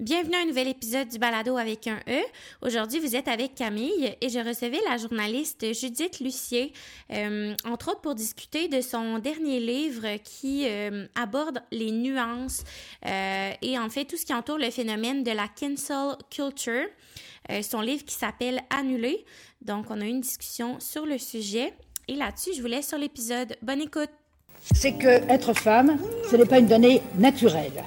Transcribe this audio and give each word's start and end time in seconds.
Bienvenue 0.00 0.36
à 0.36 0.42
un 0.42 0.46
nouvel 0.46 0.68
épisode 0.68 1.08
du 1.08 1.18
Balado 1.18 1.56
avec 1.56 1.88
un 1.88 1.98
E. 2.06 2.22
Aujourd'hui, 2.62 3.00
vous 3.00 3.16
êtes 3.16 3.26
avec 3.26 3.56
Camille 3.56 4.14
et 4.20 4.28
je 4.28 4.38
recevais 4.38 4.78
la 4.88 4.96
journaliste 4.96 5.74
Judith 5.74 6.20
Lucier, 6.20 6.72
euh, 7.12 7.52
entre 7.64 7.90
autres 7.90 8.00
pour 8.00 8.14
discuter 8.14 8.68
de 8.68 8.80
son 8.80 9.18
dernier 9.18 9.58
livre 9.58 10.06
qui 10.22 10.68
euh, 10.68 11.08
aborde 11.16 11.58
les 11.72 11.90
nuances 11.90 12.62
euh, 13.06 13.50
et 13.60 13.76
en 13.76 13.90
fait 13.90 14.04
tout 14.04 14.16
ce 14.16 14.24
qui 14.24 14.32
entoure 14.32 14.58
le 14.58 14.70
phénomène 14.70 15.24
de 15.24 15.32
la 15.32 15.48
cancel 15.48 16.14
culture. 16.30 16.86
son 17.62 17.80
livre 17.80 18.04
qui 18.04 18.14
s'appelle 18.14 18.60
Annulé. 18.70 19.24
Donc, 19.62 19.86
on 19.90 20.00
a 20.00 20.04
eu 20.04 20.10
une 20.10 20.20
discussion 20.20 20.78
sur 20.78 21.06
le 21.06 21.18
sujet 21.18 21.74
et 22.06 22.14
là-dessus, 22.14 22.50
je 22.54 22.60
vous 22.60 22.68
laisse 22.68 22.86
sur 22.86 22.98
l'épisode. 22.98 23.56
Bonne 23.62 23.80
écoute! 23.80 24.10
C'est 24.60 24.92
que 24.92 25.28
être 25.28 25.54
femme, 25.54 25.98
ce 26.30 26.36
n'est 26.36 26.46
pas 26.46 26.60
une 26.60 26.68
donnée 26.68 27.02
naturelle 27.16 27.82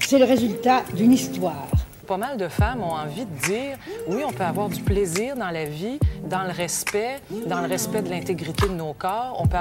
c'est 0.00 0.18
le 0.18 0.24
résultat 0.24 0.82
d'une 0.94 1.12
histoire. 1.12 1.68
Pas 2.06 2.16
mal 2.16 2.36
de 2.36 2.48
femmes 2.48 2.82
ont 2.82 2.92
envie 2.92 3.24
de 3.24 3.46
dire 3.46 3.78
oui, 4.08 4.22
on 4.26 4.32
peut 4.32 4.44
avoir 4.44 4.68
du 4.68 4.82
plaisir 4.82 5.36
dans 5.36 5.50
la 5.50 5.64
vie, 5.64 5.98
dans 6.24 6.42
le 6.42 6.50
respect, 6.50 7.20
dans 7.46 7.60
le 7.60 7.68
respect 7.68 8.02
de 8.02 8.10
l'intégrité 8.10 8.66
de 8.66 8.74
nos 8.74 8.92
corps. 8.94 9.36
On 9.38 9.46
peut... 9.46 9.58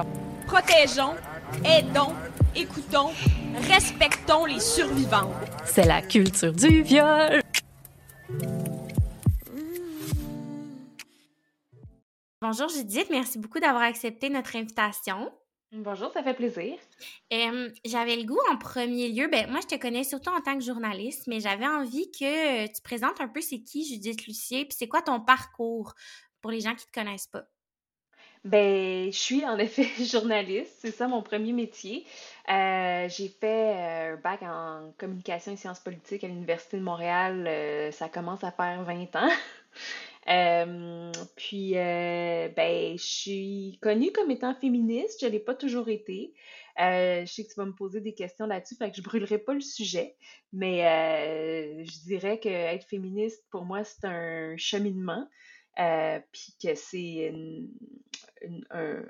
Protégeons, 0.47 1.13
aidons, 1.63 2.13
écoutons, 2.55 3.11
respectons 3.69 4.45
les 4.45 4.59
survivants. 4.59 5.31
C'est 5.65 5.85
la 5.85 6.01
culture 6.01 6.53
du 6.53 6.81
viol. 6.81 7.41
Bonjour 12.41 12.69
Judith, 12.69 13.07
merci 13.11 13.37
beaucoup 13.37 13.59
d'avoir 13.59 13.83
accepté 13.83 14.29
notre 14.29 14.55
invitation. 14.55 15.29
Bonjour, 15.71 16.11
ça 16.11 16.23
fait 16.23 16.33
plaisir. 16.33 16.79
j'avais 17.85 18.15
le 18.15 18.23
goût 18.23 18.39
en 18.51 18.57
premier 18.57 19.09
lieu, 19.09 19.27
ben 19.27 19.49
moi 19.51 19.59
je 19.61 19.67
te 19.67 19.79
connais 19.79 20.03
surtout 20.03 20.31
en 20.31 20.41
tant 20.41 20.57
que 20.57 20.63
journaliste, 20.63 21.27
mais 21.27 21.39
j'avais 21.39 21.67
envie 21.67 22.09
que 22.11 22.65
tu 22.65 22.81
présentes 22.81 23.21
un 23.21 23.27
peu 23.27 23.39
c'est 23.39 23.59
qui 23.59 23.85
Judith 23.85 24.25
Lucier, 24.25 24.65
puis 24.65 24.75
c'est 24.77 24.87
quoi 24.87 25.03
ton 25.03 25.19
parcours 25.19 25.93
pour 26.41 26.49
les 26.49 26.61
gens 26.61 26.73
qui 26.73 26.87
te 26.87 26.91
connaissent 26.91 27.27
pas? 27.27 27.43
Ben, 28.45 29.11
je 29.11 29.17
suis 29.17 29.45
en 29.45 29.59
effet 29.59 29.83
journaliste, 30.05 30.71
c'est 30.79 30.91
ça 30.91 31.07
mon 31.07 31.21
premier 31.21 31.51
métier. 31.51 32.05
Euh, 32.49 33.09
j'ai 33.09 33.27
fait 33.27 33.75
euh, 33.75 34.13
un 34.13 34.15
bac 34.15 34.41
en 34.43 34.93
communication 34.97 35.51
et 35.51 35.57
sciences 35.57 35.81
politiques 35.81 36.23
à 36.23 36.27
l'Université 36.27 36.77
de 36.77 36.83
Montréal, 36.83 37.45
euh, 37.47 37.91
ça 37.91 38.07
commence 38.07 38.43
à 38.43 38.51
faire 38.51 38.81
20 38.83 39.15
ans. 39.17 39.29
Euh, 40.27 41.11
puis, 41.35 41.77
euh, 41.77 42.49
ben, 42.49 42.97
je 42.97 43.03
suis 43.03 43.79
connue 43.81 44.11
comme 44.11 44.31
étant 44.31 44.53
féministe. 44.55 45.19
Je 45.21 45.25
ne 45.25 45.31
l'ai 45.31 45.39
pas 45.39 45.55
toujours 45.55 45.89
été. 45.89 46.33
Euh, 46.79 47.25
je 47.25 47.31
sais 47.31 47.43
que 47.43 47.49
tu 47.49 47.55
vas 47.55 47.65
me 47.65 47.73
poser 47.73 47.99
des 48.01 48.13
questions 48.13 48.45
là-dessus, 48.45 48.75
fait 48.75 48.89
que 48.89 48.97
je 48.97 49.01
brûlerai 49.01 49.37
pas 49.37 49.53
le 49.53 49.61
sujet. 49.61 50.15
Mais 50.53 51.83
je 51.83 51.99
dirais 52.05 52.39
que 52.39 52.49
être 52.49 52.87
féministe, 52.87 53.43
pour 53.49 53.65
moi, 53.65 53.83
c'est 53.83 54.05
un 54.05 54.55
cheminement. 54.57 55.27
puis 55.75 56.55
que 56.61 56.75
c'est 56.75 57.33
un, 58.71 59.03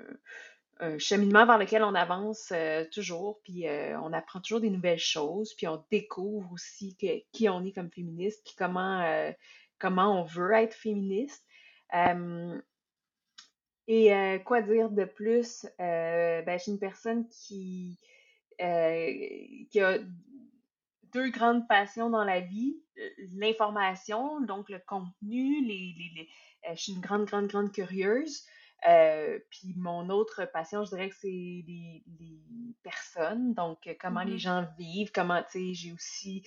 cheminement 0.98 1.44
vers 1.44 1.58
lequel 1.58 1.84
on 1.84 1.94
avance 1.94 2.52
toujours, 2.92 3.40
puis 3.44 3.66
on 4.02 4.12
apprend 4.12 4.40
toujours 4.40 4.60
des 4.60 4.70
nouvelles 4.70 4.98
choses, 4.98 5.54
puis 5.54 5.68
on 5.68 5.84
découvre 5.92 6.50
aussi 6.52 6.96
qui 7.32 7.48
on 7.48 7.64
est 7.64 7.72
comme 7.72 7.90
féministe, 7.90 8.42
puis 8.44 8.54
comment 8.56 9.32
comment 9.80 10.20
on 10.20 10.24
veut 10.24 10.52
être 10.52 10.74
féministe. 10.74 11.44
et 13.88 14.14
euh, 14.14 14.38
quoi 14.38 14.62
dire 14.62 14.90
de 14.90 15.04
plus? 15.04 15.66
Euh, 15.80 16.42
ben, 16.42 16.58
je 16.58 16.62
suis 16.62 16.72
une 16.72 16.78
personne 16.78 17.26
qui, 17.28 17.98
euh, 18.60 19.12
qui 19.70 19.80
a 19.80 19.98
deux 21.12 21.30
grandes 21.30 21.66
passions 21.66 22.08
dans 22.08 22.22
la 22.22 22.40
vie, 22.40 22.76
l'information, 23.34 24.40
donc 24.42 24.68
le 24.68 24.78
contenu, 24.86 25.64
les, 25.66 25.94
les, 25.98 26.28
je 26.72 26.80
suis 26.80 26.92
une 26.92 27.00
grande, 27.00 27.24
grande, 27.24 27.48
grande 27.48 27.72
curieuse. 27.72 28.46
puis 29.50 29.74
mon 29.76 30.08
autre 30.08 30.44
passion, 30.52 30.84
je 30.84 30.90
dirais 30.90 31.08
que 31.08 31.16
c'est 31.16 31.26
les, 31.26 32.04
personnes, 32.82 33.52
donc 33.52 33.94
comment 34.00 34.22
les 34.22 34.36
mmh 34.36 34.38
gens 34.38 34.66
vivent, 34.78 35.12
comment, 35.12 35.42
tu 35.42 35.50
sais, 35.50 35.74
j'ai 35.74 35.92
aussi 35.92 36.42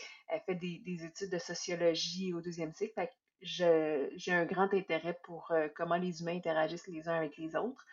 fait 0.47 0.55
des, 0.55 0.79
des, 0.79 1.05
études 1.05 1.29
de 1.29 1.37
sociologie 1.37 2.33
au 2.33 2.41
deuxième 2.41 2.73
cycle 2.73 2.93
j'ai 3.43 4.31
un 4.31 4.45
grand 4.45 4.73
intérêt 4.73 5.19
pour 5.23 5.51
euh, 5.51 5.67
comment 5.75 5.95
les 5.95 6.21
humains 6.21 6.35
interagissent 6.35 6.87
les 6.87 7.07
uns 7.07 7.15
avec 7.15 7.37
les 7.37 7.55
autres. 7.55 7.85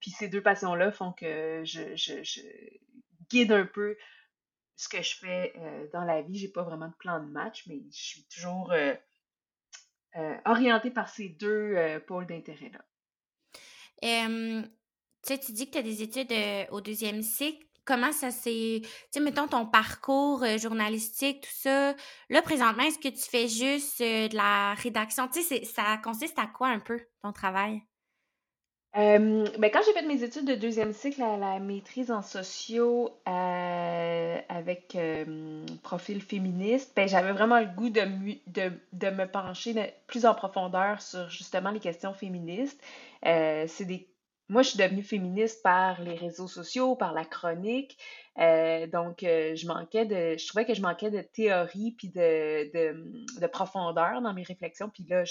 puis 0.00 0.10
ces 0.10 0.28
deux 0.28 0.42
passions-là 0.42 0.92
font 0.92 1.12
que 1.12 1.62
je, 1.64 2.52
guide 3.30 3.52
un 3.52 3.66
peu 3.66 3.96
ce 4.76 4.88
que 4.88 5.02
je 5.02 5.16
fais 5.16 5.52
euh, 5.56 5.86
dans 5.92 6.04
la 6.04 6.22
vie. 6.22 6.38
J'ai 6.38 6.48
pas 6.48 6.62
vraiment 6.62 6.88
de 6.88 6.94
plan 6.94 7.20
de 7.20 7.30
match, 7.30 7.66
mais 7.66 7.80
je 7.92 8.02
suis 8.02 8.24
toujours 8.24 8.72
euh, 8.72 8.94
orientée 10.44 10.90
par 10.90 11.08
ces 11.08 11.28
deux 11.28 12.00
pôles 12.06 12.26
d'intérêt-là. 12.26 12.84
tu 14.02 15.52
dis 15.52 15.66
que 15.66 15.72
tu 15.72 15.78
as 15.78 15.82
des 15.82 16.02
études 16.02 16.32
au 16.70 16.80
deuxième 16.80 17.22
cycle 17.22 17.67
comment 17.88 18.12
ça 18.12 18.30
s'est, 18.30 18.82
tu 18.82 18.88
sais, 19.10 19.20
mettons 19.20 19.48
ton 19.48 19.64
parcours 19.64 20.42
euh, 20.44 20.58
journalistique, 20.58 21.40
tout 21.40 21.54
ça. 21.54 21.94
Là, 22.28 22.42
présentement, 22.42 22.82
est-ce 22.82 22.98
que 22.98 23.08
tu 23.08 23.28
fais 23.30 23.48
juste 23.48 24.02
euh, 24.02 24.28
de 24.28 24.36
la 24.36 24.74
rédaction? 24.74 25.26
Tu 25.26 25.40
sais, 25.40 25.64
ça 25.64 25.98
consiste 26.04 26.38
à 26.38 26.46
quoi 26.46 26.68
un 26.68 26.80
peu 26.80 27.00
ton 27.22 27.32
travail? 27.32 27.80
Euh, 28.96 29.46
ben, 29.58 29.70
quand 29.70 29.80
j'ai 29.86 29.92
fait 29.92 30.06
mes 30.06 30.22
études 30.22 30.44
de 30.44 30.54
deuxième 30.54 30.92
cycle 30.92 31.22
à 31.22 31.38
la 31.38 31.60
maîtrise 31.60 32.10
en 32.10 32.20
sociaux 32.20 33.10
avec 33.24 34.96
profil 35.82 36.20
féministe, 36.20 36.92
ben, 36.94 37.08
j'avais 37.08 37.32
vraiment 37.32 37.60
le 37.60 37.66
goût 37.66 37.90
de, 37.90 38.02
de, 38.48 38.72
de, 38.92 39.10
me 39.10 39.26
pencher 39.26 39.94
plus 40.06 40.26
en 40.26 40.34
profondeur 40.34 41.00
sur 41.00 41.28
justement 41.30 41.70
les 41.70 41.80
questions 41.80 42.12
féministes. 42.12 42.82
c'est 43.22 43.84
des 43.84 44.08
moi, 44.48 44.62
je 44.62 44.70
suis 44.70 44.78
devenue 44.78 45.02
féministe 45.02 45.62
par 45.62 46.00
les 46.00 46.14
réseaux 46.14 46.48
sociaux, 46.48 46.96
par 46.96 47.12
la 47.12 47.24
chronique. 47.26 47.98
Euh, 48.38 48.86
donc, 48.86 49.22
euh, 49.22 49.54
je 49.54 49.66
manquais 49.66 50.06
de, 50.06 50.38
je 50.38 50.46
trouvais 50.48 50.64
que 50.64 50.72
je 50.72 50.80
manquais 50.80 51.10
de 51.10 51.20
théorie 51.20 51.92
puis 51.92 52.08
de, 52.08 52.72
de, 53.40 53.46
profondeur 53.46 54.22
dans 54.22 54.32
mes 54.32 54.44
réflexions. 54.44 54.88
Puis 54.88 55.04
là, 55.04 55.24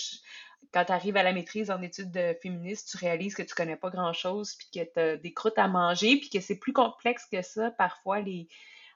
quand 0.71 0.85
tu 0.85 0.91
arrives 0.91 1.17
à 1.17 1.23
la 1.23 1.33
maîtrise 1.33 1.71
en 1.71 1.81
études 1.81 2.11
de 2.11 2.35
féministe, 2.43 2.89
tu 2.91 2.97
réalises 2.97 3.33
que 3.33 3.41
tu 3.41 3.55
connais 3.55 3.75
pas 3.75 3.89
grand-chose 3.89 4.53
puis 4.55 4.67
que 4.71 4.93
tu 4.93 4.99
as 4.99 5.17
des 5.17 5.33
croûtes 5.33 5.57
à 5.57 5.67
manger 5.67 6.17
puis 6.17 6.29
que 6.29 6.39
c'est 6.39 6.59
plus 6.59 6.73
complexe 6.73 7.25
que 7.31 7.41
ça. 7.41 7.71
Parfois, 7.71 8.19
les, 8.19 8.47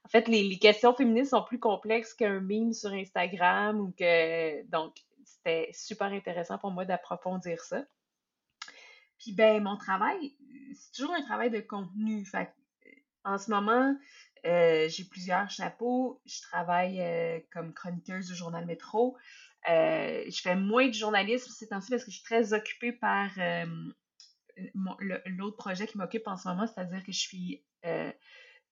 en 0.05 0.09
fait, 0.09 0.27
les, 0.27 0.43
les 0.43 0.59
questions 0.59 0.93
féministes 0.93 1.31
sont 1.31 1.43
plus 1.43 1.59
complexes 1.59 2.13
qu'un 2.13 2.41
meme 2.41 2.73
sur 2.73 2.91
Instagram 2.91 3.79
ou 3.79 3.91
que, 3.97 4.63
donc, 4.67 4.93
c'était 5.23 5.71
super 5.73 6.07
intéressant 6.07 6.59
pour 6.59 6.69
moi 6.69 6.85
d'approfondir 6.85 7.59
ça. 7.61 7.83
Puis 9.21 9.33
ben, 9.33 9.61
mon 9.61 9.77
travail, 9.77 10.33
c'est 10.73 10.91
toujours 10.93 11.13
un 11.13 11.21
travail 11.21 11.51
de 11.51 11.59
contenu. 11.59 12.25
Fait 12.25 12.53
en 13.23 13.37
ce 13.37 13.51
moment, 13.51 13.95
euh, 14.45 14.89
j'ai 14.89 15.03
plusieurs 15.03 15.49
chapeaux. 15.49 16.19
Je 16.25 16.41
travaille 16.41 16.99
euh, 16.99 17.39
comme 17.53 17.71
chroniqueuse 17.73 18.27
du 18.27 18.35
journal 18.35 18.65
Métro. 18.65 19.15
Euh, 19.69 20.23
je 20.27 20.41
fais 20.41 20.55
moins 20.55 20.87
de 20.87 20.93
journalisme 20.93 21.51
ces 21.51 21.69
temps-ci 21.69 21.91
parce 21.91 22.03
que 22.03 22.09
je 22.09 22.15
suis 22.15 22.25
très 22.25 22.53
occupée 22.53 22.91
par 22.91 23.29
l'autre 25.27 25.57
projet 25.57 25.85
qui 25.85 25.99
m'occupe 25.99 26.27
en 26.27 26.35
ce 26.35 26.47
moment, 26.47 26.65
c'est-à-dire 26.65 27.03
que 27.03 27.11
je 27.11 27.19
suis 27.19 27.63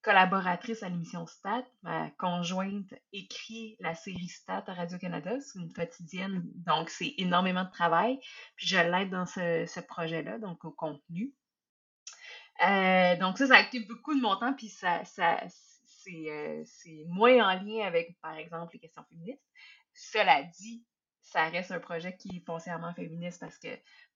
collaboratrice 0.01 0.83
à 0.83 0.89
l'émission 0.89 1.25
Stat. 1.27 1.65
Ma 1.83 2.09
conjointe 2.11 2.93
écrit 3.11 3.75
la 3.79 3.95
série 3.95 4.27
Stat 4.27 4.63
à 4.67 4.73
Radio-Canada. 4.73 5.39
C'est 5.41 5.59
une 5.59 5.73
quotidienne, 5.73 6.43
donc 6.65 6.89
c'est 6.89 7.13
énormément 7.17 7.63
de 7.63 7.71
travail. 7.71 8.19
Puis 8.55 8.67
je 8.67 8.77
l'aide 8.77 9.09
dans 9.09 9.25
ce, 9.25 9.79
projet-là, 9.81 10.39
donc 10.39 10.63
au 10.63 10.71
contenu. 10.71 11.33
Euh, 12.65 13.15
donc 13.17 13.37
ça, 13.37 13.47
ça 13.47 13.55
active 13.55 13.87
beaucoup 13.87 14.13
de 14.13 14.21
mon 14.21 14.35
temps, 14.35 14.53
puis 14.53 14.69
ça, 14.69 15.03
ça 15.05 15.39
euh, 16.07 16.63
c'est 16.65 17.05
moins 17.07 17.49
en 17.49 17.61
lien 17.61 17.85
avec, 17.85 18.19
par 18.21 18.35
exemple, 18.35 18.73
les 18.73 18.79
questions 18.79 19.03
féministes. 19.09 19.43
Cela 19.93 20.43
dit, 20.43 20.85
ça 21.21 21.47
reste 21.49 21.71
un 21.71 21.79
projet 21.79 22.15
qui 22.17 22.37
est 22.37 22.45
foncièrement 22.45 22.93
féministe 22.93 23.39
parce 23.39 23.57
que 23.57 23.67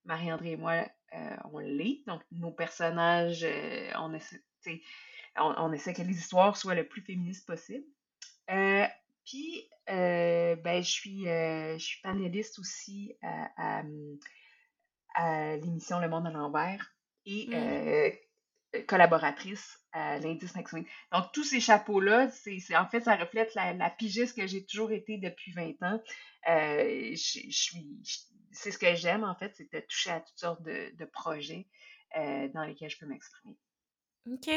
Marie-André 0.06 0.52
et 0.52 0.58
moi, 0.58 0.86
euh, 1.14 1.38
on 1.52 1.60
l'est. 1.60 2.04
Donc, 2.08 2.22
nos 2.32 2.52
personnages, 2.52 3.46
on 3.98 4.14
essaie, 4.14 4.42
on, 5.38 5.74
essaie 5.74 5.94
que 5.94 6.02
les 6.02 6.18
histoires 6.18 6.58
soient 6.58 6.76
le 6.76 6.88
plus 6.88 7.02
féministes 7.02 7.46
possible. 7.48 7.86
Euh, 8.52 8.86
puis, 9.26 9.70
euh, 9.90 10.56
ben, 10.58 10.84
je 10.84 10.90
suis, 10.90 11.28
euh, 11.28 11.78
je 11.78 11.84
suis 11.84 12.02
panéliste 12.02 12.60
aussi 12.60 13.16
à, 13.22 13.84
l'émission 15.58 16.00
Le 16.00 16.10
Monde 16.10 16.28
à 16.28 16.32
l'envers 16.32 16.94
et 17.26 18.18
mm. 18.74 18.86
collaboratrice 18.86 19.80
à 19.92 20.18
l'Indice 20.20 20.56
Maxime. 20.56 20.86
Donc, 21.12 21.32
tous 21.34 21.44
ces 21.44 21.60
chapeaux-là, 21.60 22.30
c'est, 22.32 22.60
en 22.76 22.88
fait, 22.88 23.02
ça 23.02 23.16
reflète 23.16 23.54
la, 23.56 23.90
pigiste 23.92 24.36
que 24.36 24.48
j'ai 24.48 24.66
toujours 24.66 24.92
été 24.92 25.18
depuis 25.18 25.52
20 25.54 25.84
ans. 25.84 26.02
je, 26.46 27.16
suis, 27.16 28.02
c'est 28.52 28.72
ce 28.72 28.78
que 28.78 28.96
j'aime, 28.96 29.24
en 29.24 29.36
fait, 29.36 29.54
c'est 29.56 29.72
de 29.72 29.80
toucher 29.82 30.12
à 30.12 30.20
toutes 30.20 30.40
sortes 30.40 30.64
de, 30.64 30.96
de 30.96 31.06
projets 31.06 31.68
dans 32.16 32.66
lesquels 32.66 32.90
je 32.90 32.98
peux 32.98 33.08
m'exprimer. 33.08 33.56
OK. 34.32 34.50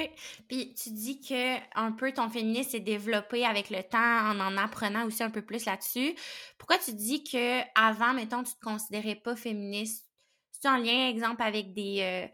Puis 0.49 0.75
tu 0.75 0.91
dis 0.91 1.21
que 1.21 1.57
un 1.75 1.91
peu 1.93 2.13
ton 2.13 2.29
féminisme 2.29 2.71
s'est 2.71 2.81
développé 2.81 3.45
avec 3.45 3.71
le 3.71 3.83
temps 3.83 3.99
en 3.99 4.39
en 4.39 4.57
apprenant 4.57 5.07
aussi 5.07 5.23
un 5.25 5.31
peu 5.31 5.43
plus 5.43 5.65
là-dessus. 5.65 6.15
Pourquoi 6.59 6.79
tu 6.79 6.93
dis 6.93 7.25
que 7.25 7.61
avant, 7.75 8.15
mettons, 8.15 8.45
tu 8.45 8.55
te 8.55 8.65
considérais 8.65 9.17
pas 9.17 9.35
féministe? 9.35 10.07
C'est 10.53 10.69
en 10.69 10.77
lien, 10.77 11.09
exemple, 11.09 11.43
avec 11.43 11.75
des. 11.75 11.99
Euh, 12.01 12.27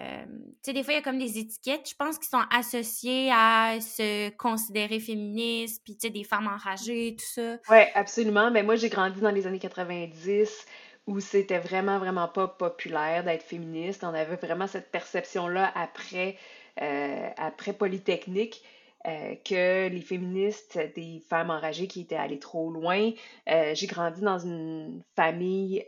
euh, 0.00 0.24
tu 0.26 0.58
sais, 0.62 0.72
des 0.72 0.82
fois, 0.82 0.94
il 0.94 0.96
y 0.96 1.00
a 1.00 1.02
comme 1.02 1.18
des 1.18 1.38
étiquettes, 1.38 1.90
je 1.90 1.94
pense, 1.94 2.18
qui 2.18 2.28
sont 2.28 2.42
associées 2.50 3.30
à 3.32 3.80
se 3.80 4.30
considérer 4.36 5.00
féministe, 5.00 5.82
puis 5.84 5.94
tu 5.96 6.06
sais, 6.06 6.10
des 6.10 6.24
femmes 6.24 6.46
enragées, 6.46 7.16
tout 7.18 7.26
ça. 7.26 7.58
Oui, 7.68 7.82
absolument. 7.94 8.50
Mais 8.50 8.62
moi, 8.62 8.76
j'ai 8.76 8.88
grandi 8.88 9.20
dans 9.20 9.30
les 9.30 9.46
années 9.46 9.58
90 9.58 10.66
où 11.06 11.20
c'était 11.20 11.58
vraiment, 11.58 11.98
vraiment 11.98 12.28
pas 12.28 12.46
populaire 12.46 13.24
d'être 13.24 13.42
féministe. 13.42 14.04
On 14.04 14.14
avait 14.14 14.36
vraiment 14.36 14.66
cette 14.66 14.90
perception-là 14.90 15.72
après 15.74 16.36
euh, 16.80 17.30
après 17.36 17.72
Polytechnique, 17.72 18.62
euh, 19.06 19.34
que 19.44 19.88
les 19.88 20.00
féministes, 20.00 20.78
des 20.94 21.22
femmes 21.28 21.50
enragées 21.50 21.86
qui 21.86 22.00
étaient 22.00 22.16
allées 22.16 22.38
trop 22.38 22.70
loin. 22.70 23.12
Euh, 23.48 23.74
j'ai 23.74 23.86
grandi 23.86 24.20
dans 24.20 24.38
une 24.38 25.02
famille 25.16 25.84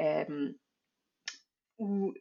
où, 1.79 2.13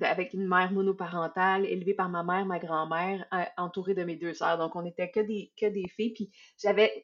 avec 0.00 0.32
une 0.32 0.46
mère 0.46 0.72
monoparentale, 0.72 1.66
élevée 1.66 1.94
par 1.94 2.08
ma 2.08 2.22
mère, 2.22 2.46
ma 2.46 2.58
grand-mère, 2.58 3.26
entourée 3.56 3.94
de 3.94 4.04
mes 4.04 4.16
deux 4.16 4.34
sœurs. 4.34 4.58
Donc, 4.58 4.76
on 4.76 4.82
n'était 4.82 5.10
que 5.10 5.20
des, 5.20 5.52
que 5.60 5.66
des 5.66 5.88
filles. 5.88 6.12
Puis, 6.12 6.30
j'avais. 6.62 7.02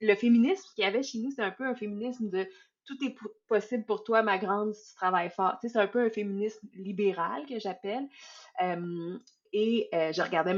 Le 0.00 0.14
féminisme 0.14 0.62
qu'il 0.76 0.84
y 0.84 0.86
avait 0.86 1.02
chez 1.02 1.18
nous, 1.18 1.32
c'est 1.32 1.42
un 1.42 1.50
peu 1.50 1.66
un 1.66 1.74
féminisme 1.74 2.30
de 2.30 2.46
tout 2.88 2.96
est 3.04 3.14
possible 3.48 3.84
pour 3.84 4.02
toi, 4.02 4.22
ma 4.22 4.38
grande, 4.38 4.74
si 4.74 4.90
tu 4.90 4.94
travailles 4.96 5.30
fort. 5.30 5.58
C'est 5.60 5.76
un 5.76 5.86
peu 5.86 6.06
un 6.06 6.10
féminisme 6.10 6.66
libéral 6.74 7.44
que 7.46 7.58
j'appelle. 7.58 8.08
Et 9.52 9.88
euh, 9.94 10.12
je 10.12 10.22
regardais, 10.22 10.54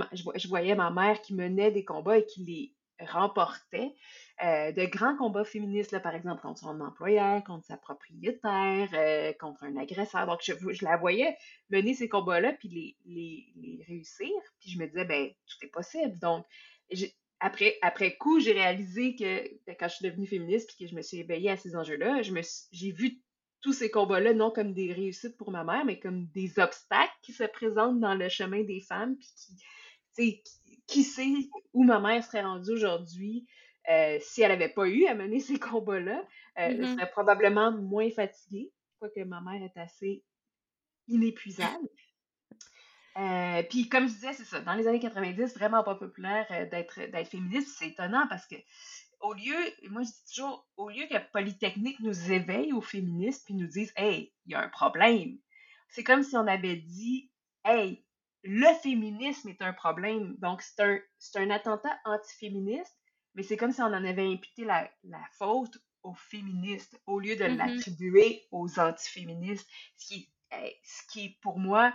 voyais 0.48 0.74
ma 0.74 0.90
mère 0.90 1.20
qui 1.22 1.34
menait 1.34 1.70
des 1.70 1.84
combats 1.84 2.18
et 2.18 2.26
qui 2.26 2.44
les 2.44 2.74
remportait. 3.06 3.94
Euh, 4.42 4.72
de 4.72 4.86
grands 4.86 5.16
combats 5.16 5.44
féministes, 5.44 5.98
par 6.02 6.14
exemple, 6.14 6.40
contre 6.40 6.60
son 6.60 6.80
employeur, 6.80 7.44
contre 7.44 7.66
sa 7.66 7.76
propriétaire, 7.76 8.88
euh, 8.94 9.32
contre 9.38 9.64
un 9.64 9.76
agresseur. 9.76 10.26
Donc, 10.26 10.40
je, 10.42 10.84
la 10.84 10.96
voyais 10.96 11.36
mener 11.70 11.94
ces 11.94 12.08
combats-là, 12.08 12.54
puis 12.54 12.96
les, 13.06 13.84
réussir. 13.86 14.30
Puis 14.60 14.70
je 14.70 14.78
me 14.78 14.86
disais, 14.86 15.04
ben, 15.04 15.28
tout 15.46 15.66
est 15.66 15.70
possible. 15.70 16.18
Donc, 16.18 16.46
après, 17.40 17.76
après 17.82 18.16
coup, 18.16 18.40
j'ai 18.40 18.52
réalisé 18.52 19.14
que 19.14 19.64
ben, 19.66 19.76
quand 19.78 19.88
je 19.88 19.96
suis 19.96 20.08
devenue 20.08 20.26
féministe, 20.26 20.68
puis 20.68 20.84
que 20.84 20.90
je 20.90 20.96
me 20.96 21.02
suis 21.02 21.18
éveillée 21.18 21.50
à 21.50 21.56
ces 21.56 21.76
enjeux-là, 21.76 22.22
j'ai 22.22 22.92
vu 22.92 23.20
tous 23.60 23.72
ces 23.72 23.90
combats-là, 23.90 24.32
non 24.32 24.50
comme 24.50 24.72
des 24.72 24.92
réussites 24.92 25.36
pour 25.36 25.50
ma 25.50 25.64
mère, 25.64 25.84
mais 25.84 25.98
comme 25.98 26.26
des 26.28 26.58
obstacles 26.58 27.12
qui 27.22 27.32
se 27.32 27.44
présentent 27.44 28.00
dans 28.00 28.14
le 28.14 28.28
chemin 28.28 28.62
des 28.62 28.80
femmes, 28.80 29.16
puis 29.16 29.28
qui, 30.14 30.42
qui, 30.86 31.02
sait 31.02 31.28
où 31.72 31.84
ma 31.84 32.00
mère 32.00 32.24
serait 32.24 32.42
rendue 32.42 32.72
aujourd'hui 32.72 33.46
euh, 33.90 34.18
si 34.20 34.42
elle 34.42 34.50
n'avait 34.50 34.68
pas 34.72 34.86
eu 34.86 35.06
à 35.06 35.14
mener 35.14 35.40
ces 35.40 35.58
combats-là. 35.58 36.18
Euh, 36.18 36.22
Elle 36.54 36.80
mm-hmm. 36.80 36.94
serait 36.94 37.10
probablement 37.10 37.72
moins 37.72 38.10
fatiguée, 38.10 38.70
quoique 38.98 39.20
ma 39.20 39.40
mère 39.40 39.62
est 39.62 39.78
assez 39.78 40.22
inépuisable. 41.08 41.88
Euh, 43.16 43.62
puis 43.64 43.88
comme 43.88 44.06
je 44.06 44.14
disais, 44.14 44.32
c'est 44.32 44.44
ça, 44.44 44.60
dans 44.60 44.74
les 44.74 44.86
années 44.86 45.00
90, 45.00 45.54
vraiment 45.54 45.82
pas 45.82 45.96
populaire 45.96 46.46
d'être 46.70 47.28
féministe, 47.28 47.76
c'est 47.78 47.88
étonnant 47.88 48.26
parce 48.28 48.46
que 48.46 48.54
au 49.20 49.34
lieu, 49.34 49.56
moi 49.90 50.02
je 50.02 50.08
dis 50.08 50.24
toujours, 50.34 50.66
au 50.76 50.88
lieu 50.88 51.06
que 51.06 51.18
Polytechnique 51.32 52.00
nous 52.00 52.32
éveille 52.32 52.72
aux 52.72 52.80
féministes 52.80 53.44
puis 53.44 53.54
nous 53.54 53.66
dise 53.66 53.92
Hey, 53.96 54.32
il 54.46 54.52
y 54.52 54.54
a 54.54 54.60
un 54.60 54.68
problème. 54.68 55.38
C'est 55.88 56.04
comme 56.04 56.22
si 56.22 56.36
on 56.36 56.46
avait 56.46 56.76
dit 56.76 57.30
Hey, 57.64 58.04
le 58.42 58.74
féminisme 58.82 59.48
est 59.50 59.62
un 59.62 59.72
problème. 59.72 60.36
Donc, 60.38 60.62
c'est 60.62 60.82
un, 60.82 60.98
un 61.36 61.50
attentat 61.50 61.98
antiféministe, 62.04 62.96
mais 63.34 63.42
c'est 63.42 63.56
comme 63.56 63.72
si 63.72 63.82
on 63.82 63.86
en 63.86 64.04
avait 64.04 64.32
imputé 64.32 64.64
la, 64.64 64.90
faute 65.38 65.76
aux 66.02 66.14
féministes 66.14 66.98
au 67.06 67.20
lieu 67.20 67.36
de 67.36 67.44
mm-hmm. 67.44 67.56
l'attribuer 67.56 68.46
aux 68.50 68.80
antiféministes. 68.80 69.68
Ce 69.96 70.06
qui, 70.06 70.32
ce 70.82 71.06
qui 71.12 71.26
est 71.26 71.38
pour 71.42 71.58
moi 71.58 71.92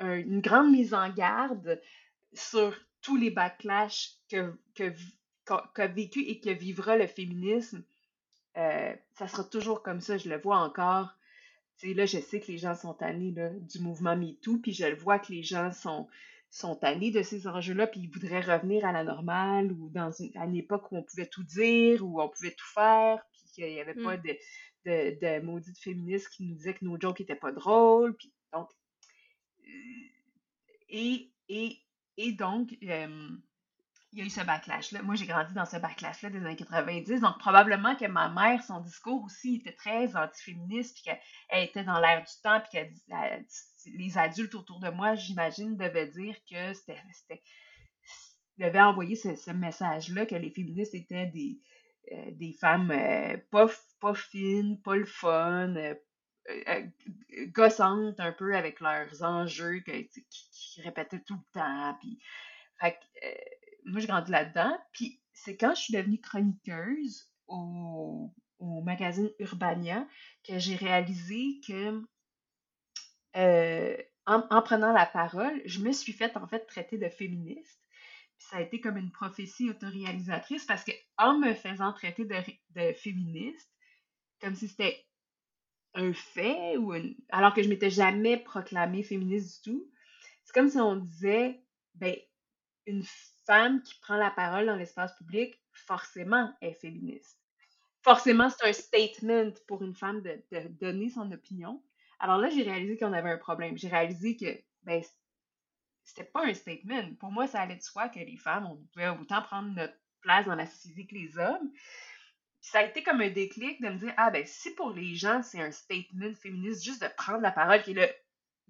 une 0.00 0.40
grande 0.40 0.70
mise 0.70 0.92
en 0.92 1.08
garde 1.10 1.80
sur 2.34 2.76
tous 3.04 3.16
les 3.16 3.30
backlash 3.30 4.16
que, 4.30 4.52
qu'a 4.74 5.86
vécu 5.86 6.20
et 6.22 6.40
que 6.40 6.50
vivra 6.50 6.96
le 6.96 7.06
féminisme, 7.06 7.84
euh, 8.56 8.94
ça 9.18 9.28
sera 9.28 9.44
toujours 9.44 9.82
comme 9.82 10.00
ça, 10.00 10.16
je 10.16 10.28
le 10.28 10.40
vois 10.40 10.58
encore. 10.58 11.10
Tu 11.78 11.88
sais, 11.88 11.94
là, 11.94 12.06
je 12.06 12.18
sais 12.18 12.40
que 12.40 12.50
les 12.50 12.58
gens 12.58 12.74
sont 12.74 12.94
tannés 12.94 13.34
du 13.60 13.78
mouvement 13.80 14.16
MeToo, 14.16 14.58
puis 14.58 14.72
je 14.72 14.86
le 14.86 14.96
vois 14.96 15.18
que 15.18 15.32
les 15.32 15.42
gens 15.42 15.70
sont, 15.70 16.08
sont 16.50 16.76
tannés 16.76 17.10
de 17.10 17.22
ces 17.22 17.46
enjeux-là, 17.46 17.86
puis 17.86 18.00
ils 18.00 18.10
voudraient 18.10 18.40
revenir 18.40 18.86
à 18.86 18.92
la 18.92 19.04
normale 19.04 19.70
ou 19.72 19.90
dans 19.90 20.10
une, 20.10 20.30
à 20.36 20.46
une 20.46 20.56
époque 20.56 20.90
où 20.90 20.96
on 20.96 21.02
pouvait 21.02 21.26
tout 21.26 21.44
dire, 21.44 22.04
où 22.04 22.22
on 22.22 22.28
pouvait 22.28 22.52
tout 22.52 22.72
faire, 22.72 23.22
puis 23.32 23.42
qu'il 23.52 23.66
n'y 23.66 23.80
avait 23.80 23.94
pas 23.94 24.16
mm. 24.16 24.22
de, 24.22 24.36
de, 24.86 25.18
de 25.20 25.44
maudites 25.44 25.78
féministes 25.78 26.30
qui 26.30 26.44
nous 26.44 26.54
disaient 26.54 26.74
que 26.74 26.84
nos 26.84 26.98
jokes 26.98 27.20
n'étaient 27.20 27.34
pas 27.34 27.52
drôles. 27.52 28.16
Puis, 28.16 28.32
donc, 28.52 28.68
euh, 29.66 29.68
et, 30.88 31.28
et 31.48 31.83
et 32.16 32.32
donc, 32.32 32.76
il 32.80 32.88
y 34.18 34.22
a 34.22 34.24
eu 34.24 34.30
ce 34.30 34.42
backlash-là. 34.42 35.02
Moi, 35.02 35.16
j'ai 35.16 35.26
grandi 35.26 35.52
dans 35.54 35.64
ce 35.64 35.76
backlash-là 35.76 36.30
des 36.30 36.38
années 36.38 36.54
90. 36.54 37.20
Donc, 37.20 37.38
probablement 37.38 37.96
que 37.96 38.06
ma 38.06 38.28
mère, 38.28 38.62
son 38.62 38.80
discours 38.80 39.24
aussi 39.24 39.56
était 39.56 39.74
très 39.74 40.14
antiféministe, 40.16 40.94
puis 40.94 41.04
qu'elle 41.04 41.64
était 41.64 41.82
dans 41.82 41.98
l'air 41.98 42.20
du 42.20 42.32
temps, 42.42 42.60
puis 42.60 42.78
que 42.78 43.98
les 43.98 44.16
adultes 44.16 44.54
autour 44.54 44.78
de 44.78 44.90
moi, 44.90 45.16
j'imagine, 45.16 45.76
devaient 45.76 46.06
dire 46.06 46.36
que 46.48 46.72
c'était. 46.74 47.42
devaient 48.58 48.80
envoyer 48.80 49.16
ce, 49.16 49.50
message-là 49.50 50.26
que 50.26 50.36
les 50.36 50.50
féministes 50.50 50.94
étaient 50.94 51.26
des, 51.26 51.58
euh, 52.12 52.30
des 52.32 52.52
femmes 52.52 52.92
euh, 52.92 53.36
pas, 53.50 53.66
pas, 54.00 54.14
fines, 54.14 54.80
pas 54.82 54.94
le 54.94 55.06
fun, 55.06 55.74
euh, 55.74 55.94
gossantes 57.48 58.20
un 58.20 58.32
peu 58.32 58.56
avec 58.56 58.80
leurs 58.80 59.22
enjeux 59.22 59.80
qui, 59.80 60.08
qui, 60.30 60.82
répétaient 60.82 61.20
tout 61.20 61.34
le 61.34 61.60
temps. 61.60 61.96
Puis, 62.00 62.18
euh, 62.82 62.90
moi, 63.84 64.00
j'ai 64.00 64.06
grandi 64.06 64.30
là-dedans. 64.30 64.76
Puis 64.92 65.20
c'est 65.32 65.56
quand 65.56 65.74
je 65.74 65.82
suis 65.82 65.94
devenue 65.94 66.20
chroniqueuse 66.20 67.30
au, 67.46 68.32
au 68.58 68.82
magazine 68.82 69.30
Urbania 69.38 70.06
que 70.46 70.58
j'ai 70.58 70.76
réalisé 70.76 71.60
que 71.66 72.02
euh, 73.36 73.96
en, 74.26 74.46
en, 74.50 74.62
prenant 74.62 74.92
la 74.92 75.06
parole, 75.06 75.60
je 75.66 75.80
me 75.80 75.92
suis 75.92 76.12
faite 76.12 76.36
en 76.36 76.46
fait 76.46 76.64
traiter 76.66 76.98
de 76.98 77.08
féministe. 77.08 77.80
Ça 78.38 78.58
a 78.58 78.60
été 78.60 78.80
comme 78.80 78.96
une 78.96 79.10
prophétie 79.10 79.70
autoréalisatrice 79.70 80.64
parce 80.66 80.84
que 80.84 80.92
en 81.18 81.38
me 81.38 81.54
faisant 81.54 81.92
traiter 81.92 82.24
de, 82.24 82.36
de 82.70 82.92
féministe, 82.94 83.70
comme 84.40 84.54
si 84.54 84.68
c'était 84.68 85.04
un 85.94 86.12
fait 86.12 86.76
ou 86.76 86.92
alors 87.30 87.54
que 87.54 87.62
je 87.62 87.68
m'étais 87.68 87.90
jamais 87.90 88.36
proclamée 88.36 89.02
féministe 89.02 89.64
du 89.64 89.72
tout. 89.72 89.90
C'est 90.44 90.52
comme 90.52 90.68
si 90.68 90.78
on 90.78 90.96
disait, 90.96 91.60
ben, 91.94 92.16
une 92.86 93.04
femme 93.46 93.82
qui 93.82 93.94
prend 94.00 94.16
la 94.16 94.30
parole 94.30 94.66
dans 94.66 94.76
l'espace 94.76 95.16
public, 95.16 95.58
forcément 95.72 96.52
est 96.60 96.74
féministe. 96.74 97.38
Forcément, 98.02 98.50
c'est 98.50 98.68
un 98.68 98.72
statement 98.72 99.52
pour 99.66 99.82
une 99.82 99.94
femme 99.94 100.20
de, 100.22 100.42
donner 100.80 101.08
son 101.08 101.30
opinion. 101.32 101.82
Alors 102.20 102.38
là, 102.38 102.50
j'ai 102.50 102.62
réalisé 102.62 102.98
qu'on 102.98 103.12
avait 103.12 103.30
un 103.30 103.38
problème. 103.38 103.78
J'ai 103.78 103.88
réalisé 103.88 104.36
que, 104.36 104.60
ben, 104.82 105.02
c'était 106.02 106.24
pas 106.24 106.44
un 106.44 106.52
statement. 106.52 107.14
Pour 107.18 107.30
moi, 107.30 107.46
ça 107.46 107.60
allait 107.60 107.76
de 107.76 107.82
soi 107.82 108.08
que 108.08 108.18
les 108.18 108.36
femmes, 108.36 108.66
on 108.66 108.76
pouvait 108.92 109.08
autant 109.08 109.40
prendre 109.42 109.70
notre 109.70 109.94
place 110.20 110.46
dans 110.46 110.54
la 110.54 110.66
société 110.66 111.06
que 111.06 111.14
les 111.14 111.38
hommes 111.38 111.72
ça 112.64 112.78
a 112.78 112.84
été 112.84 113.02
comme 113.02 113.20
un 113.20 113.28
déclic 113.28 113.78
de 113.82 113.90
me 113.90 113.98
dire, 113.98 114.14
ah 114.16 114.30
ben 114.30 114.44
si 114.46 114.74
pour 114.74 114.90
les 114.90 115.14
gens, 115.14 115.42
c'est 115.42 115.60
un 115.60 115.70
statement 115.70 116.34
féministe 116.34 116.82
juste 116.82 117.02
de 117.02 117.08
prendre 117.08 117.42
la 117.42 117.52
parole, 117.52 117.82
qui 117.82 117.90
est 117.90 117.94
le 117.94 118.08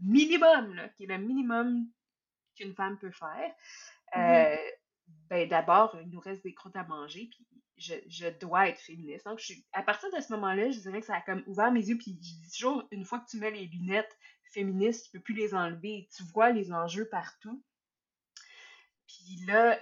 minimum, 0.00 0.74
là, 0.74 0.88
qui 0.88 1.04
est 1.04 1.06
le 1.06 1.18
minimum 1.18 1.86
qu'une 2.56 2.74
femme 2.74 2.98
peut 2.98 3.12
faire, 3.12 3.54
euh, 4.16 4.56
ben 5.30 5.48
d'abord, 5.48 5.96
il 6.02 6.10
nous 6.10 6.18
reste 6.18 6.42
des 6.42 6.54
croûtes 6.54 6.74
à 6.74 6.82
manger, 6.82 7.28
puis 7.30 7.46
je, 7.76 7.94
je 8.08 8.28
dois 8.40 8.68
être 8.68 8.80
féministe. 8.80 9.26
Donc, 9.26 9.38
je 9.38 9.44
suis, 9.44 9.66
à 9.72 9.84
partir 9.84 10.10
de 10.10 10.20
ce 10.20 10.32
moment-là, 10.32 10.72
je 10.72 10.80
dirais 10.80 10.98
que 10.98 11.06
ça 11.06 11.14
a 11.14 11.20
comme 11.20 11.44
ouvert 11.46 11.70
mes 11.70 11.88
yeux, 11.88 11.96
puis 11.96 12.18
je 12.20 12.34
dis 12.34 12.50
toujours, 12.50 12.88
une 12.90 13.04
fois 13.04 13.20
que 13.20 13.30
tu 13.30 13.36
mets 13.36 13.52
les 13.52 13.66
lunettes 13.66 14.18
féministes, 14.50 15.04
tu 15.04 15.10
peux 15.12 15.22
plus 15.22 15.34
les 15.34 15.54
enlever, 15.54 16.08
tu 16.16 16.24
vois 16.24 16.50
les 16.50 16.72
enjeux 16.72 17.08
partout. 17.08 17.62
Puis 19.06 19.44
là, 19.46 19.78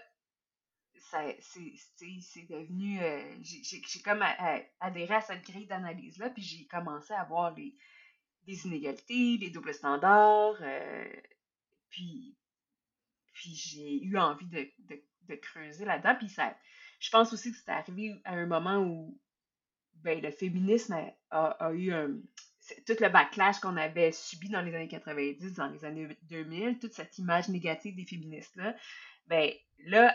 c'est 1.12 2.46
devenu. 2.48 3.00
Euh, 3.00 3.22
j'ai 3.42 4.00
comme 4.02 4.24
adhéré 4.80 5.14
à 5.14 5.20
cette 5.20 5.44
grille 5.44 5.66
d'analyse-là, 5.66 6.30
puis 6.30 6.42
j'ai 6.42 6.66
commencé 6.66 7.12
à 7.12 7.24
voir 7.24 7.54
les, 7.54 7.74
inégalités, 8.66 9.38
les 9.38 9.50
doubles 9.50 9.74
standards, 9.74 10.56
euh, 10.60 11.12
puis, 11.90 12.34
puis 13.32 13.54
j'ai 13.54 14.02
eu 14.02 14.16
envie 14.18 14.46
de, 14.46 15.36
creuser 15.36 15.86
là-dedans. 15.86 16.14
Puis 16.18 16.28
ça, 16.28 16.54
je 17.00 17.10
pense 17.10 17.32
aussi 17.32 17.52
que 17.52 17.58
c'est 17.58 17.70
arrivé 17.70 18.14
à 18.24 18.34
un 18.34 18.46
moment 18.46 18.78
où 18.78 19.18
ben, 19.96 20.20
le 20.20 20.30
féminisme 20.30 20.94
a, 21.30 21.72
eu 21.72 21.92
un. 21.92 22.08
tout 22.86 22.96
le 23.00 23.08
backlash 23.08 23.60
qu'on 23.60 23.76
avait 23.76 24.12
subi 24.12 24.50
dans 24.50 24.60
les 24.60 24.74
années 24.74 24.88
90, 24.88 25.54
dans 25.54 25.68
les 25.68 25.84
années 25.84 26.08
2000, 26.24 26.78
toute 26.78 26.92
cette 26.92 27.16
image 27.18 27.48
négative 27.48 27.96
des 27.96 28.04
féministes-là, 28.04 28.76
ben 29.26 29.52
là, 29.86 30.14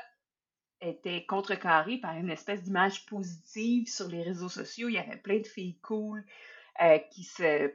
était 0.81 1.25
contrecarrée 1.25 1.97
par 1.97 2.15
une 2.17 2.29
espèce 2.29 2.63
d'image 2.63 3.05
positive 3.05 3.87
sur 3.87 4.07
les 4.07 4.21
réseaux 4.21 4.49
sociaux. 4.49 4.89
Il 4.89 4.93
y 4.93 4.97
avait 4.97 5.17
plein 5.17 5.39
de 5.39 5.47
filles 5.47 5.79
cool 5.79 6.25
euh, 6.81 6.99
qui 7.11 7.23
se 7.23 7.73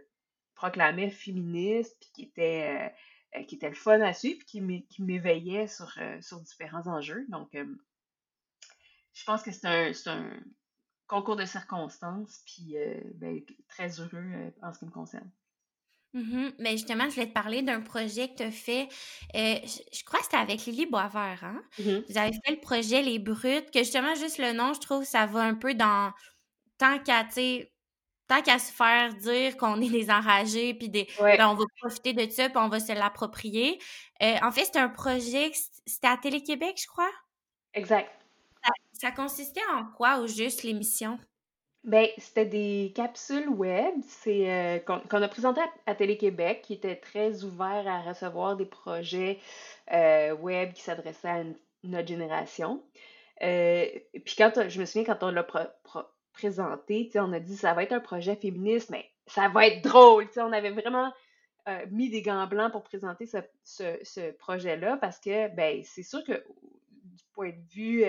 proclamaient 0.54 1.10
féministes, 1.10 1.96
puis 2.00 2.10
qui 2.14 2.22
étaient, 2.22 2.92
euh, 3.36 3.40
euh, 3.40 3.44
qui 3.44 3.56
étaient 3.56 3.68
le 3.68 3.74
fun 3.74 4.00
à 4.00 4.12
suivre, 4.12 4.38
puis 4.46 4.86
qui 4.88 5.02
m'éveillaient 5.02 5.66
sur, 5.66 5.92
sur 6.20 6.40
différents 6.40 6.86
enjeux. 6.86 7.26
Donc, 7.28 7.50
je 7.54 9.24
pense 9.24 9.42
que 9.42 9.50
c'est 9.50 9.66
un, 9.66 10.40
concours 11.08 11.36
de 11.36 11.44
circonstances, 11.44 12.42
puis 12.46 12.76
ben, 13.16 13.40
très 13.68 14.00
heureux 14.00 14.52
en 14.62 14.72
ce 14.72 14.78
qui 14.78 14.86
me 14.86 14.90
concerne. 14.90 15.30
Mm-hmm. 16.14 16.52
Mais 16.58 16.72
justement, 16.72 17.04
je 17.08 17.14
voulais 17.14 17.28
te 17.28 17.32
parler 17.32 17.62
d'un 17.62 17.80
projet 17.80 18.28
que 18.28 18.36
tu 18.36 18.42
as 18.42 18.50
fait. 18.50 18.88
Euh, 19.34 19.56
je, 19.64 20.04
crois 20.04 20.18
que 20.18 20.26
c'était 20.26 20.36
avec 20.36 20.64
Lily 20.66 20.86
Boisvert, 20.86 21.42
hein? 21.42 21.62
Mm-hmm. 21.80 22.04
Vous 22.08 22.18
avez 22.18 22.32
fait 22.32 22.52
le 22.52 22.60
projet 22.60 23.02
Les 23.02 23.18
Brutes, 23.18 23.70
que 23.70 23.78
justement, 23.78 24.14
juste 24.14 24.38
le 24.38 24.52
nom, 24.52 24.74
je 24.74 24.80
trouve, 24.80 25.04
ça 25.04 25.26
va 25.26 25.40
un 25.40 25.54
peu 25.54 25.74
dans. 25.74 26.12
Tant 26.78 26.98
qu'à, 26.98 27.24
tant 28.26 28.42
qu'à 28.42 28.58
se 28.58 28.72
faire 28.72 29.14
dire 29.14 29.56
qu'on 29.56 29.80
est 29.80 29.90
des 29.90 30.10
enragés, 30.10 30.74
puis 30.74 30.88
des, 30.88 31.06
ben, 31.20 31.48
on 31.48 31.54
va 31.54 31.64
profiter 31.80 32.12
de 32.12 32.28
ça, 32.30 32.48
puis 32.48 32.58
on 32.58 32.68
va 32.68 32.80
se 32.80 32.92
l'approprier. 32.92 33.78
Euh, 34.22 34.36
en 34.42 34.50
fait, 34.50 34.64
c'était 34.64 34.80
un 34.80 34.88
projet, 34.88 35.52
c'était 35.86 36.08
à 36.08 36.16
Télé-Québec, 36.16 36.76
je 36.80 36.86
crois? 36.86 37.10
Exact. 37.74 38.10
Ça, 38.92 39.10
consistait 39.10 39.60
en 39.72 39.84
quoi, 39.84 40.18
au 40.18 40.26
juste, 40.26 40.62
l'émission? 40.62 41.18
Ben, 41.84 42.06
c'était 42.16 42.46
des 42.46 42.92
capsules 42.94 43.48
web, 43.48 43.94
c'est 44.06 44.48
euh, 44.48 44.78
qu'on 44.78 45.20
a 45.20 45.28
présenté 45.28 45.60
à, 45.86 45.94
Télé-Québec, 45.96 46.62
qui 46.62 46.74
était 46.74 46.94
très 46.94 47.42
ouvert 47.42 47.88
à 47.88 48.02
recevoir 48.02 48.56
des 48.56 48.66
projets 48.66 49.40
euh, 49.92 50.32
web 50.36 50.72
qui 50.74 50.82
s'adressaient 50.82 51.28
à 51.28 51.42
notre 51.82 52.06
génération. 52.06 52.80
Euh, 53.42 53.86
puis 54.24 54.36
quand 54.38 54.68
je 54.68 54.80
me 54.80 54.84
souviens 54.84 55.02
quand 55.02 55.24
on 55.26 55.32
l'a 55.32 55.44
présenté, 56.32 57.10
on 57.16 57.32
a 57.32 57.40
dit 57.40 57.56
ça 57.56 57.74
va 57.74 57.82
être 57.82 57.92
un 57.92 58.00
projet 58.00 58.36
féministe, 58.36 58.90
mais 58.90 59.04
ça 59.26 59.48
va 59.48 59.66
être 59.66 59.82
drôle. 59.82 60.28
On 60.36 60.52
avait 60.52 60.70
vraiment 60.70 61.12
mis 61.90 62.10
des 62.10 62.22
gants 62.22 62.46
blancs 62.46 62.70
pour 62.70 62.84
présenter 62.84 63.26
ce, 63.26 63.38
ce 63.64 64.30
projet-là 64.32 64.98
parce 64.98 65.18
que 65.18 65.48
ben 65.48 65.82
c'est 65.84 66.02
sûr 66.02 66.22
que 66.24 66.32
du 66.32 67.24
point 67.32 67.50
de 67.50 67.72
vue 67.72 68.04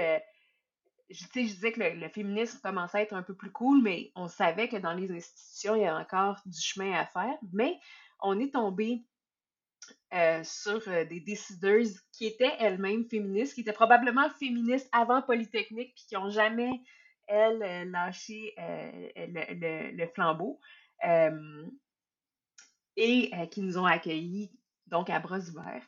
je, 1.09 1.25
je 1.33 1.41
disais 1.41 1.71
que 1.71 1.81
le, 1.81 2.09
féminisme 2.09 2.59
commençait 2.61 2.99
à 2.99 3.01
être 3.01 3.13
un 3.13 3.23
peu 3.23 3.35
plus 3.35 3.51
cool, 3.51 3.81
mais 3.81 4.11
on 4.15 4.27
savait 4.27 4.67
que 4.67 4.77
dans 4.77 4.93
les 4.93 5.11
institutions, 5.11 5.75
il 5.75 5.83
y 5.83 5.87
a 5.87 5.97
encore 5.97 6.39
du 6.45 6.59
chemin 6.59 6.93
à 6.93 7.05
faire. 7.05 7.37
Mais 7.51 7.79
on 8.21 8.39
est 8.39 8.53
tombé 8.53 9.03
euh, 10.13 10.43
sur 10.43 10.87
euh, 10.87 11.05
des 11.05 11.19
décideuses 11.19 11.99
qui 12.11 12.27
étaient 12.27 12.53
elles-mêmes 12.59 13.05
féministes, 13.09 13.55
qui 13.55 13.61
étaient 13.61 13.73
probablement 13.73 14.29
féministes 14.29 14.87
avant 14.91 15.21
Polytechnique, 15.21 15.95
puis 15.95 16.05
qui 16.07 16.15
n'ont 16.15 16.29
jamais, 16.29 16.71
elles, 17.27 17.63
euh, 17.63 17.85
lâché 17.85 18.53
le, 19.17 20.05
flambeau, 20.13 20.59
et 22.95 23.31
qui 23.49 23.61
nous 23.61 23.79
ont 23.79 23.85
accueillis 23.85 24.51
donc 24.85 25.09
à 25.09 25.19
bras 25.19 25.39
ouverts. 25.39 25.83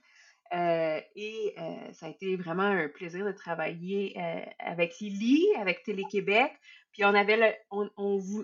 Euh, 0.53 1.01
et 1.15 1.55
euh, 1.57 1.93
ça 1.93 2.05
a 2.05 2.09
été 2.09 2.35
vraiment 2.35 2.63
un 2.63 2.87
plaisir 2.87 3.25
de 3.25 3.31
travailler 3.31 4.15
euh, 4.17 4.45
avec 4.59 4.99
Lily, 4.99 5.43
avec 5.57 5.83
Télé-Québec. 5.83 6.53
Puis 6.91 7.03
on 7.03 7.13
avait 7.13 7.37
le, 7.37 7.51
on, 7.71 7.89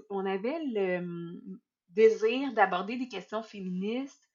on, 0.09 0.25
avait 0.25 0.59
le 0.65 0.97
hum, 0.97 1.59
désir 1.89 2.53
d'aborder 2.53 2.97
des 2.97 3.07
questions 3.07 3.43
féministes, 3.43 4.27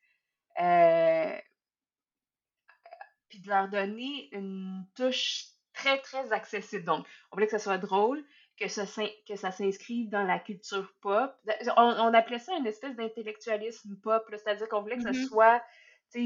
puis 3.28 3.40
de 3.40 3.48
leur 3.48 3.68
donner 3.68 4.28
une 4.32 4.86
touche 4.94 5.46
très, 5.74 5.98
très 6.00 6.32
accessible. 6.32 6.84
Donc, 6.84 7.06
on 7.30 7.36
voulait 7.36 7.46
que 7.46 7.52
ça 7.52 7.58
soit 7.58 7.78
drôle, 7.78 8.24
que 8.58 8.68
ça, 8.68 8.84
que 9.28 9.36
ça 9.36 9.50
s'inscrive 9.50 10.08
dans 10.08 10.22
la 10.22 10.38
culture 10.38 10.90
pop. 11.02 11.34
On, 11.76 12.14
appelait 12.14 12.38
ça 12.38 12.56
une 12.56 12.66
espèce 12.66 12.96
d'intellectualisme 12.96 13.96
pop, 14.02 14.24
c'est-à-dire 14.30 14.68
qu'on 14.68 14.80
voulait 14.80 14.96
que 14.96 15.02
ça 15.02 15.10
mm-hmm. 15.10 15.28
soit 15.28 15.62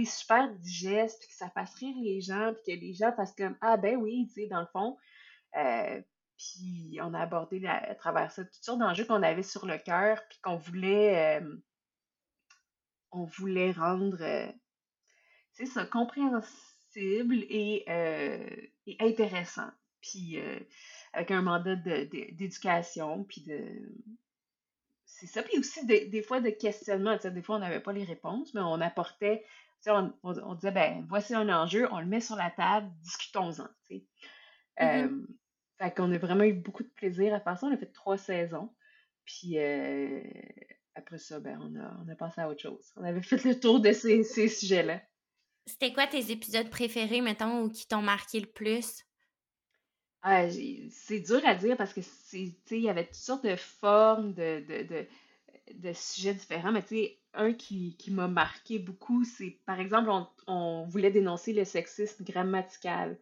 super 0.05 0.53
digeste, 0.55 1.19
puis 1.21 1.29
que 1.29 1.35
ça 1.35 1.51
fasse 1.51 1.75
rire 1.75 1.97
les 2.01 2.21
gens, 2.21 2.53
puis 2.55 2.75
que 2.75 2.81
les 2.81 2.95
gens 2.95 3.13
fassent 3.13 3.35
comme 3.35 3.57
Ah 3.61 3.77
ben 3.77 3.97
oui, 3.97 4.27
tu 4.29 4.43
sais, 4.43 4.47
dans 4.47 4.61
le 4.61 4.67
fond. 4.73 4.97
Euh, 5.57 6.01
puis 6.37 6.99
on 7.03 7.13
a 7.13 7.21
abordé 7.21 7.65
à 7.67 7.95
travers 7.95 8.31
ça 8.31 8.45
toutes 8.45 8.65
sortes 8.65 8.79
d'enjeux 8.79 9.05
qu'on 9.05 9.23
avait 9.23 9.43
sur 9.43 9.67
le 9.67 9.79
cœur, 9.79 10.23
puis 10.29 10.39
qu'on 10.43 10.57
voulait 10.57 11.41
euh, 11.41 11.57
on 13.13 13.25
voulait 13.25 13.73
rendre 13.73 14.19
c'est 15.53 15.65
euh, 15.65 15.67
ça, 15.67 15.85
compréhensible 15.85 17.35
et, 17.35 17.85
et 18.87 18.97
intéressant. 19.01 19.71
Puis 20.01 20.39
avec 21.13 21.31
un 21.31 21.43
mandat 21.43 21.77
d'éducation, 21.77 23.25
puis 23.25 23.43
de 23.43 23.61
c'est 25.21 25.27
ça. 25.27 25.43
Puis 25.43 25.59
aussi, 25.59 25.85
des, 25.85 26.23
fois, 26.23 26.41
de 26.41 26.51
questionnement. 26.51 27.17
Des 27.23 27.43
fois, 27.43 27.57
on 27.57 27.59
n'avait 27.59 27.81
pas 27.81 27.93
les 27.93 28.05
réponses, 28.05 28.55
mais 28.55 28.61
on 28.63 28.81
apportait 28.81 29.45
on, 29.87 30.55
disait, 30.55 30.73
ben, 30.73 31.07
voici 31.09 31.35
un 31.35 31.49
enjeu, 31.49 31.89
on 31.93 32.01
le 32.01 32.07
met 32.07 32.21
sur 32.21 32.37
la 32.37 32.51
table, 32.51 32.91
discutons-en. 33.03 33.69
Euh, 34.81 35.27
fait 35.79 35.95
qu'on 35.95 36.13
a 36.13 36.19
vraiment 36.19 36.45
eu 36.45 36.53
beaucoup 36.53 36.83
de 36.83 36.89
plaisir 36.89 37.35
à 37.35 37.41
faire 37.41 37.59
ça. 37.59 37.67
On 37.67 37.73
a 37.73 37.77
fait 37.77 37.93
trois 37.93 38.19
saisons. 38.19 38.75
Puis 39.25 39.59
euh, 39.59 40.23
après 40.95 41.19
ça, 41.19 41.41
ben, 41.41 41.59
on, 41.63 41.79
a, 41.79 41.97
on 42.05 42.09
a 42.09 42.15
passé 42.15 42.41
à 42.41 42.49
autre 42.49 42.61
chose. 42.61 42.93
On 42.97 43.05
avait 43.05 43.23
fait 43.23 43.43
le 43.45 43.59
tour 43.59 43.81
de 43.81 43.93
ces, 43.93 44.23
ces 44.25 44.49
sujets-là. 44.49 45.01
C'était 45.67 45.93
quoi 45.93 46.07
tes 46.07 46.31
épisodes 46.31 46.69
préférés, 46.71 47.21
mettons, 47.21 47.63
ou 47.63 47.71
qui 47.71 47.87
t'ont 47.87 48.03
marqué 48.03 48.41
le 48.41 48.47
plus? 48.47 49.05
Ah, 50.23 50.47
c'est 50.91 51.21
dur 51.21 51.41
à 51.47 51.55
dire 51.55 51.77
parce 51.77 51.95
que 51.95 52.01
il 52.33 52.81
y 52.81 52.91
avait 52.91 53.07
toutes 53.07 53.15
sortes 53.15 53.47
de 53.47 53.57
formes 53.57 54.35
de, 54.35 54.63
de, 54.67 54.83
de, 54.83 55.07
de 55.75 55.93
sujets 55.95 56.35
différents, 56.35 56.73
mais 56.73 56.83
tu 56.83 56.97
sais, 56.97 57.20
un 57.35 57.53
qui, 57.53 57.97
m'a 58.09 58.29
marqué 58.29 58.79
beaucoup, 58.79 59.25
c'est 59.25 59.59
par 59.67 59.81
exemple, 59.81 60.11
on, 60.47 60.87
voulait 60.89 61.11
dénoncer 61.11 61.53
le 61.53 61.65
sexisme 61.65 62.25
grammatical. 62.25 63.19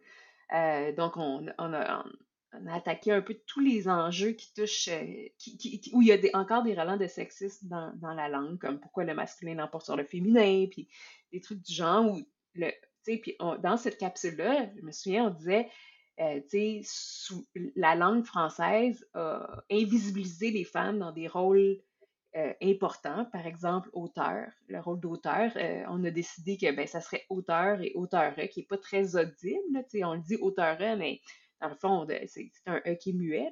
Euh, 0.53 0.91
donc, 0.93 1.17
on, 1.17 1.47
a, 1.57 2.05
attaqué 2.67 3.11
un 3.11 3.21
peu 3.21 3.35
tous 3.45 3.59
les 3.59 3.87
enjeux 3.87 4.31
qui 4.31 4.53
touchent, 4.53 4.89
euh, 4.89 5.27
qui, 5.37 5.91
où 5.93 6.01
il 6.01 6.07
y 6.07 6.11
a 6.11 6.17
encore 6.33 6.63
des 6.63 6.73
relents 6.73 6.97
de 6.97 7.07
sexisme 7.07 7.67
dans, 7.67 8.13
la 8.13 8.27
langue, 8.29 8.57
comme 8.57 8.79
pourquoi 8.79 9.03
le 9.03 9.13
masculin 9.13 9.55
l'emporte 9.55 9.85
sur 9.85 9.95
le 9.95 10.03
féminin, 10.03 10.65
puis 10.69 10.87
des 11.31 11.41
trucs 11.41 11.61
du 11.61 11.73
genre. 11.73 12.05
Où 12.05 12.21
le, 12.55 12.71
puis 13.03 13.37
dans 13.63 13.77
cette 13.77 13.97
capsule-là, 13.97 14.69
je 14.75 14.81
me 14.81 14.91
souviens, 14.91 15.27
on 15.27 15.29
disait, 15.29 15.69
euh, 16.19 16.41
sais, 16.47 16.81
la 17.75 17.95
langue 17.95 18.25
française 18.25 19.07
a 19.13 19.63
invisibilisé 19.71 20.51
les 20.51 20.63
femmes 20.63 20.99
dans 20.99 21.11
des 21.11 21.27
rôles 21.27 21.79
euh, 22.35 22.53
important, 22.61 23.25
par 23.25 23.47
exemple 23.47 23.89
auteur, 23.91 24.47
le 24.67 24.79
rôle 24.79 24.99
d'auteur, 24.99 25.51
euh, 25.55 25.83
on 25.87 26.03
a 26.03 26.11
décidé 26.11 26.57
que 26.57 26.71
ben, 26.71 26.85
ça 26.85 27.01
serait 27.01 27.25
auteur 27.29 27.81
et 27.81 27.91
auteur 27.95 28.35
qui 28.51 28.59
n'est 28.59 28.65
pas 28.67 28.77
très 28.77 29.15
audible. 29.15 29.83
on 30.03 30.13
le 30.13 30.21
dit 30.21 30.35
auteur 30.35 30.77
mais 30.97 31.21
dans 31.59 31.69
le 31.69 31.75
fond, 31.75 32.07
c'est 32.27 32.51
un 32.67 32.81
E 32.85 32.93
qui 32.93 33.09
est 33.09 33.13
muet. 33.13 33.49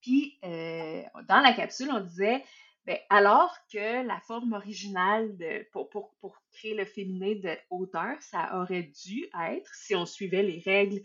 Puis, 0.00 0.38
euh, 0.44 1.02
dans 1.28 1.40
la 1.40 1.52
capsule, 1.52 1.90
on 1.92 2.00
disait, 2.00 2.44
ben, 2.86 2.96
alors 3.10 3.54
que 3.72 4.06
la 4.06 4.20
forme 4.20 4.52
originale 4.52 5.36
pour, 5.72 5.90
pour 5.90 6.40
créer 6.52 6.74
le 6.74 6.84
féminin 6.84 7.34
de 7.34 7.56
auteur, 7.70 8.16
ça 8.20 8.56
aurait 8.60 8.84
dû 9.04 9.26
être, 9.48 9.74
si 9.74 9.96
on 9.96 10.06
suivait 10.06 10.44
les 10.44 10.62
règles 10.64 11.02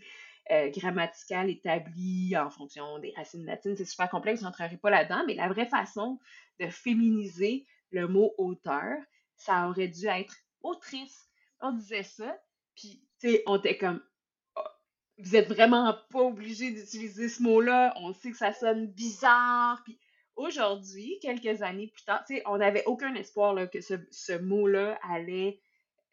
euh, 0.50 0.68
grammaticales 0.68 1.48
établies 1.48 2.36
en 2.36 2.50
fonction 2.50 2.98
des 2.98 3.12
racines 3.16 3.46
latines. 3.46 3.76
C'est 3.76 3.84
super 3.84 4.10
complexe, 4.10 4.40
je 4.40 4.44
n'entrerai 4.44 4.76
pas 4.76 4.90
là-dedans, 4.90 5.24
mais 5.26 5.34
la 5.34 5.48
vraie 5.48 5.66
façon 5.66 6.18
de 6.60 6.66
féminiser 6.68 7.66
le 7.90 8.08
mot 8.08 8.34
auteur, 8.36 8.98
ça 9.36 9.68
aurait 9.68 9.88
dû 9.88 10.06
être 10.06 10.36
autrice. 10.62 11.28
On 11.60 11.72
disait 11.72 12.02
ça, 12.02 12.36
puis, 12.74 13.02
tu 13.20 13.30
sais, 13.30 13.42
on 13.46 13.56
était 13.56 13.78
comme, 13.78 14.02
oh, 14.56 14.60
vous 15.18 15.34
êtes 15.34 15.48
vraiment 15.48 15.96
pas 16.10 16.20
obligé 16.20 16.72
d'utiliser 16.72 17.28
ce 17.28 17.42
mot-là, 17.42 17.94
on 17.96 18.12
sait 18.12 18.30
que 18.30 18.36
ça 18.36 18.52
sonne 18.52 18.88
bizarre, 18.88 19.80
puis 19.84 19.98
aujourd'hui, 20.36 21.18
quelques 21.22 21.62
années 21.62 21.88
plus 21.88 22.04
tard, 22.04 22.22
tu 22.26 22.36
sais, 22.36 22.42
on 22.46 22.58
n'avait 22.58 22.84
aucun 22.84 23.14
espoir 23.14 23.54
là, 23.54 23.66
que 23.66 23.80
ce, 23.80 23.94
ce 24.10 24.32
mot-là 24.32 24.98
allait 25.08 25.60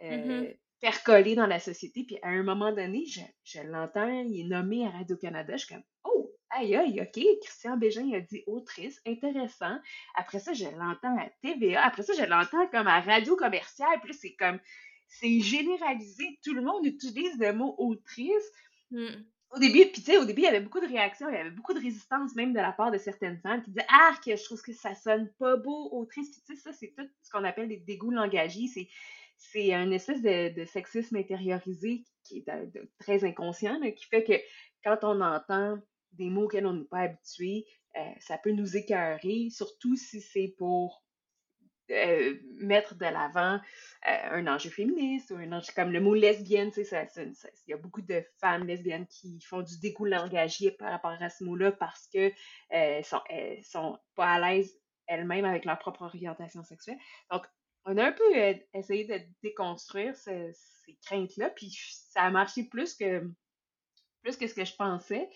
euh, 0.04 0.10
mm-hmm. 0.10 0.58
Percoler 0.82 1.36
dans 1.36 1.48
la 1.48 1.60
société, 1.60 2.04
puis 2.04 2.18
à 2.24 2.30
un 2.30 2.44
moment 2.44 2.72
donné, 2.72 3.06
je, 3.06 3.22
je 3.44 3.62
l'entends, 3.62 4.10
il 4.10 4.42
est 4.42 4.50
nommé 4.50 4.86
à 4.86 4.90
Radio-Canada, 4.90 5.54
je 5.56 5.66
suis 5.66 5.76
comme, 5.76 5.84
oh, 6.04 6.32
Aïe, 6.54 6.76
aïe, 6.76 7.02
OK, 7.02 7.24
Christian 7.44 7.78
Bégin 7.78 8.12
a 8.14 8.20
dit 8.20 8.44
autrice, 8.46 9.00
intéressant. 9.08 9.78
Après 10.16 10.40
ça, 10.40 10.52
je 10.52 10.66
l'entends 10.66 11.18
à 11.18 11.30
TVA. 11.42 11.86
Après 11.86 12.04
ça, 12.04 12.14
je 12.14 12.26
l'entends 12.26 12.68
comme 12.68 12.88
à 12.88 13.00
radio 13.00 13.38
commerciale. 13.38 14.02
Puis 14.04 14.14
c'est 14.14 14.34
comme, 14.34 14.60
c'est 15.08 15.40
généralisé. 15.40 16.40
Tout 16.44 16.54
le 16.54 16.62
monde 16.62 16.86
utilise 16.86 17.40
le 17.40 17.54
mot 17.54 17.74
autrice. 17.78 18.52
Hmm. 18.92 19.24
au 19.52 19.60
début, 19.60 19.86
puis 19.86 20.02
tu 20.02 20.12
sais, 20.12 20.18
au 20.18 20.26
début, 20.26 20.42
il 20.42 20.44
y 20.44 20.48
avait 20.48 20.60
beaucoup 20.60 20.82
de 20.82 20.88
réactions, 20.88 21.30
il 21.30 21.36
y 21.36 21.38
avait 21.38 21.52
beaucoup 21.52 21.74
de 21.74 21.80
résistance 21.80 22.36
même 22.36 22.52
de 22.52 22.60
la 22.60 22.74
part 22.74 22.92
de 22.92 22.98
certaines 22.98 23.40
femmes 23.40 23.62
qui 23.62 23.72
disaient 23.72 23.88
Ah, 23.88 24.14
que 24.24 24.36
je 24.36 24.44
trouve 24.44 24.62
que 24.62 24.74
ça 24.74 24.94
sonne 24.96 25.32
pas 25.40 25.56
beau, 25.56 25.90
autrice. 25.94 26.32
Puis 26.32 26.42
tu 26.46 26.56
sais, 26.58 26.62
ça, 26.62 26.74
c'est 26.74 26.94
tout 26.98 27.08
ce 27.22 27.32
qu'on 27.32 27.46
appelle 27.46 27.70
des 27.70 27.78
dégoûts 27.78 28.12
langagiers. 28.12 28.68
C'est, 28.68 28.90
c'est 29.42 29.74
un 29.74 29.92
espèce 29.92 30.22
de, 30.22 30.66
sexisme 30.66 31.18
intériorisé 31.18 32.04
qui 32.24 32.38
est 32.38 32.80
très 33.00 33.24
inconscient, 33.26 33.80
qui 33.96 34.06
fait 34.06 34.24
que 34.24 34.34
quand 34.84 35.00
on 35.04 35.22
entend 35.22 35.80
des 36.14 36.30
mots 36.30 36.44
auxquels 36.44 36.66
on 36.66 36.74
n'est 36.74 36.86
pas 36.86 37.02
habitué, 37.02 37.66
euh, 37.98 38.12
ça 38.20 38.38
peut 38.38 38.52
nous 38.52 38.78
écœurer, 38.78 39.50
surtout 39.50 39.96
si 39.96 40.22
c'est 40.22 40.54
pour 40.58 41.04
euh, 41.92 42.36
mettre 42.58 42.96
de 42.96 43.06
l'avant 43.06 43.60
euh, 44.08 44.30
un 44.32 44.48
enjeu 44.48 44.70
féministe 44.70 45.32
ou 45.32 45.36
un 45.36 45.52
enjeu 45.52 45.74
comme 45.76 45.92
le 45.92 46.00
mot 46.00 46.14
lesbienne, 46.14 46.72
il 46.78 47.44
y 47.68 47.74
a 47.74 47.78
beaucoup 47.78 48.02
de 48.02 48.24
femmes 48.40 48.66
lesbiennes 48.66 49.08
qui 49.08 49.42
font 49.42 49.62
du 49.62 49.78
dégoût 49.80 50.06
langagier 50.06 50.72
par 50.72 50.92
rapport 50.92 51.18
à 51.20 51.30
ce 51.30 51.44
mot-là 51.44 51.72
parce 51.74 52.08
qu'elles 52.08 52.34
euh, 52.74 53.04
sont, 53.04 53.22
sont 53.64 54.00
pas 54.16 54.34
à 54.34 54.40
l'aise 54.40 54.74
elles-mêmes 55.08 55.44
avec 55.44 55.66
leur 55.66 55.80
propre 55.80 56.04
orientation 56.04 56.64
sexuelle. 56.64 56.98
Donc, 57.30 57.46
on 57.86 57.98
a 57.98 58.08
un 58.08 58.12
peu 58.12 58.24
essayé 58.74 59.06
de 59.06 59.20
déconstruire 59.42 60.16
ces 60.16 60.54
craintes-là, 61.06 61.50
puis 61.50 61.72
ça 62.12 62.24
a 62.24 62.30
marché 62.30 62.64
plus 62.64 62.94
que, 62.94 63.28
plus 64.22 64.38
que 64.38 64.48
ce 64.48 64.54
que 64.54 64.66
je 64.66 64.76
pensais. 64.76 65.30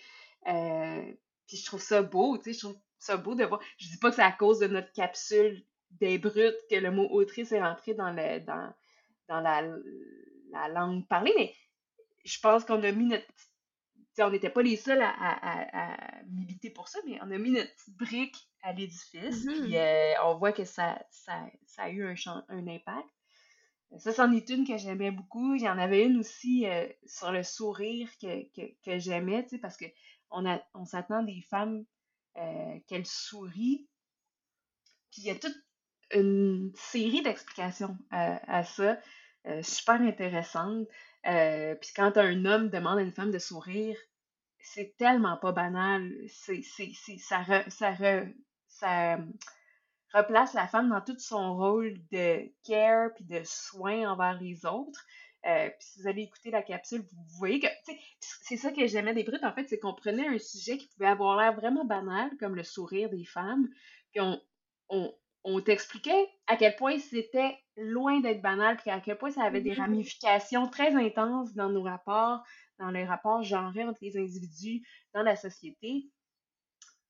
puis 0.44 1.56
je 1.56 1.66
trouve 1.66 1.82
ça 1.82 2.02
beau, 2.02 2.38
tu 2.38 2.44
sais, 2.44 2.52
je 2.52 2.60
trouve 2.60 2.78
ça 2.98 3.16
beau 3.16 3.34
de 3.34 3.44
voir. 3.44 3.60
Je 3.78 3.88
dis 3.88 3.98
pas 3.98 4.10
que 4.10 4.16
c'est 4.16 4.22
à 4.22 4.32
cause 4.32 4.58
de 4.58 4.66
notre 4.66 4.92
capsule 4.92 5.64
des 5.92 6.18
brutes 6.18 6.58
que 6.70 6.76
le 6.76 6.90
mot 6.90 7.08
autrice 7.10 7.52
est 7.52 7.62
rentré 7.62 7.94
dans, 7.94 8.10
le, 8.10 8.40
dans, 8.40 8.72
dans 9.28 9.40
la, 9.40 9.62
la 10.50 10.68
langue 10.68 11.06
parlée, 11.08 11.34
mais 11.36 11.54
je 12.24 12.38
pense 12.40 12.64
qu'on 12.64 12.82
a 12.82 12.92
mis 12.92 13.06
notre 13.06 13.26
on 14.18 14.30
n'était 14.30 14.50
pas 14.50 14.62
les 14.62 14.76
seuls 14.76 15.02
à, 15.02 15.10
à, 15.10 15.92
à, 15.92 16.22
militer 16.30 16.70
pour 16.70 16.88
ça, 16.88 16.98
mais 17.06 17.18
on 17.22 17.30
a 17.30 17.38
mis 17.38 17.50
notre 17.50 17.72
petite 17.74 17.96
brique 17.96 18.48
à 18.62 18.72
l'édifice, 18.72 19.44
mm-hmm. 19.44 19.62
puis 19.62 19.76
euh, 19.76 20.12
on 20.24 20.36
voit 20.36 20.52
que 20.52 20.64
ça, 20.64 20.98
ça, 21.10 21.44
ça 21.66 21.82
a 21.84 21.90
eu 21.90 22.06
un, 22.06 22.14
un 22.48 22.66
impact. 22.66 23.08
Ça, 23.98 24.12
c'en 24.12 24.32
est 24.32 24.48
une 24.50 24.66
que 24.66 24.76
j'aimais 24.76 25.12
beaucoup. 25.12 25.54
Il 25.54 25.62
y 25.62 25.68
en 25.68 25.78
avait 25.78 26.04
une 26.04 26.18
aussi 26.18 26.66
euh, 26.66 26.88
sur 27.06 27.30
le 27.30 27.42
sourire 27.42 28.08
que, 28.20 28.42
que, 28.52 28.72
que 28.84 28.98
j'aimais, 28.98 29.46
parce 29.62 29.76
qu'on 29.76 29.86
on, 30.30 30.60
on 30.74 30.84
s'attend 30.84 31.22
des 31.22 31.40
femmes 31.48 31.84
euh, 32.36 32.78
qu'elles 32.88 33.06
sourient. 33.06 33.88
Puis 35.12 35.22
il 35.22 35.24
y 35.24 35.30
a 35.30 35.36
toute 35.36 35.56
une 36.12 36.72
série 36.74 37.22
d'explications 37.22 37.96
à, 38.10 38.64
ça, 38.64 38.98
euh, 39.46 39.62
super 39.62 40.00
intéressantes. 40.00 40.86
Euh, 41.26 41.74
puis 41.74 41.90
quand 41.94 42.16
un 42.16 42.44
homme 42.44 42.70
demande 42.70 42.98
à 42.98 43.02
une 43.02 43.12
femme 43.12 43.30
de 43.30 43.38
sourire, 43.38 43.96
c'est 44.60 44.96
tellement 44.96 45.36
pas 45.36 45.52
banal. 45.52 46.12
C'est, 46.28 46.62
ça, 47.18 47.44
ça, 47.68 47.94
ça 48.68 49.18
replace 50.12 50.54
la 50.54 50.66
femme 50.66 50.88
dans 50.90 51.00
tout 51.00 51.18
son 51.18 51.56
rôle 51.56 51.94
de 52.10 52.50
care 52.64 53.10
puis 53.14 53.24
de 53.24 53.40
soin 53.44 54.10
envers 54.10 54.40
les 54.40 54.64
autres. 54.66 55.04
Euh, 55.46 55.68
puis 55.68 55.88
si 55.88 56.00
vous 56.00 56.08
allez 56.08 56.22
écouter 56.22 56.50
la 56.50 56.62
capsule, 56.62 57.02
vous 57.02 57.38
voyez 57.38 57.60
que 57.60 57.68
c'est 58.20 58.56
ça 58.56 58.72
que 58.72 58.86
j'aimais 58.86 59.14
des 59.14 59.22
brutes, 59.22 59.44
en 59.44 59.52
fait, 59.52 59.68
c'est 59.68 59.78
qu'on 59.78 59.94
prenait 59.94 60.26
un 60.26 60.38
sujet 60.38 60.76
qui 60.76 60.88
pouvait 60.88 61.06
avoir 61.06 61.36
l'air 61.38 61.54
vraiment 61.54 61.84
banal, 61.84 62.30
comme 62.40 62.56
le 62.56 62.64
sourire 62.64 63.10
des 63.10 63.24
femmes, 63.24 63.68
puis 64.10 64.20
on, 64.20 65.14
on 65.46 65.60
t'expliquait 65.60 66.28
à 66.48 66.56
quel 66.56 66.74
point 66.74 66.98
c'était 66.98 67.56
loin 67.76 68.20
d'être 68.20 68.42
banal, 68.42 68.76
puis 68.76 68.90
à 68.90 69.00
quel 69.00 69.16
point 69.16 69.30
ça 69.30 69.44
avait 69.44 69.60
des 69.60 69.74
mm-hmm. 69.74 69.80
ramifications 69.80 70.68
très 70.68 70.94
intenses 70.94 71.54
dans 71.54 71.70
nos 71.70 71.82
rapports, 71.82 72.42
dans 72.78 72.90
les 72.90 73.04
rapports 73.04 73.42
genrés 73.44 73.84
entre 73.84 74.00
les 74.02 74.18
individus, 74.18 74.86
dans 75.14 75.22
la 75.22 75.36
société. 75.36 76.10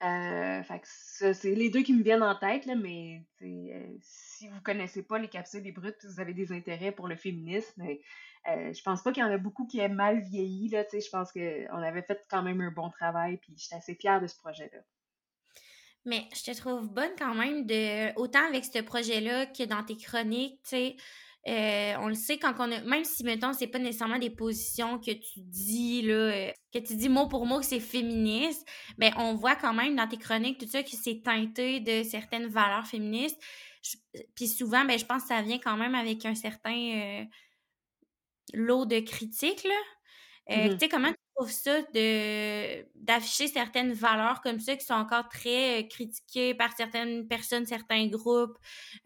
Euh, 0.02 0.62
fait 0.62 0.80
que 0.80 1.32
c'est 1.32 1.54
les 1.54 1.70
deux 1.70 1.82
qui 1.82 1.94
me 1.94 2.02
viennent 2.02 2.22
en 2.22 2.34
tête, 2.34 2.66
là, 2.66 2.74
mais 2.74 3.24
euh, 3.40 3.96
si 4.02 4.46
vous 4.48 4.60
connaissez 4.60 5.02
pas 5.02 5.18
les 5.18 5.28
capsules 5.28 5.62
des 5.62 5.72
brutes, 5.72 6.04
vous 6.04 6.20
avez 6.20 6.34
des 6.34 6.52
intérêts 6.52 6.92
pour 6.92 7.08
le 7.08 7.16
féminisme, 7.16 7.82
euh, 7.82 8.72
je 8.74 8.82
pense 8.82 9.02
pas 9.02 9.12
qu'il 9.12 9.22
y 9.22 9.26
en 9.26 9.32
a 9.32 9.38
beaucoup 9.38 9.66
qui 9.66 9.78
aient 9.78 9.88
mal 9.88 10.20
vieilli, 10.20 10.68
là, 10.68 10.84
je 10.92 11.08
pense 11.10 11.32
qu'on 11.32 11.82
avait 11.82 12.02
fait 12.02 12.22
quand 12.28 12.42
même 12.42 12.60
un 12.60 12.70
bon 12.70 12.90
travail, 12.90 13.38
puis 13.38 13.54
j'étais 13.56 13.76
assez 13.76 13.94
fière 13.94 14.20
de 14.20 14.26
ce 14.26 14.36
projet-là. 14.36 14.80
Mais 16.06 16.28
je 16.34 16.50
te 16.50 16.56
trouve 16.56 16.88
bonne 16.88 17.10
quand 17.18 17.34
même 17.34 17.66
de 17.66 18.18
autant 18.18 18.46
avec 18.46 18.64
ce 18.64 18.80
projet-là 18.80 19.46
que 19.46 19.64
dans 19.64 19.82
tes 19.82 19.96
chroniques, 19.96 20.60
tu 20.62 20.70
sais. 20.70 20.96
Euh, 21.48 21.94
on 22.00 22.08
le 22.08 22.14
sait 22.14 22.38
quand 22.38 22.54
on 22.58 22.72
a 22.72 22.80
même 22.80 23.04
si 23.04 23.22
mettons 23.22 23.52
c'est 23.52 23.68
pas 23.68 23.78
nécessairement 23.78 24.18
des 24.18 24.30
positions 24.30 24.98
que 24.98 25.12
tu 25.12 25.38
dis 25.38 26.02
là 26.02 26.14
euh, 26.14 26.50
que 26.74 26.80
tu 26.80 26.96
dis 26.96 27.08
mot 27.08 27.28
pour 27.28 27.46
mot 27.46 27.60
que 27.60 27.64
c'est 27.64 27.78
féministe 27.78 28.66
mais 28.98 29.12
on 29.16 29.36
voit 29.36 29.54
quand 29.54 29.72
même 29.72 29.94
dans 29.94 30.08
tes 30.08 30.16
chroniques 30.16 30.58
tout 30.58 30.66
ça 30.66 30.82
que 30.82 30.90
c'est 30.90 31.22
teinté 31.22 31.78
de 31.78 32.02
certaines 32.02 32.48
valeurs 32.48 32.88
féministes 32.88 33.40
puis 34.34 34.48
souvent 34.48 34.84
ben 34.86 34.98
je 34.98 35.04
pense 35.04 35.22
que 35.22 35.28
ça 35.28 35.42
vient 35.42 35.60
quand 35.60 35.76
même 35.76 35.94
avec 35.94 36.26
un 36.26 36.34
certain 36.34 37.20
euh, 37.20 37.24
lot 38.52 38.84
de 38.84 38.98
critiques 38.98 39.62
là 39.62 40.56
mm-hmm. 40.56 40.72
tu 40.72 40.78
sais 40.80 40.88
comment 40.88 41.12
trouves 41.36 41.50
ça 41.50 41.82
de 41.82 42.84
d'afficher 42.94 43.48
certaines 43.48 43.92
valeurs 43.92 44.40
comme 44.42 44.60
ça 44.60 44.76
qui 44.76 44.84
sont 44.84 44.94
encore 44.94 45.28
très 45.28 45.80
euh, 45.80 45.86
critiquées 45.88 46.54
par 46.54 46.74
certaines 46.76 47.28
personnes, 47.28 47.66
certains 47.66 48.06
groupes? 48.08 48.56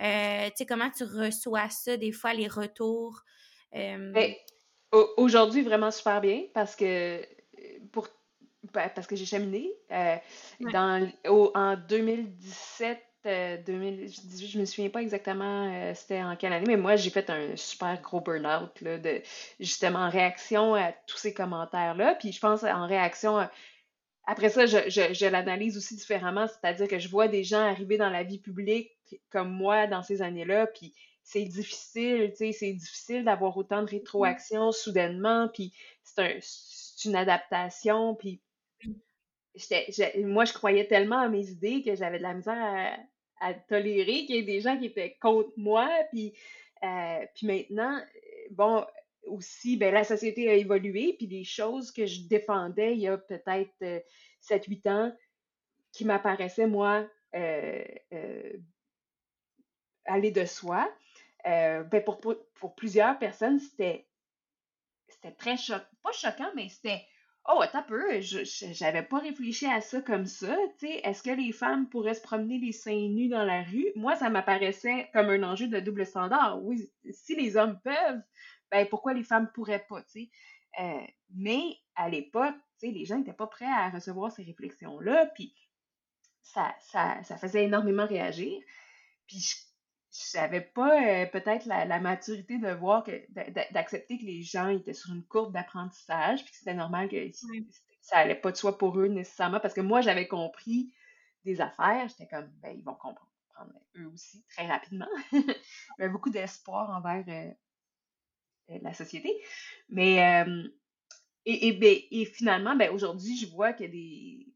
Euh, 0.00 0.46
tu 0.46 0.52
sais, 0.56 0.66
comment 0.66 0.90
tu 0.90 1.04
reçois 1.04 1.68
ça, 1.68 1.96
des 1.96 2.12
fois, 2.12 2.32
les 2.34 2.48
retours? 2.48 3.22
Euh... 3.74 4.12
Ben, 4.12 4.34
aujourd'hui, 5.16 5.62
vraiment 5.62 5.90
super 5.90 6.20
bien 6.20 6.44
parce 6.54 6.76
que 6.76 7.24
pour 7.92 8.08
ben, 8.72 8.90
parce 8.94 9.06
que 9.06 9.16
j'ai 9.16 9.26
cheminé. 9.26 9.72
Euh, 9.90 10.16
dans, 10.60 11.10
en 11.54 11.76
2017, 11.76 12.98
2018, 13.24 14.48
je 14.48 14.58
me 14.58 14.64
souviens 14.64 14.88
pas 14.88 15.02
exactement 15.02 15.72
euh, 15.72 15.92
c'était 15.94 16.22
en 16.22 16.36
quelle 16.36 16.52
année, 16.54 16.66
mais 16.66 16.76
moi 16.76 16.96
j'ai 16.96 17.10
fait 17.10 17.28
un 17.28 17.54
super 17.56 18.00
gros 18.00 18.20
burn-out 18.20 18.82
de 18.82 19.22
justement 19.58 20.00
en 20.00 20.10
réaction 20.10 20.74
à 20.74 20.92
tous 21.06 21.18
ces 21.18 21.34
commentaires-là. 21.34 22.14
Puis 22.14 22.32
je 22.32 22.40
pense 22.40 22.64
en 22.64 22.86
réaction 22.86 23.46
après 24.26 24.48
ça, 24.48 24.66
je, 24.66 24.88
je, 24.88 25.26
l'analyse 25.26 25.76
aussi 25.76 25.96
différemment, 25.96 26.46
c'est-à-dire 26.46 26.88
que 26.88 26.98
je 26.98 27.08
vois 27.08 27.26
des 27.26 27.42
gens 27.42 27.60
arriver 27.60 27.96
dans 27.96 28.10
la 28.10 28.22
vie 28.22 28.38
publique 28.38 28.92
comme 29.28 29.50
moi 29.50 29.86
dans 29.86 30.02
ces 30.02 30.22
années-là, 30.22 30.66
puis 30.68 30.94
c'est 31.22 31.44
difficile, 31.44 32.30
tu 32.30 32.36
sais, 32.36 32.52
c'est 32.52 32.72
difficile 32.72 33.24
d'avoir 33.24 33.56
autant 33.56 33.82
de 33.82 33.86
mm-hmm. 33.86 33.90
rétroaction 33.90 34.72
soudainement, 34.72 35.48
puis 35.48 35.72
c'est 36.04 36.20
un, 36.22 36.38
une 37.08 37.16
adaptation, 37.16 38.14
puis 38.14 38.40
moi, 40.18 40.44
je 40.44 40.52
croyais 40.52 40.86
tellement 40.86 41.18
à 41.18 41.28
mes 41.28 41.48
idées 41.48 41.82
que 41.82 41.94
j'avais 41.94 42.18
de 42.18 42.22
la 42.22 42.34
misère 42.34 42.98
à, 43.40 43.54
tolérer 43.54 44.26
qu'il 44.26 44.36
y 44.36 44.38
ait 44.38 44.42
des 44.42 44.60
gens 44.60 44.78
qui 44.78 44.86
étaient 44.86 45.16
contre 45.20 45.52
moi. 45.56 45.88
Puis, 46.12 46.34
euh, 46.82 47.26
puis 47.34 47.46
maintenant, 47.46 48.00
bon, 48.50 48.86
aussi, 49.24 49.76
ben, 49.76 49.92
la 49.92 50.04
société 50.04 50.48
a 50.48 50.54
évolué, 50.54 51.14
puis 51.14 51.26
des 51.26 51.44
choses 51.44 51.90
que 51.90 52.06
je 52.06 52.22
défendais 52.22 52.94
il 52.94 53.00
y 53.00 53.08
a 53.08 53.18
peut-être 53.18 54.04
7-8 54.40 54.80
euh, 54.86 54.90
ans 54.90 55.16
qui 55.92 56.04
m'apparaissaient, 56.04 56.66
moi, 56.66 57.06
euh, 57.34 57.84
aller 60.04 60.30
de 60.30 60.44
soi. 60.44 60.90
ben 61.44 62.02
pour, 62.04 62.20
pour, 62.20 62.74
plusieurs 62.74 63.18
personnes, 63.18 63.58
c'était 63.58 64.06
très 65.36 65.56
choquant, 65.56 65.84
pas 66.02 66.12
choquant, 66.12 66.50
mais 66.54 66.68
c'était 66.68 67.04
Oh, 67.48 67.60
attends 67.62 67.84
j'avais 68.20 69.02
pas 69.02 69.18
réfléchi 69.18 69.66
à 69.66 69.80
ça 69.80 70.00
comme 70.00 70.26
ça. 70.26 70.56
Est-ce 70.82 71.22
que 71.22 71.30
les 71.30 71.52
femmes 71.52 71.88
pourraient 71.88 72.14
se 72.14 72.22
promener 72.22 72.58
les 72.58 72.72
seins 72.72 73.08
nus 73.08 73.28
dans 73.28 73.44
la 73.44 73.62
rue? 73.62 73.86
Moi, 73.96 74.14
ça 74.16 74.30
m'apparaissait 74.30 75.08
comme 75.12 75.30
un 75.30 75.42
enjeu 75.42 75.66
de 75.66 75.80
double 75.80 76.06
standard. 76.06 76.62
Oui, 76.62 76.90
si 77.10 77.34
les 77.34 77.56
hommes 77.56 77.80
peuvent, 77.82 78.22
ben 78.70 78.86
pourquoi 78.86 79.14
les 79.14 79.24
femmes 79.24 79.50
pourraient 79.52 79.84
pas? 79.88 80.02
Euh, 80.80 81.00
mais 81.34 81.76
à 81.96 82.08
l'époque, 82.08 82.54
les 82.82 83.04
gens 83.04 83.18
n'étaient 83.18 83.32
pas 83.32 83.46
prêts 83.48 83.66
à 83.66 83.90
recevoir 83.90 84.30
ces 84.30 84.44
réflexions-là, 84.44 85.26
puis 85.34 85.54
ça, 86.42 86.74
ça, 86.80 87.22
ça 87.24 87.36
faisait 87.36 87.64
énormément 87.64 88.06
réagir. 88.06 88.60
J'avais 90.32 90.60
pas 90.60 91.02
euh, 91.02 91.26
peut-être 91.26 91.66
la, 91.66 92.00
maturité 92.00 92.58
de 92.58 92.70
voir 92.72 93.04
que 93.04 93.12
d'accepter 93.72 94.18
que 94.18 94.24
les 94.24 94.42
gens 94.42 94.68
étaient 94.68 94.92
sur 94.92 95.12
une 95.12 95.24
courbe 95.24 95.52
d'apprentissage 95.52 96.42
puis 96.42 96.50
que 96.50 96.56
c'était 96.58 96.74
normal 96.74 97.08
que 97.08 97.16
ça 98.00 98.16
allait 98.16 98.34
pas 98.34 98.50
de 98.50 98.56
soi 98.56 98.76
pour 98.76 98.98
eux 98.98 99.06
nécessairement 99.06 99.60
parce 99.60 99.74
que 99.74 99.80
moi 99.80 100.00
j'avais 100.00 100.26
compris 100.26 100.92
des 101.44 101.60
affaires 101.60 102.08
j'étais 102.08 102.26
comme 102.26 102.50
ben 102.60 102.74
ils 102.76 102.82
vont 102.82 102.94
comprendre 102.94 103.30
eux 103.96 104.06
aussi 104.06 104.42
très 104.48 104.66
rapidement. 104.66 105.08
J'avais 105.98 106.10
beaucoup 106.10 106.30
d'espoir 106.30 106.90
envers 106.90 107.24
euh, 107.28 107.52
euh, 108.70 108.78
la 108.82 108.94
société. 108.94 109.30
Mais 109.90 110.44
et, 111.44 111.68
et, 111.68 111.72
ben, 111.72 111.96
et, 112.10 112.24
finalement 112.26 112.76
ben 112.76 112.90
aujourd'hui 112.90 113.36
je 113.36 113.46
vois 113.50 113.72
que 113.72 113.84
des, 113.84 114.46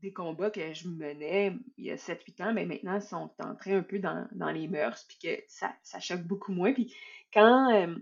des 0.00 0.12
combats 0.12 0.50
que 0.50 0.72
je 0.72 0.88
menais 0.88 1.54
il 1.76 1.86
y 1.86 1.90
a 1.90 1.96
7-8 1.96 2.42
ans, 2.42 2.52
mais 2.52 2.66
maintenant 2.66 3.00
sont 3.00 3.30
entrés 3.38 3.74
un 3.74 3.82
peu 3.82 3.98
dans, 3.98 4.50
les 4.52 4.68
mœurs, 4.68 5.04
puis 5.08 5.18
que 5.22 5.42
ça, 5.48 6.00
choque 6.00 6.22
beaucoup 6.22 6.52
moins. 6.52 6.72
Puis 6.72 6.94
quand, 7.32 7.72
euh, 7.72 7.94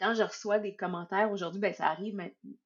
quand 0.00 0.14
je 0.14 0.22
reçois 0.22 0.58
des 0.58 0.76
commentaires 0.76 1.30
aujourd'hui, 1.30 1.60
ben 1.60 1.72
ça 1.72 1.86
arrive, 1.86 2.16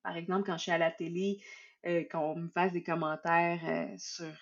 par 0.02 0.16
exemple, 0.16 0.44
quand 0.44 0.56
je 0.56 0.62
suis 0.62 0.72
à 0.72 0.78
la 0.78 0.90
télé, 0.90 1.40
euh, 1.86 2.04
qu'on 2.10 2.36
me 2.36 2.48
fasse 2.50 2.72
des 2.72 2.82
commentaires 2.82 3.60
euh, 3.64 3.94
sur 3.98 4.32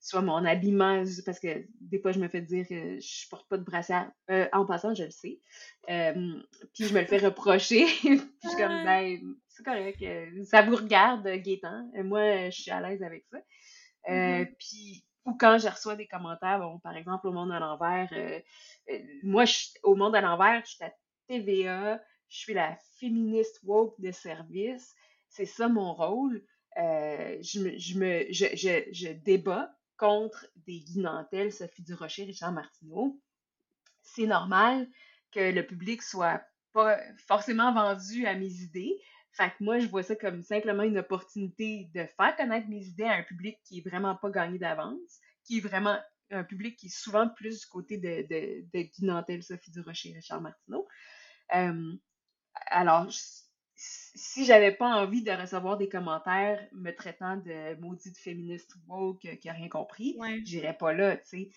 soit 0.00 0.22
mon 0.22 0.44
habillement, 0.44 1.02
parce 1.24 1.40
que 1.40 1.66
des 1.80 1.98
fois, 1.98 2.12
je 2.12 2.20
me 2.20 2.28
fais 2.28 2.40
dire 2.40 2.66
que 2.68 2.98
je 3.00 3.28
porte 3.28 3.48
pas 3.48 3.58
de 3.58 3.64
brassière. 3.64 4.10
en 4.52 4.66
passant, 4.66 4.94
je 4.94 5.04
le 5.04 5.10
sais. 5.10 5.40
puis 5.86 6.86
je 6.86 6.94
me 6.94 7.00
le 7.00 7.06
fais 7.06 7.18
reprocher. 7.18 7.84
puis 8.02 8.20
je 8.42 8.48
suis 8.48 8.56
comme, 8.56 8.84
ben, 8.84 9.18
c'est 9.48 9.64
correct. 9.64 10.04
ça 10.44 10.62
vous 10.62 10.76
regarde, 10.76 11.26
Gaétan. 11.26 11.90
moi, 12.04 12.50
je 12.50 12.62
suis 12.62 12.70
à 12.70 12.80
l'aise 12.80 13.02
avec 13.02 13.24
ça. 13.30 13.38
Mm-hmm. 14.08 14.54
Puis, 14.58 15.04
ou 15.24 15.34
quand 15.34 15.58
je 15.58 15.68
reçois 15.68 15.96
des 15.96 16.06
commentaires, 16.06 16.60
bon, 16.60 16.78
par 16.78 16.96
exemple, 16.96 17.26
au 17.26 17.32
monde 17.32 17.50
à 17.50 17.58
l'envers, 17.58 18.08
moi, 19.22 19.44
je, 19.44 19.66
au 19.82 19.96
monde 19.96 20.14
à 20.14 20.20
l'envers, 20.20 20.62
je 20.64 20.70
suis 20.70 20.84
à 20.84 20.92
TVA, 21.26 22.00
je 22.28 22.38
suis 22.38 22.54
la 22.54 22.76
féministe 23.00 23.60
woke 23.64 24.00
de 24.00 24.12
service 24.12 24.94
c'est 25.36 25.46
ça 25.46 25.68
mon 25.68 25.92
rôle. 25.92 26.42
Euh, 26.78 27.38
je, 27.40 27.60
me, 27.60 27.78
je, 27.78 27.98
me, 27.98 28.26
je, 28.30 28.46
je, 28.54 28.92
je, 28.92 29.12
débat 29.12 29.75
contre 29.96 30.46
des 30.66 30.80
Guy 30.80 31.00
Nantel, 31.00 31.52
Sophie 31.52 31.82
Durocher, 31.82 32.24
Richard 32.24 32.52
Martineau. 32.52 33.20
C'est 34.02 34.26
normal 34.26 34.88
que 35.32 35.52
le 35.52 35.66
public 35.66 36.02
soit 36.02 36.42
pas 36.72 36.98
forcément 37.26 37.72
vendu 37.72 38.26
à 38.26 38.34
mes 38.34 38.52
idées. 38.62 38.96
Fait 39.32 39.50
que 39.50 39.64
moi, 39.64 39.78
je 39.78 39.86
vois 39.86 40.02
ça 40.02 40.16
comme 40.16 40.42
simplement 40.42 40.82
une 40.82 40.98
opportunité 40.98 41.90
de 41.94 42.06
faire 42.16 42.36
connaître 42.36 42.68
mes 42.68 42.84
idées 42.86 43.04
à 43.04 43.16
un 43.16 43.22
public 43.22 43.58
qui 43.64 43.78
est 43.78 43.88
vraiment 43.88 44.16
pas 44.16 44.30
gagné 44.30 44.58
d'avance, 44.58 45.20
qui 45.44 45.58
est 45.58 45.60
vraiment 45.60 45.98
un 46.30 46.44
public 46.44 46.76
qui 46.76 46.86
est 46.86 46.96
souvent 46.96 47.28
plus 47.28 47.60
du 47.60 47.66
côté 47.66 47.98
de, 47.98 48.22
de, 48.28 48.66
de 48.72 48.82
Guy 48.82 49.04
Nantel, 49.04 49.42
Sophie 49.42 49.70
Durocher, 49.70 50.12
Richard 50.14 50.40
Martineau. 50.40 50.86
Euh, 51.54 51.94
alors, 52.66 53.08
si 53.76 54.46
j'avais 54.46 54.72
pas 54.72 54.88
envie 54.88 55.22
de 55.22 55.30
recevoir 55.30 55.76
des 55.76 55.88
commentaires 55.88 56.66
me 56.72 56.92
traitant 56.92 57.36
de 57.36 57.78
maudite 57.80 58.16
féministe 58.18 58.74
woke 58.88 59.38
qui 59.38 59.48
a 59.48 59.52
rien 59.52 59.68
compris, 59.68 60.16
j'irais 60.44 60.76
pas 60.76 60.92
là, 60.92 61.16
tu 61.16 61.24
sais. 61.24 61.50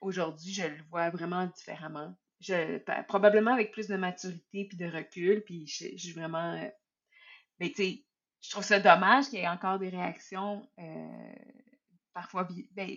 aujourd'hui, 0.00 0.52
je 0.52 0.66
le 0.66 0.82
vois 0.90 1.10
vraiment 1.10 1.46
différemment. 1.46 2.14
Je, 2.40 2.78
probablement 3.04 3.52
avec 3.52 3.72
plus 3.72 3.88
de 3.88 3.96
maturité 3.96 4.66
puis 4.66 4.76
de 4.76 4.86
recul, 4.86 5.42
puis 5.42 5.66
je, 5.66 5.96
suis 5.96 6.12
vraiment... 6.12 6.52
Euh, 6.52 6.68
mais 7.58 7.70
tu 7.70 7.76
sais, 7.76 8.04
je 8.42 8.50
trouve 8.50 8.64
ça 8.64 8.78
dommage 8.78 9.30
qu'il 9.30 9.38
y 9.38 9.42
ait 9.42 9.48
encore 9.48 9.78
des 9.78 9.88
réactions 9.88 10.68
euh, 10.78 11.34
parfois, 12.12 12.46
ben, 12.72 12.90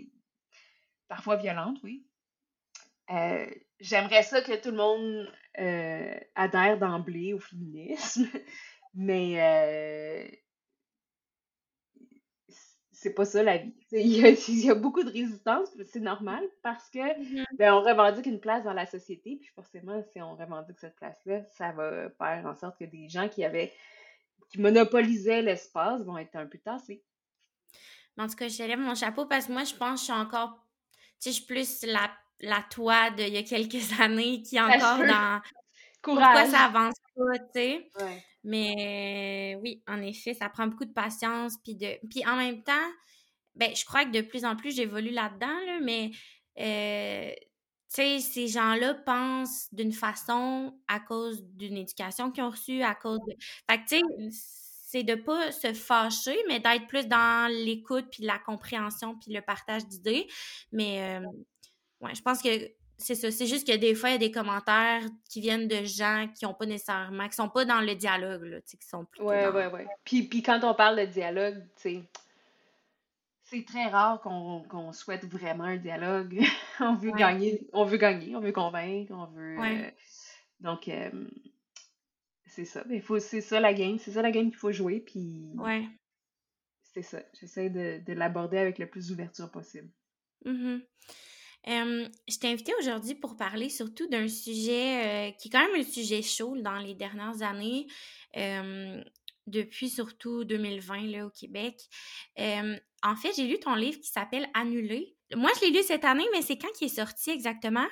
parfois 1.08 1.38
violentes, 1.38 1.80
oui. 1.84 2.06
Euh, 3.12 3.50
j'aimerais 3.80 4.24
ça 4.24 4.42
que 4.42 4.62
tout 4.62 4.72
le 4.72 4.78
monde 4.78 5.34
euh, 5.58 6.20
adhère 6.36 6.78
d'emblée 6.78 7.34
au 7.34 7.40
féminisme, 7.40 8.28
mais 8.94 9.42
euh, 9.42 10.36
c'est 12.92 13.14
pas 13.14 13.26
ça 13.26 13.42
la 13.42 13.58
vie. 13.58 13.74
Il 13.92 14.66
y, 14.66 14.70
a, 14.70 14.76
beaucoup 14.76 15.04
de 15.04 15.12
résistance, 15.12 15.70
c'est 15.86 16.00
normal 16.00 16.44
parce 16.62 16.90
que 16.90 17.00
mm-hmm. 17.00 17.46
ben, 17.58 17.74
on 17.74 17.82
revendique 17.82 18.26
une 18.26 18.40
place 18.40 18.64
dans 18.64 18.74
la 18.74 18.86
société, 18.86 19.38
puis 19.38 19.50
forcément, 19.56 20.04
si 20.14 20.22
on 20.22 20.36
revendique 20.36 20.80
cette 20.80 20.96
place-là, 20.96 21.44
ça 21.46 21.72
va 21.72 22.10
faire 22.12 22.46
en 22.46 22.56
sorte 22.56 22.78
que 22.78 22.86
des 22.86 23.10
gens 23.10 23.30
qui 23.30 23.44
avaient 23.44 23.74
qui 24.50 24.60
monopolisaient 24.60 25.42
l'espace 25.42 26.02
vont 26.04 26.18
être 26.18 26.36
un 26.36 26.48
peu 26.48 26.58
tassés. 26.58 27.04
En 28.18 28.28
tout 28.28 28.36
cas, 28.36 28.48
je 28.48 28.64
lève 28.64 28.80
mon 28.80 28.96
chapeau 28.96 29.26
parce 29.26 29.46
que 29.46 29.54
moi, 29.54 29.64
je 29.64 29.76
pense 29.76 29.94
que 29.94 30.00
je 30.00 30.04
suis 30.06 30.22
encore, 30.22 30.68
tu 30.92 31.00
sais, 31.20 31.30
je 31.32 31.36
suis 31.36 31.46
plus 31.46 31.84
la 31.84 32.12
la 32.42 32.64
toi 32.72 33.10
d'il 33.12 33.30
y 33.30 33.38
a 33.38 33.44
quelques 33.44 33.76
années 34.02 34.42
qui 34.42 34.58
est 34.58 34.62
encore 34.62 35.00
dans 35.00 35.42
pourquoi 36.02 36.46
ça 36.46 36.66
avance 36.66 36.96
pas, 37.16 37.40
tu 37.40 37.46
sais. 37.54 37.92
Mais 38.44 39.58
oui, 39.62 39.84
en 39.88 40.02
effet, 40.02 40.34
ça 40.34 40.48
prend 40.48 40.68
beaucoup 40.68 40.86
de 40.86 40.94
patience 40.94 41.56
puis 41.64 41.76
de 41.76 41.98
puis 42.10 42.26
en 42.26 42.38
même 42.38 42.64
temps, 42.64 42.90
ben 43.56 43.76
je 43.76 43.84
crois 43.84 44.06
que 44.06 44.12
de 44.12 44.22
plus 44.22 44.46
en 44.46 44.56
plus 44.56 44.74
j'évolue 44.74 45.12
là-dedans 45.12 45.60
là, 45.66 45.80
mais 45.82 46.12
euh, 46.60 47.34
tu 47.90 47.96
sais, 47.96 48.20
ces 48.20 48.48
gens-là 48.48 48.94
pensent 48.94 49.68
d'une 49.74 49.92
façon 49.92 50.78
à 50.88 51.00
cause 51.00 51.44
d'une 51.56 51.76
éducation 51.76 52.32
qu'ils 52.32 52.44
ont 52.44 52.52
reçue, 52.52 52.84
à 52.84 52.94
cause 52.94 53.20
de... 53.28 53.34
Fait 53.68 53.80
que, 53.80 53.90
tu 53.90 53.98
sais, 53.98 54.30
c'est 54.92 55.04
de 55.04 55.16
pas 55.16 55.52
se 55.52 55.74
fâcher, 55.74 56.38
mais 56.48 56.60
d'être 56.60 56.86
plus 56.88 57.08
dans 57.08 57.52
l'écoute, 57.52 58.06
puis 58.12 58.24
la 58.24 58.38
compréhension, 58.38 59.16
puis 59.18 59.34
le 59.34 59.42
partage 59.42 59.88
d'idées. 59.88 60.28
Mais, 60.72 61.20
euh, 61.20 61.28
ouais, 62.02 62.16
je 62.16 62.22
pense 62.22 62.42
que 62.42 62.50
c'est 62.98 63.16
ça. 63.16 63.32
C'est 63.32 63.48
juste 63.48 63.66
que 63.66 63.76
des 63.76 63.96
fois, 63.96 64.10
il 64.10 64.14
y 64.14 64.16
a 64.16 64.20
des 64.20 64.32
commentaires 64.32 65.02
qui 65.30 65.42
viennent 65.42 65.68
de 65.68 65.84
gens 65.86 66.28
qui 66.38 66.46
ont 66.46 66.54
pas 66.54 66.66
nécessairement, 66.66 67.28
qui 67.28 67.36
sont 67.36 67.50
pas 67.50 67.66
dans 67.66 67.82
le 67.82 67.96
dialogue, 67.96 68.44
là, 68.44 68.62
qui 68.62 68.78
sont 68.82 69.06
plutôt. 69.06 69.28
Ouais, 69.28 69.48
ouais, 69.48 69.68
ouais. 69.68 69.88
Puis, 70.04 70.24
puis 70.24 70.44
quand 70.44 70.60
on 70.64 70.74
parle 70.74 71.00
de 71.00 71.06
dialogue, 71.06 71.64
tu 71.82 72.04
c'est 73.50 73.66
très 73.66 73.88
rare 73.88 74.22
qu'on 74.22 74.94
souhaite 74.94 75.26
vraiment 75.26 75.64
un 75.64 75.78
dialogue. 75.78 76.40
on 76.80 76.94
veut 76.94 77.12
gagner, 77.12 77.68
on 77.74 77.84
veut 77.84 77.98
gagner, 77.98 78.36
on 78.36 78.42
veut 78.42 78.52
convaincre, 78.52 79.12
on 79.12 79.26
veut. 79.26 79.58
Euh, 79.60 79.90
donc, 80.60 80.88
euh, 80.88 81.10
c'est 82.46 82.66
ça. 82.66 82.84
C'est 83.20 83.42
ça 83.42 83.60
la 83.60 83.74
game, 83.74 83.98
c'est 83.98 84.12
ça 84.12 84.22
la 84.22 84.32
game 84.32 84.50
qu'il 84.50 84.60
faut 84.60 84.72
jouer. 84.72 85.00
Puis. 85.00 85.50
Ouais. 85.56 85.88
C'est 86.94 87.02
ça. 87.02 87.20
J'essaie 87.40 87.70
de, 87.70 88.04
de 88.06 88.14
l'aborder 88.14 88.58
avec 88.58 88.78
le 88.78 88.88
plus 88.88 89.08
d'ouverture 89.08 89.50
possible. 89.50 89.90
Mm 90.46 90.80
je 91.66 92.40
t'ai 92.40 92.48
invitée 92.48 92.74
aujourd'hui 92.80 93.16
pour 93.16 93.36
parler 93.36 93.70
surtout 93.70 94.08
d'un 94.08 94.28
sujet 94.28 95.30
euh, 95.30 95.32
qui 95.32 95.48
est 95.48 95.52
quand 95.52 95.66
même 95.66 95.80
un 95.80 95.84
sujet 95.84 96.22
chaud 96.22 96.58
dans 96.58 96.78
les 96.78 96.96
dernières 96.96 97.42
années, 97.42 97.88
depuis 99.48 99.90
surtout 99.90 100.44
2020 100.44 101.08
là, 101.08 101.26
au 101.26 101.30
Québec. 101.30 101.76
en 102.38 103.16
fait, 103.16 103.34
j'ai 103.36 103.48
lu 103.48 103.60
ton 103.60 103.76
livre 103.76 104.00
qui 104.00 104.10
s'appelle 104.10 104.48
Annulé. 104.54 105.16
Moi, 105.36 105.50
je 105.56 105.66
l'ai 105.66 105.72
lu 105.72 105.84
cette 105.84 106.06
année, 106.06 106.26
mais 106.32 106.42
c'est 106.42 106.58
quand 106.58 106.72
qu'il 106.72 106.88
est 106.88 106.96
sorti 106.96 107.32
exactement? 107.32 107.88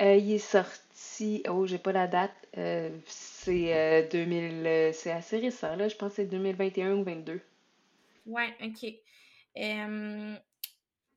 Euh, 0.00 0.16
il 0.16 0.32
est 0.32 0.38
sorti, 0.38 1.42
oh, 1.48 1.66
j'ai 1.66 1.78
pas 1.78 1.92
la 1.92 2.06
date, 2.06 2.34
euh, 2.56 2.90
c'est 3.06 4.08
2000, 4.10 4.92
c'est 4.94 5.10
assez 5.10 5.38
récent, 5.38 5.74
là, 5.76 5.88
je 5.88 5.96
pense 5.96 6.10
que 6.10 6.16
c'est 6.16 6.26
2021 6.26 6.92
ou 6.92 7.04
2022. 7.04 7.40
Ouais, 8.26 8.54
ok. 8.62 8.94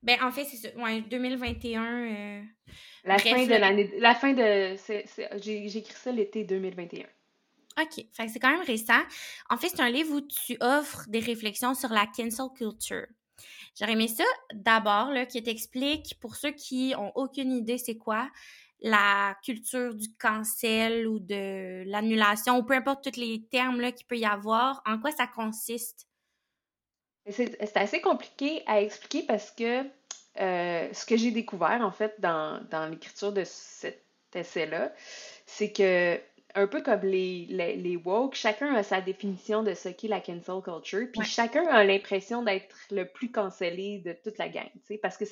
Ben, 0.04 0.18
en 0.22 0.32
fait, 0.32 0.46
c'est 0.46 0.58
ça. 0.58 0.70
Ouais, 0.78 1.02
2021. 1.02 1.84
Euh, 1.84 2.42
la, 3.04 3.18
fin 3.18 3.46
de 3.46 3.56
l'année. 3.56 3.92
La 4.00 4.16
fin 4.16 4.34
de. 4.34 4.76
J'ai 5.42 5.78
écrit 5.78 5.94
ça 5.94 6.12
l'été 6.12 6.44
2021. 6.44 7.06
OK. 7.80 8.06
Fait 8.12 8.28
c'est 8.28 8.40
quand 8.40 8.52
même 8.52 8.66
récent. 8.66 9.02
En 9.50 9.58
fait, 9.58 9.70
c'est 9.70 9.82
un 9.82 9.90
livre 9.90 10.16
où 10.16 10.22
tu 10.22 10.58
offres 10.62 11.06
des 11.08 11.20
réflexions 11.20 11.74
sur 11.74 11.90
la 11.90 12.06
cancel 12.08 12.48
culture. 12.56 13.06
J'aurais 13.80 13.94
aimé 13.94 14.08
ça 14.08 14.24
d'abord, 14.54 15.12
là, 15.12 15.26
qui 15.26 15.42
t'explique, 15.44 16.16
pour 16.20 16.36
ceux 16.36 16.52
qui 16.52 16.94
ont 16.98 17.12
aucune 17.16 17.52
idée 17.52 17.78
c'est 17.78 17.98
quoi, 17.98 18.30
la 18.82 19.36
culture 19.44 19.94
du 19.94 20.08
cancel 20.18 21.08
ou 21.08 21.20
de 21.20 21.84
l'annulation, 21.86 22.58
ou 22.58 22.64
peu 22.64 22.74
importe 22.74 23.04
tous 23.04 23.20
les 23.20 23.46
termes 23.52 23.82
qu'il 23.92 24.08
peut 24.08 24.18
y 24.18 24.26
avoir, 24.26 24.82
en 24.86 25.00
quoi 25.00 25.12
ça 25.12 25.28
consiste? 25.28 26.08
C'est 27.30 27.78
assez 27.78 28.02
compliqué 28.02 28.64
à 28.68 28.82
expliquer 28.82 29.24
parce 29.24 29.52
que 29.52 29.84
euh, 30.40 30.88
ce 30.94 31.06
que 31.06 31.18
j'ai 31.18 31.32
découvert, 31.32 31.82
en 31.82 31.92
fait, 31.92 32.16
dans, 32.20 32.62
l'écriture 32.90 33.32
de 33.32 33.44
cet 33.44 34.04
essai-là, 34.36 34.94
c'est 35.46 35.72
que, 35.72 36.20
un 36.56 36.68
peu 36.68 36.82
comme 36.82 37.02
les, 37.02 37.46
les, 37.48 37.98
woke, 37.98 38.36
chacun 38.36 38.74
a 38.76 38.84
sa 38.84 39.02
définition 39.02 39.64
de 39.64 39.74
ce 39.74 39.90
qu'est 39.90 40.08
la 40.08 40.22
cancel 40.22 40.62
culture, 40.64 41.08
puis 41.12 41.28
chacun 41.28 41.66
a 41.68 41.84
l'impression 41.84 42.44
d'être 42.44 42.76
le 42.92 43.06
plus 43.06 43.32
cancellé 43.32 44.00
de 44.00 44.14
toute 44.14 44.38
la 44.38 44.50
gang, 44.50 44.70
tu 44.74 44.80
sais, 44.86 44.98
parce 44.98 45.18
que, 45.18 45.26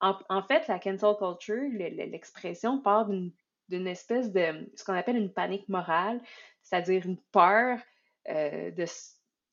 en, 0.00 0.42
fait, 0.42 0.66
la 0.68 0.78
cancel 0.78 1.14
culture, 1.16 1.68
l'expression 1.72 2.78
part 2.78 3.06
d'une 3.06 3.86
espèce 3.86 4.32
de, 4.32 4.68
ce 4.76 4.84
qu'on 4.84 4.94
appelle 4.94 5.16
une 5.16 5.32
panique 5.32 5.68
morale, 5.68 6.20
c'est-à-dire 6.62 7.06
une 7.06 7.18
peur 7.32 7.78
euh, 8.28 8.70
de 8.70 8.84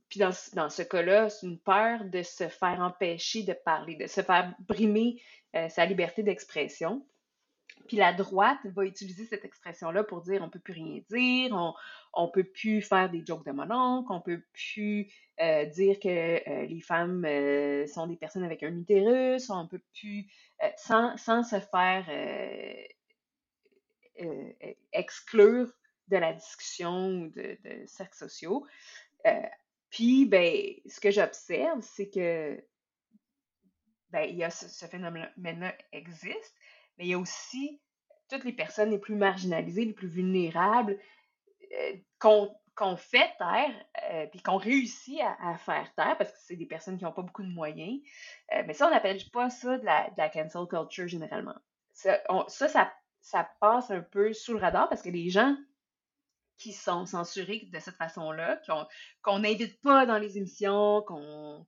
puis 0.10 0.20
dans, 0.20 0.32
dans 0.54 0.70
ce 0.70 0.82
cas-là, 0.82 1.30
c'est 1.30 1.46
une 1.46 1.60
peur 1.60 2.04
de 2.06 2.24
se 2.24 2.48
faire 2.48 2.80
empêcher 2.80 3.44
de 3.44 3.54
parler, 3.54 3.96
de 3.96 4.08
se 4.08 4.22
faire 4.22 4.54
brimer 4.60 5.22
euh, 5.56 5.70
sa 5.70 5.86
liberté 5.86 6.24
d'expression. 6.24 7.06
Puis 7.88 7.98
la 7.98 8.14
droite 8.14 8.60
va 8.66 8.86
utiliser 8.86 9.26
cette 9.26 9.46
expression-là 9.46 10.04
pour 10.04 10.22
dire 10.22 10.42
on 10.44 10.50
peut 10.50 10.60
plus 10.60 10.74
rien 10.74 11.02
dire, 11.10 11.54
on, 11.54 11.74
on 12.14 12.28
peut 12.28 12.44
plus 12.44 12.82
faire 12.82 13.10
des 13.10 13.24
jokes 13.26 13.46
de 13.46 13.52
mon 13.52 13.70
oncle, 13.72 14.12
on 14.12 14.22
peut 14.22 14.44
plus 14.52 15.12
euh, 15.40 15.66
dire 15.66 16.00
que 16.00 16.50
euh, 16.50 16.66
les 16.66 16.82
femmes 16.82 17.26
sont 17.88 18.08
des 18.08 18.18
personnes 18.18 18.44
avec 18.44 18.64
un 18.64 18.76
utérus, 18.76 19.50
on 19.50 19.68
peut 19.68 19.82
plus 19.94 20.28
sans, 20.78 21.16
sans 21.18 21.44
se 21.44 21.60
faire 21.60 22.06
exclure 24.92 25.72
de 26.10 26.18
la 26.18 26.34
discussion 26.34 27.22
de, 27.28 27.58
de 27.64 27.86
cercles 27.86 28.18
sociaux. 28.18 28.66
Puis, 29.90 30.26
ben, 30.26 30.74
ce 30.86 31.00
que 31.00 31.12
j'observe, 31.12 31.82
c'est 31.82 32.10
que, 32.10 32.64
ben, 34.12 34.22
il 34.30 34.36
y 34.36 34.44
a 34.44 34.50
ce, 34.50 34.86
phénomène-là 34.86 35.76
existe, 35.92 36.56
mais 36.98 37.06
il 37.06 37.10
y 37.10 37.14
a 37.14 37.20
aussi 37.20 37.82
toutes 38.30 38.44
les 38.44 38.54
personnes 38.54 38.92
les 38.92 39.00
plus 39.00 39.16
marginalisées, 39.16 39.86
les 39.86 39.94
plus 39.94 40.08
vulnérables, 40.08 41.00
euh, 41.74 41.96
qu'on 42.20 42.96
fait 42.96 43.36
taire, 43.38 43.86
euh, 44.12 44.28
puis 44.28 44.42
qu'on 44.42 44.58
réussit 44.58 45.20
à, 45.22 45.58
faire 45.58 45.94
taire, 45.96 46.18
parce 46.18 46.32
que 46.32 46.38
c'est 46.40 46.56
des 46.56 46.66
personnes 46.66 46.98
qui 46.98 47.04
n'ont 47.04 47.12
pas 47.12 47.24
beaucoup 47.24 47.44
de 47.44 47.50
moyens. 47.50 48.00
Euh, 48.54 48.64
mais 48.66 48.74
ça, 48.74 48.88
on 48.88 48.92
n'appelle 48.92 49.20
pas 49.34 49.50
ça 49.50 49.78
de 49.78 49.86
la, 49.86 50.30
cancel 50.30 50.68
culture 50.68 51.08
généralement. 51.08 51.56
Ça, 51.94 52.22
ça, 52.48 52.94
ça, 53.22 53.50
passe 53.60 53.92
un 53.92 54.02
peu 54.02 54.32
sous 54.34 54.54
le 54.54 54.60
radar 54.60 54.88
parce 54.88 55.02
que 55.02 55.10
les 55.10 55.30
gens 55.30 55.58
qui 56.60 56.74
sont 56.74 57.06
censurés 57.06 57.68
de 57.72 57.80
cette 57.80 57.96
façon-là, 57.96 58.62
qu'on 59.24 59.40
n'invite 59.40 59.82
pas 59.82 60.06
dans 60.06 60.18
les 60.18 60.38
émissions, 60.38 61.04
qu'on 61.08 61.66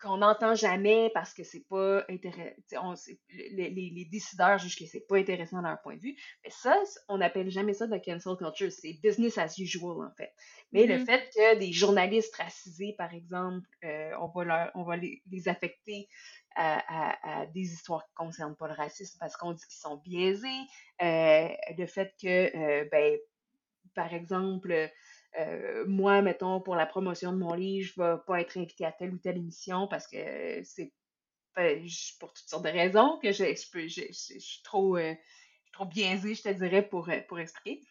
qu'on 0.00 0.18
n'entend 0.18 0.54
jamais 0.54 1.10
parce 1.12 1.34
que 1.34 1.42
c'est 1.42 1.66
pas 1.68 2.04
intéressant. 2.08 2.94
Les, 3.30 3.70
les, 3.70 4.04
décideurs 4.04 4.58
jugent 4.58 4.78
que 4.78 4.86
c'est 4.86 5.06
pas 5.06 5.16
intéressant 5.16 5.60
dans 5.60 5.68
leur 5.68 5.80
point 5.82 5.96
de 5.96 6.00
vue. 6.00 6.16
Mais 6.44 6.50
ça, 6.50 6.76
on 7.08 7.18
n'appelle 7.18 7.50
jamais 7.50 7.74
ça 7.74 7.86
de 7.86 7.96
cancel 7.98 8.36
culture. 8.36 8.70
C'est 8.70 8.94
business 9.02 9.38
as 9.38 9.58
usual, 9.58 10.06
en 10.06 10.12
fait. 10.16 10.32
Mais 10.72 10.86
le 10.86 10.98
mm-hmm. 10.98 11.06
fait 11.06 11.30
que 11.34 11.58
des 11.58 11.72
journalistes 11.72 12.34
racisés, 12.36 12.94
par 12.96 13.12
exemple, 13.12 13.66
euh, 13.84 14.12
on 14.20 14.28
va, 14.28 14.44
leur, 14.44 14.70
on 14.74 14.84
va 14.84 14.96
les, 14.96 15.48
affecter 15.48 16.08
à, 16.54 17.46
des 17.54 17.72
histoires 17.72 18.04
qui 18.04 18.10
ne 18.12 18.26
concernent 18.26 18.56
pas 18.56 18.66
le 18.66 18.74
racisme 18.74 19.16
parce 19.20 19.36
qu'on 19.36 19.52
dit 19.52 19.64
qu'ils 19.64 19.80
sont 19.80 19.96
biaisés. 19.96 20.48
Euh, 21.02 21.48
le 21.76 21.86
fait 21.86 22.14
que, 22.20 22.56
euh, 22.56 22.88
ben, 22.90 23.16
par 23.98 24.14
exemple, 24.14 24.90
euh, 25.40 25.84
moi, 25.88 26.22
mettons, 26.22 26.60
pour 26.60 26.76
la 26.76 26.86
promotion 26.86 27.32
de 27.32 27.38
mon 27.38 27.52
livre, 27.54 27.90
je 27.96 28.00
ne 28.00 28.12
vais 28.12 28.20
pas 28.24 28.40
être 28.40 28.56
invitée 28.56 28.84
à 28.84 28.92
telle 28.92 29.12
ou 29.12 29.18
telle 29.18 29.38
émission 29.38 29.88
parce 29.88 30.06
que 30.06 30.62
c'est 30.62 30.92
pour 32.20 32.32
toutes 32.32 32.48
sortes 32.48 32.64
de 32.64 32.70
raisons 32.70 33.18
que 33.20 33.32
je, 33.32 33.46
je, 33.46 34.12
suis 34.12 34.62
trop, 34.62 34.96
euh, 34.96 35.14
biaisée, 35.90 36.36
je 36.36 36.42
te 36.42 36.48
dirais, 36.50 36.82
pour, 36.82 37.08
euh, 37.08 37.18
pour 37.26 37.40
expliquer. 37.40 37.82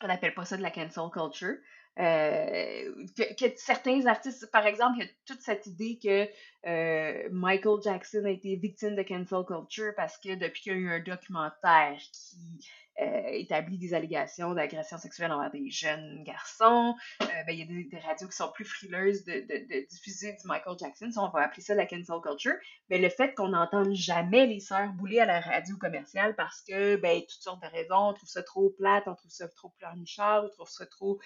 On 0.00 0.06
n'appelle 0.06 0.32
pas 0.32 0.46
ça 0.46 0.56
de 0.56 0.62
la 0.62 0.70
cancel 0.70 1.10
culture. 1.12 1.56
que, 1.98 3.56
certains 3.56 4.06
artistes, 4.06 4.50
par 4.50 4.66
exemple, 4.66 5.00
il 5.00 5.04
y 5.04 5.06
a 5.06 5.12
toute 5.26 5.42
cette 5.42 5.66
idée 5.66 5.98
que 6.02 7.28
Michael 7.30 7.82
Jackson 7.84 8.22
a 8.24 8.30
été 8.30 8.56
victime 8.56 8.96
de 8.96 9.02
cancel 9.02 9.44
culture 9.46 9.92
parce 9.96 10.16
que 10.16 10.34
depuis 10.34 10.62
qu'il 10.62 10.72
y 10.72 10.76
a 10.76 10.78
eu 10.78 10.88
un 10.88 11.00
documentaire 11.00 11.98
qui 11.98 12.36
euh, 12.36 12.85
établit 12.98 13.78
des 13.78 13.94
allégations 13.94 14.54
d'agression 14.54 14.98
sexuelle 14.98 15.32
envers 15.32 15.50
des 15.50 15.70
jeunes 15.70 16.22
garçons. 16.24 16.94
Euh, 17.22 17.26
ben, 17.46 17.52
il 17.52 17.58
y 17.58 17.62
a 17.62 17.66
des, 17.66 17.98
radios 17.98 18.28
qui 18.28 18.36
sont 18.36 18.50
plus 18.52 18.64
frileuses 18.64 19.24
de, 19.24 19.86
diffuser 19.88 20.32
du 20.32 20.46
Michael 20.46 20.76
Jackson. 20.78 21.10
on 21.16 21.28
va 21.28 21.42
appeler 21.42 21.62
ça 21.62 21.74
la 21.74 21.86
cancel 21.86 22.20
culture. 22.22 22.54
Mais 22.88 22.98
le 22.98 23.08
fait 23.08 23.34
qu'on 23.34 23.48
n'entende 23.48 23.92
jamais 23.94 24.46
les 24.46 24.60
sœurs 24.60 24.92
bouler 24.94 25.20
à 25.20 25.26
la 25.26 25.40
radio 25.40 25.76
commerciale 25.76 26.34
parce 26.36 26.62
que, 26.62 26.96
ben, 26.96 27.20
toutes 27.20 27.42
sortes 27.42 27.62
de 27.62 27.68
raisons, 27.68 28.08
on 28.08 28.14
trouve 28.14 28.28
ça 28.28 28.42
trop 28.42 28.70
plate, 28.70 29.04
on 29.06 29.14
trouve 29.14 29.30
ça 29.30 29.48
trop 29.48 29.70
pleurnichard, 29.78 30.44
on 30.44 30.48
trouve 30.48 30.68
ça 30.68 30.86
trop. 30.86 31.18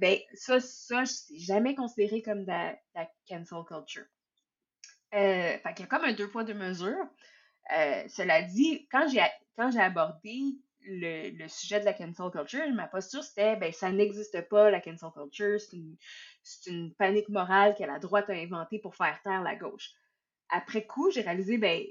Ben, 0.00 0.18
ça, 0.34 0.60
ça, 0.60 1.04
c'est 1.06 1.38
jamais 1.38 1.74
considéré 1.74 2.22
comme 2.22 2.44
de 2.44 2.50
la, 2.50 2.76
cancel 3.28 3.58
culture. 3.66 4.06
Euh, 5.14 5.58
fait 5.58 5.74
qu'il 5.74 5.80
y 5.80 5.82
a 5.84 5.86
comme 5.86 6.04
un 6.04 6.12
deux 6.12 6.28
poids, 6.28 6.44
deux 6.44 6.54
mesures. 6.54 7.06
Euh, 7.76 8.04
cela 8.08 8.42
dit, 8.42 8.88
quand 8.90 9.08
j'ai 9.08 9.80
abordé 9.80 10.58
le, 10.88 11.48
sujet 11.48 11.80
de 11.80 11.84
la 11.84 11.92
cancel 11.92 12.30
culture, 12.30 12.72
ma 12.72 12.88
posture 12.88 13.22
c'était 13.22 13.56
ben 13.56 13.72
ça 13.72 13.90
n'existe 13.90 14.48
pas 14.48 14.70
la 14.70 14.80
cancel 14.80 15.10
culture, 15.12 15.60
c'est 15.60 16.70
une, 16.70 16.94
panique 16.94 17.28
morale 17.28 17.74
que 17.76 17.84
la 17.84 17.98
droite 17.98 18.30
a 18.30 18.32
inventée 18.32 18.78
pour 18.78 18.94
faire 18.94 19.20
taire 19.22 19.42
la 19.42 19.54
gauche. 19.54 19.90
Après 20.48 20.86
coup, 20.86 21.10
j'ai 21.10 21.20
réalisé 21.20 21.58
ben 21.58 21.82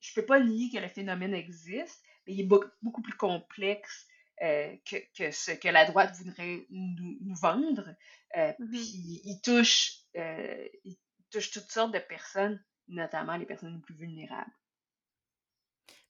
je 0.00 0.14
peux 0.14 0.24
pas 0.24 0.40
nier 0.40 0.70
que 0.70 0.78
le 0.78 0.88
phénomène 0.88 1.34
existe, 1.34 2.02
mais 2.26 2.34
il 2.34 2.40
est 2.40 2.44
beaucoup, 2.44 3.02
plus 3.02 3.16
complexe 3.16 4.06
euh, 4.42 4.74
que, 4.86 5.30
ce 5.30 5.52
que 5.52 5.68
la 5.68 5.84
droite 5.84 6.14
voudrait 6.16 6.66
nous, 6.70 7.34
vendre. 7.34 7.94
Euh, 8.36 8.52
mm-hmm. 8.52 8.70
Puis 8.70 9.20
il 9.24 9.40
touche, 9.42 9.98
euh, 10.16 10.68
il 10.84 10.96
touche 11.30 11.50
toutes 11.50 11.70
sortes 11.70 11.92
de 11.92 11.98
personnes, 11.98 12.62
notamment 12.88 13.36
les 13.36 13.46
personnes 13.46 13.74
les 13.74 13.80
plus 13.80 13.94
vulnérables. 13.94 14.52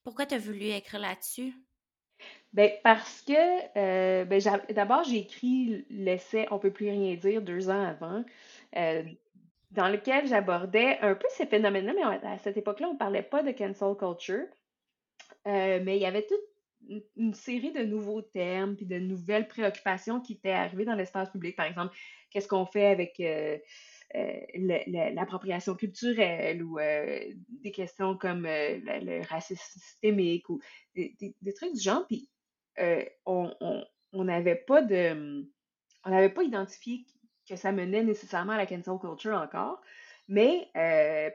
Pourquoi 0.05 0.27
tu 0.27 0.35
as 0.35 0.39
voulu 0.39 0.67
écrire 0.67 1.01
là-dessus? 1.01 1.53
Ben, 2.53 2.73
parce 2.83 3.23
que 3.23 3.33
euh, 3.79 4.25
ben, 4.25 4.41
d'abord, 4.71 5.05
j'ai 5.05 5.19
écrit 5.19 5.85
l'essai 5.89 6.49
On 6.51 6.59
peut 6.59 6.73
plus 6.73 6.91
rien 6.91 7.15
dire 7.15 7.43
deux 7.43 7.71
ans 7.71 7.85
avant, 7.85 8.25
euh, 8.77 9.05
dans 9.71 9.89
lequel 9.89 10.27
j'abordais 10.27 10.99
un 11.01 11.15
peu 11.15 11.29
ces 11.31 11.47
phénomènes-là, 11.47 11.93
mais 11.95 12.03
à 12.27 12.39
cette 12.39 12.57
époque-là, 12.57 12.89
on 12.89 12.95
ne 12.95 12.99
parlait 12.99 13.23
pas 13.23 13.45
de 13.45 13.53
cancel 13.53 13.95
culture. 13.97 14.47
Euh, 15.47 15.81
mais 15.85 15.97
il 15.97 16.03
y 16.03 16.07
avait 16.07 16.27
toute 16.27 17.01
une, 17.17 17.35
série 17.35 17.73
de 17.73 17.85
nouveaux 17.85 18.21
termes 18.21 18.75
puis 18.75 18.87
de 18.87 18.99
nouvelles 18.99 19.47
préoccupations 19.47 20.21
qui 20.21 20.33
étaient 20.33 20.51
arrivées 20.51 20.85
dans 20.85 20.97
l'espace 20.97 21.31
public. 21.31 21.55
Par 21.55 21.67
exemple, 21.67 21.97
qu'est-ce 22.31 22.49
qu'on 22.49 22.67
fait 22.67 22.87
avec 22.87 23.23
l'appropriation 25.15 25.77
culturelle 25.77 26.65
ou 26.65 26.79
des 27.63 27.71
questions 27.71 28.17
comme 28.17 28.43
le, 28.43 29.25
racisme 29.29 29.63
systémique 29.63 30.49
ou 30.51 30.61
des, 30.97 31.15
trucs 31.55 31.75
du 31.75 31.81
genre. 31.81 32.07
Puis 32.09 32.29
on 33.27 34.25
n'avait 34.25 34.57
pas 34.57 34.83
de. 34.83 35.47
On 36.05 36.11
n'avait 36.11 36.31
pas 36.31 36.43
identifié 36.43 37.05
que 37.49 37.57
ça 37.57 37.73
menait 37.73 38.03
nécessairement 38.03 38.53
à 38.53 38.57
la 38.57 38.67
cancel 38.67 38.99
culture 39.01 39.37
encore. 39.37 39.81
Mais 40.29 40.71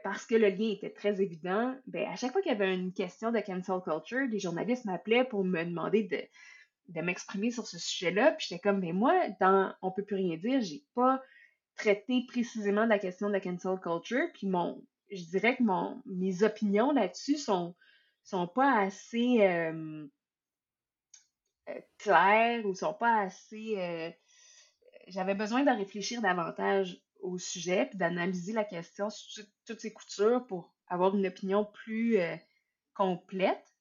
parce 0.02 0.24
que 0.24 0.34
le 0.34 0.48
lien 0.48 0.70
était 0.70 0.90
très 0.90 1.20
évident, 1.20 1.76
ben, 1.86 2.08
à 2.08 2.16
chaque 2.16 2.32
fois 2.32 2.40
qu'il 2.40 2.50
y 2.50 2.54
avait 2.54 2.74
une 2.74 2.94
question 2.94 3.30
de 3.30 3.40
cancel 3.40 3.80
culture, 3.84 4.26
les 4.26 4.38
journalistes 4.38 4.86
m'appelaient 4.86 5.24
pour 5.24 5.44
me 5.44 5.64
demander 5.64 6.04
de, 6.88 7.00
m'exprimer 7.02 7.50
sur 7.50 7.66
ce 7.66 7.78
sujet-là. 7.78 8.32
Puis 8.32 8.46
j'étais 8.48 8.60
comme, 8.60 8.80
mais 8.80 8.92
moi, 8.92 9.28
dans 9.40 9.74
On 9.82 9.90
peut 9.90 10.04
plus 10.04 10.16
rien 10.16 10.36
dire, 10.38 10.62
j'ai 10.62 10.82
pas 10.94 11.22
traiter 11.76 12.24
précisément 12.26 12.84
de 12.84 12.88
la 12.88 12.98
question 12.98 13.28
de 13.28 13.34
la 13.34 13.40
cancel 13.40 13.78
culture. 13.78 14.28
Puis 14.32 14.46
mon, 14.46 14.82
je 15.10 15.24
dirais 15.24 15.56
que 15.56 15.62
mes 16.06 16.42
opinions 16.42 16.92
là-dessus 16.92 17.36
sont, 17.36 17.74
sont 18.24 18.48
pas 18.48 18.78
assez 18.78 19.42
euh, 19.42 19.72
euh, 19.72 20.06
claires 21.98 22.64
ou 22.66 22.74
sont 22.74 22.94
pas 22.94 23.20
assez. 23.20 23.74
Euh, 23.76 24.10
j'avais 25.08 25.34
besoin 25.34 25.62
de 25.62 25.70
réfléchir 25.70 26.20
davantage 26.22 27.00
au 27.20 27.38
sujet 27.38 27.86
puis 27.86 27.98
d'analyser 27.98 28.52
la 28.52 28.64
question 28.64 29.10
sur 29.10 29.44
toutes 29.66 29.80
ses 29.80 29.92
coutures 29.92 30.46
pour 30.46 30.74
avoir 30.88 31.16
une 31.16 31.26
opinion 31.26 31.64
plus 31.64 32.18
complète. 32.94 33.74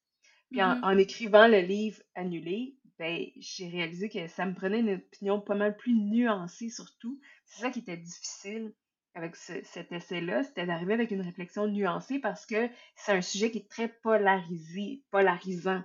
Puis 0.52 0.62
en, 0.62 0.76
mm-hmm. 0.76 1.00
écrivant 1.00 1.48
le 1.48 1.60
livre 1.60 2.02
annulé, 2.14 2.78
ben, 2.98 3.26
j'ai 3.38 3.68
réalisé 3.68 4.10
que 4.10 4.28
ça 4.28 4.46
me 4.46 4.54
prenait 4.54 4.80
une 4.80 4.94
opinion 4.94 5.42
pas 5.42 5.56
mal 5.56 5.76
plus 5.76 5.94
nuancée 5.94 6.70
surtout. 6.70 7.20
C'est 7.46 7.62
ça 7.62 7.70
qui 7.70 7.80
était 7.80 7.98
difficile 7.98 8.74
avec 9.16 9.38
cet 9.38 9.94
essai-là, 9.94 10.44
c'était 10.44 10.66
d'arriver 10.66 10.94
avec 10.94 11.10
une 11.10 11.22
réflexion 11.22 11.68
nuancée 11.68 12.20
parce 12.20 12.46
que 12.46 12.70
c'est 12.98 13.14
un 13.14 13.22
sujet 13.22 13.50
qui 13.50 13.60
est 13.60 13.70
très 13.70 13.88
polarisé, 13.88 15.04
polarisant. 15.10 15.82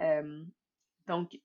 Euh, 0.00 0.44
donc, 1.06 1.38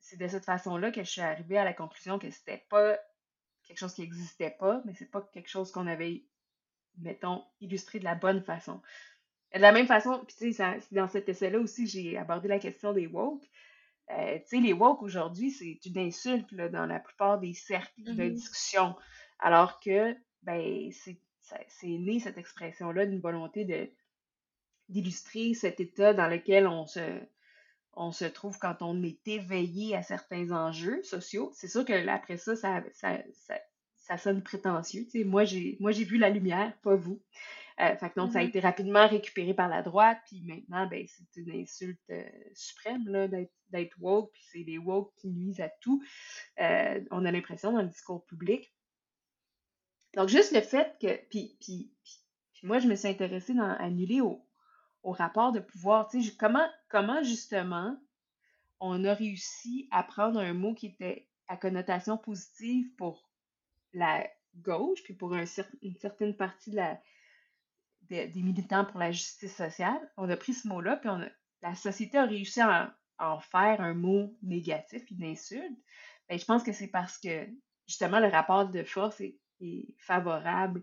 c'est 0.00 0.18
de 0.18 0.26
cette 0.26 0.44
façon-là 0.44 0.90
que 0.90 1.02
je 1.02 1.10
suis 1.10 1.20
arrivée 1.20 1.58
à 1.58 1.64
la 1.64 1.72
conclusion 1.72 2.18
que 2.18 2.30
c'était 2.30 2.64
pas 2.68 2.98
quelque 3.64 3.78
chose 3.78 3.94
qui 3.94 4.02
n'existait 4.02 4.56
pas, 4.58 4.82
mais 4.84 4.94
c'est 4.94 5.10
pas 5.10 5.22
quelque 5.32 5.48
chose 5.48 5.70
qu'on 5.70 5.86
avait, 5.86 6.24
mettons, 6.98 7.44
illustré 7.60 8.00
de 8.00 8.04
la 8.04 8.16
bonne 8.16 8.42
façon. 8.42 8.82
De 9.54 9.60
la 9.60 9.72
même 9.72 9.86
façon, 9.86 10.24
puis 10.26 10.36
tu 10.36 10.52
sais, 10.52 10.80
dans 10.92 11.08
cet 11.08 11.28
essai-là 11.28 11.58
aussi, 11.58 11.86
j'ai 11.86 12.16
abordé 12.16 12.48
la 12.48 12.58
question 12.58 12.92
des 12.92 13.06
woke. 13.06 13.48
Euh, 14.10 14.38
tu 14.40 14.46
sais, 14.46 14.60
les 14.60 14.72
woke 14.72 15.02
aujourd'hui, 15.02 15.50
c'est 15.50 15.78
une 15.86 15.98
insulte 15.98 16.52
dans 16.54 16.86
la 16.86 16.98
plupart 16.98 17.38
des 17.38 17.54
cercles 17.54 18.02
de 18.02 18.12
mm-hmm. 18.12 18.32
discussion. 18.32 18.96
Alors 19.38 19.78
que, 19.80 20.16
ben, 20.42 20.90
c'est 20.92 21.18
né 21.82 22.20
cette 22.20 22.38
expression-là 22.38 23.06
d'une 23.06 23.20
volonté 23.20 23.64
de 23.64 23.90
d'illustrer 24.88 25.54
cet 25.54 25.78
état 25.78 26.12
dans 26.14 26.26
lequel 26.26 26.66
on 26.66 26.84
se, 26.84 27.00
on 27.94 28.12
se 28.12 28.24
trouve 28.24 28.58
quand 28.58 28.82
on 28.82 29.02
est 29.02 29.26
éveillé 29.26 29.96
à 29.96 30.02
certains 30.02 30.50
enjeux 30.52 31.02
sociaux. 31.02 31.50
C'est 31.54 31.68
sûr 31.68 31.84
que 31.84 32.08
après 32.08 32.36
ça, 32.36 32.56
ça, 32.56 32.82
ça, 32.92 33.18
ça, 33.96 34.18
sonne 34.18 34.42
prétentieux. 34.42 35.06
Moi, 35.24 35.44
j'ai 35.44 36.04
vu 36.04 36.18
la 36.18 36.30
lumière, 36.30 36.72
pas 36.82 36.96
vous. 36.96 37.20
Euh, 37.80 37.96
fait 37.96 38.12
donc, 38.16 38.32
ça 38.32 38.40
a 38.40 38.42
mm-hmm. 38.42 38.48
été 38.48 38.60
rapidement 38.60 39.08
récupéré 39.08 39.54
par 39.54 39.68
la 39.68 39.82
droite, 39.82 40.18
puis 40.26 40.42
maintenant, 40.42 40.86
ben, 40.86 41.06
c'est 41.08 41.40
une 41.40 41.50
insulte 41.62 41.98
euh, 42.10 42.22
suprême 42.52 43.04
d'être 43.70 43.96
woke, 44.00 44.30
puis 44.32 44.42
c'est 44.52 44.64
les 44.64 44.76
woke 44.76 45.12
qui 45.16 45.28
nuisent 45.28 45.60
à 45.60 45.70
tout. 45.80 46.02
Euh, 46.60 47.00
on 47.10 47.24
a 47.24 47.30
l'impression 47.30 47.72
dans 47.72 47.80
le 47.80 47.88
discours 47.88 48.24
public. 48.26 48.70
Donc, 50.14 50.28
juste 50.28 50.52
le 50.52 50.60
fait 50.60 50.94
que. 51.00 51.16
Puis, 51.30 51.56
puis, 51.60 51.90
moi, 52.62 52.80
je 52.80 52.88
me 52.88 52.96
suis 52.96 53.08
intéressée 53.08 53.54
dans 53.54 53.74
annuler 53.78 54.20
au, 54.20 54.44
au 55.02 55.12
rapport 55.12 55.52
de 55.52 55.60
pouvoir. 55.60 56.08
Tu 56.08 56.22
sais, 56.22 56.36
comment, 56.36 57.22
justement 57.22 57.96
on 58.80 59.04
a 59.04 59.12
réussi 59.12 59.88
à 59.90 60.02
prendre 60.02 60.40
un 60.40 60.54
mot 60.54 60.74
qui 60.74 60.86
était 60.86 61.28
à 61.48 61.56
connotation 61.56 62.16
positive 62.16 62.86
pour 62.96 63.30
la 63.92 64.26
gauche, 64.56 65.02
puis 65.02 65.14
pour 65.14 65.34
une 65.34 65.46
certaine 65.46 66.34
partie 66.34 66.74
des, 68.08 68.30
militants 68.36 68.86
pour 68.86 68.98
la 68.98 69.12
justice 69.12 69.54
sociale, 69.54 70.10
on 70.16 70.30
a 70.30 70.36
pris 70.36 70.54
ce 70.54 70.66
mot-là, 70.66 70.96
puis 70.96 71.10
la 71.60 71.74
société 71.74 72.16
a 72.16 72.24
réussi 72.24 72.60
à, 72.62 72.96
en 73.18 73.38
faire 73.38 73.82
un 73.82 73.92
mot 73.92 74.34
négatif, 74.42 75.02
une 75.10 75.24
insulte, 75.24 75.78
ben, 76.28 76.38
je 76.38 76.44
pense 76.44 76.62
que 76.62 76.72
c'est 76.72 76.88
parce 76.88 77.18
que 77.18 77.48
justement 77.86 78.20
le 78.20 78.28
rapport 78.28 78.68
de 78.68 78.82
force 78.82 79.20
est, 79.20 79.36
favorable 79.98 80.82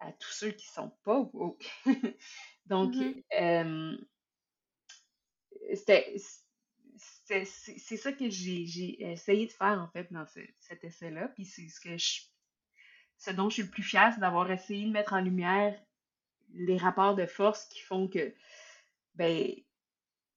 à 0.00 0.12
tous 0.12 0.32
ceux 0.32 0.50
qui 0.50 0.66
sont 0.66 0.92
pas. 1.02 1.30
Donc, 2.68 2.94
mm-hmm. 2.94 3.98
c'est 7.26 7.96
ça 7.96 8.12
que 8.12 8.30
j'ai 8.30 9.10
essayé 9.10 9.46
de 9.46 9.52
faire 9.52 9.80
en 9.80 9.88
fait 9.88 10.12
dans 10.12 10.26
cet 10.60 10.84
essai-là. 10.84 11.28
Puis 11.28 11.44
c'est 11.44 11.68
ce 11.68 11.80
que 11.80 11.96
je, 11.96 12.22
ce 13.18 13.30
dont 13.30 13.48
je 13.48 13.54
suis 13.54 13.62
le 13.62 13.70
plus 13.70 13.82
fière, 13.82 14.12
c'est 14.14 14.20
d'avoir 14.20 14.50
essayé 14.50 14.86
de 14.86 14.92
mettre 14.92 15.12
en 15.12 15.20
lumière 15.20 15.78
les 16.54 16.76
rapports 16.76 17.14
de 17.14 17.26
force 17.26 17.66
qui 17.66 17.80
font 17.80 18.08
que, 18.08 18.34
ben, 19.14 19.50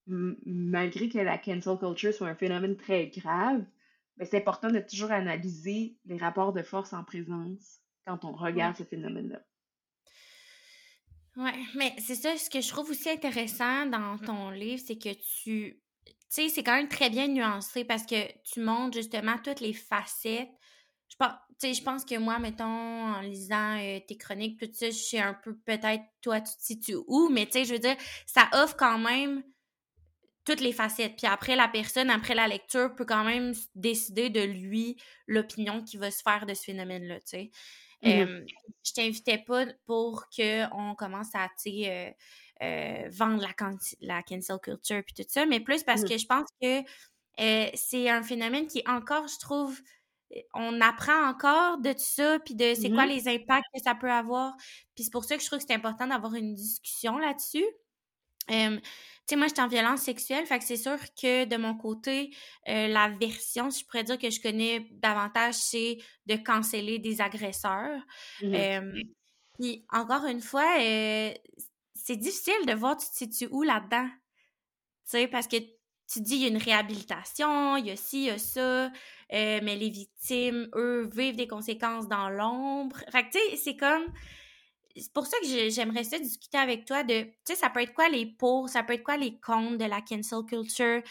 malgré 0.08 1.10
que 1.10 1.20
la 1.20 1.38
cancel 1.38 1.78
culture 1.78 2.14
soit 2.14 2.28
un 2.28 2.36
phénomène 2.36 2.76
très 2.76 3.08
grave, 3.08 3.64
ben, 4.18 4.26
c'est 4.26 4.38
important 4.38 4.70
de 4.70 4.80
toujours 4.80 5.12
analyser 5.12 5.98
les 6.06 6.18
rapports 6.18 6.54
de 6.54 6.64
force 6.64 6.94
en 6.94 7.04
présence 7.04 7.80
quand 8.06 8.26
on 8.26 8.34
regarde 8.34 8.76
ce 8.76 8.84
phénomène-là. 8.84 9.42
Oui, 11.38 11.52
mais 11.76 11.96
c'est 11.98 12.16
ça, 12.16 12.38
ce 12.38 12.50
que 12.50 12.60
je 12.60 12.68
trouve 12.70 12.90
aussi 12.90 13.10
intéressant 13.10 13.86
dans 13.86 14.18
ton 14.18 14.50
livre, 14.50 14.82
c'est 14.86 14.98
que 14.98 15.14
tu. 15.14 15.82
Tu 16.06 16.14
sais, 16.28 16.50
c'est 16.50 16.64
quand 16.64 16.76
même 16.76 16.88
très 16.90 17.10
bien 17.10 17.28
nuancé 17.28 17.84
parce 17.86 18.06
que 18.06 18.16
tu 18.44 18.62
montres 18.62 18.98
justement 18.98 19.38
toutes 19.44 19.60
les 19.60 19.74
facettes. 19.74 20.50
Je 21.10 21.16
pense, 21.18 21.34
je 21.62 21.82
pense 21.84 22.06
que 22.06 22.18
moi, 22.18 22.40
mettons, 22.40 22.66
en 22.66 23.22
lisant 23.22 23.78
euh, 23.80 24.00
tes 24.08 24.18
chroniques, 24.18 24.60
tout 24.60 24.70
ça, 24.74 24.88
je 24.88 24.96
sais 24.96 25.20
un 25.20 25.34
peu 25.34 25.58
peut-être 25.66 26.04
toi, 26.22 26.40
tu 26.42 26.56
te 26.56 26.64
situes 26.64 26.98
où, 27.08 27.30
mais 27.30 27.46
tu 27.46 27.54
sais, 27.54 27.66
je 27.66 27.74
veux 27.74 27.80
dire, 27.80 27.98
ça 28.26 28.50
offre 28.54 28.76
quand 28.78 28.98
même 28.98 29.44
toutes 30.46 30.60
les 30.62 30.74
facettes. 30.74 31.16
Puis 31.18 31.28
après, 31.28 31.56
la 31.56 31.68
personne, 31.68 32.10
après 32.10 32.36
la 32.36 32.48
lecture, 32.48 32.96
peut 32.96 33.06
quand 33.06 33.24
même 33.24 33.54
décider 33.76 34.30
de 34.30 34.42
lui 34.42 34.98
l'opinion 35.28 35.84
qui 35.84 35.98
va 35.98 36.10
se 36.12 36.22
faire 36.24 36.46
de 36.46 36.54
ce 36.54 36.64
phénomène-là, 36.64 37.20
tu 37.22 37.28
sais. 37.28 37.52
Mm-hmm. 38.04 38.48
je 38.84 38.94
t'invitais 38.94 39.38
pas 39.38 39.66
pour 39.86 40.26
qu'on 40.36 40.96
commence 40.96 41.36
à, 41.36 41.48
euh, 41.68 42.12
euh, 42.64 43.10
vendre 43.12 43.42
la, 43.42 43.72
la 44.02 44.24
cancel 44.24 44.58
culture 44.60 45.04
puis 45.06 45.14
tout 45.16 45.30
ça, 45.30 45.46
mais 45.46 45.60
plus 45.60 45.84
parce 45.84 46.02
mm-hmm. 46.02 46.10
que 46.10 46.18
je 46.18 46.26
pense 46.26 46.48
que 46.62 46.82
euh, 47.40 47.70
c'est 47.76 48.10
un 48.10 48.24
phénomène 48.24 48.68
qui 48.68 48.84
encore, 48.88 49.28
je 49.28 49.40
trouve, 49.40 49.80
on 50.54 50.82
apprend 50.82 51.30
encore 51.30 51.78
de 51.80 51.92
tout 51.92 52.00
ça, 52.00 52.40
puis 52.40 52.56
de 52.56 52.74
c'est 52.74 52.90
quoi 52.90 53.06
mm-hmm. 53.06 53.10
les 53.10 53.28
impacts 53.28 53.66
que 53.74 53.82
ça 53.82 53.96
peut 53.96 54.12
avoir. 54.12 54.56
Puis 54.96 55.04
c'est 55.04 55.12
pour 55.12 55.26
ça 55.26 55.36
que 55.38 55.44
je 55.44 55.48
trouve 55.48 55.60
que 55.60 55.66
c'est 55.68 55.76
important 55.76 56.08
d'avoir 56.08 56.34
une 56.36 56.56
discussion 56.56 57.18
là-dessus. 57.18 57.66
Sais, 59.32 59.36
moi, 59.36 59.48
j'étais 59.48 59.62
en 59.62 59.68
violence 59.68 60.02
sexuelle, 60.02 60.46
fait 60.46 60.60
que 60.60 60.66
c'est 60.66 60.78
sûr 60.78 60.98
que 61.20 61.46
de 61.46 61.58
mon 61.58 61.76
côté, 61.76 62.34
euh, 62.68 62.88
la 62.88 63.10
version, 63.10 63.70
si 63.70 63.82
je 63.82 63.86
pourrais 63.86 64.04
dire 64.04 64.18
que 64.18 64.30
je 64.30 64.42
connais 64.42 64.88
davantage, 64.92 65.56
c'est 65.56 65.98
de 66.28 66.36
canceller 66.36 67.00
des 67.00 67.22
agresseurs. 67.22 68.02
Mmh 68.42 69.04
puis, 69.60 69.86
encore 69.92 70.26
une 70.26 70.42
fois, 70.42 70.80
euh, 70.80 71.32
c'est 71.94 72.16
difficile 72.16 72.66
de 72.66 72.74
voir 72.74 72.98
tu 72.98 73.08
te 73.08 73.16
situes 73.16 73.48
où 73.52 73.62
là-dedans. 73.62 74.08
Tu 74.08 75.12
sais, 75.12 75.28
parce 75.28 75.48
que 75.48 75.58
tu 76.12 76.22
dis, 76.22 76.36
il 76.36 76.42
y 76.42 76.46
a 76.46 76.48
une 76.48 76.58
réhabilitation, 76.58 77.78
il 77.78 77.86
y 77.86 77.92
a 77.92 77.96
ci, 77.96 78.24
il 78.24 78.28
y 78.28 78.30
a 78.32 78.38
ça, 78.40 78.86
euh, 78.88 78.90
mais 79.30 79.76
les 79.76 79.90
victimes, 79.90 80.68
eux, 80.74 81.08
vivent 81.14 81.36
des 81.36 81.48
conséquences 81.48 82.08
dans 82.08 82.30
l'ombre. 82.30 82.98
Fait 83.12 83.24
que, 83.24 83.32
tu 83.32 83.40
sais, 83.52 83.58
c'est 83.58 83.78
comme 83.78 84.06
c'est 84.96 85.14
pour 85.14 85.26
ça 85.26 85.38
que 85.42 85.70
j'aimerais 85.70 86.04
ça 86.04 86.20
discuter 86.20 86.58
avec 86.58 86.86
toi 86.86 87.04
de, 87.04 87.24
tu 87.24 87.32
sais, 87.46 87.56
ça 87.56 87.70
peut 87.70 87.82
être 87.82 87.94
quoi 87.94 88.10
les 88.10 88.26
pour, 88.26 88.70
ça 88.70 88.84
peut 88.84 88.94
être 88.94 89.04
quoi 89.04 89.18
les 89.18 89.40
contre 89.40 89.78
de 89.78 89.86
la 89.86 90.02
cancel 90.02 90.44
culture? 90.48 91.02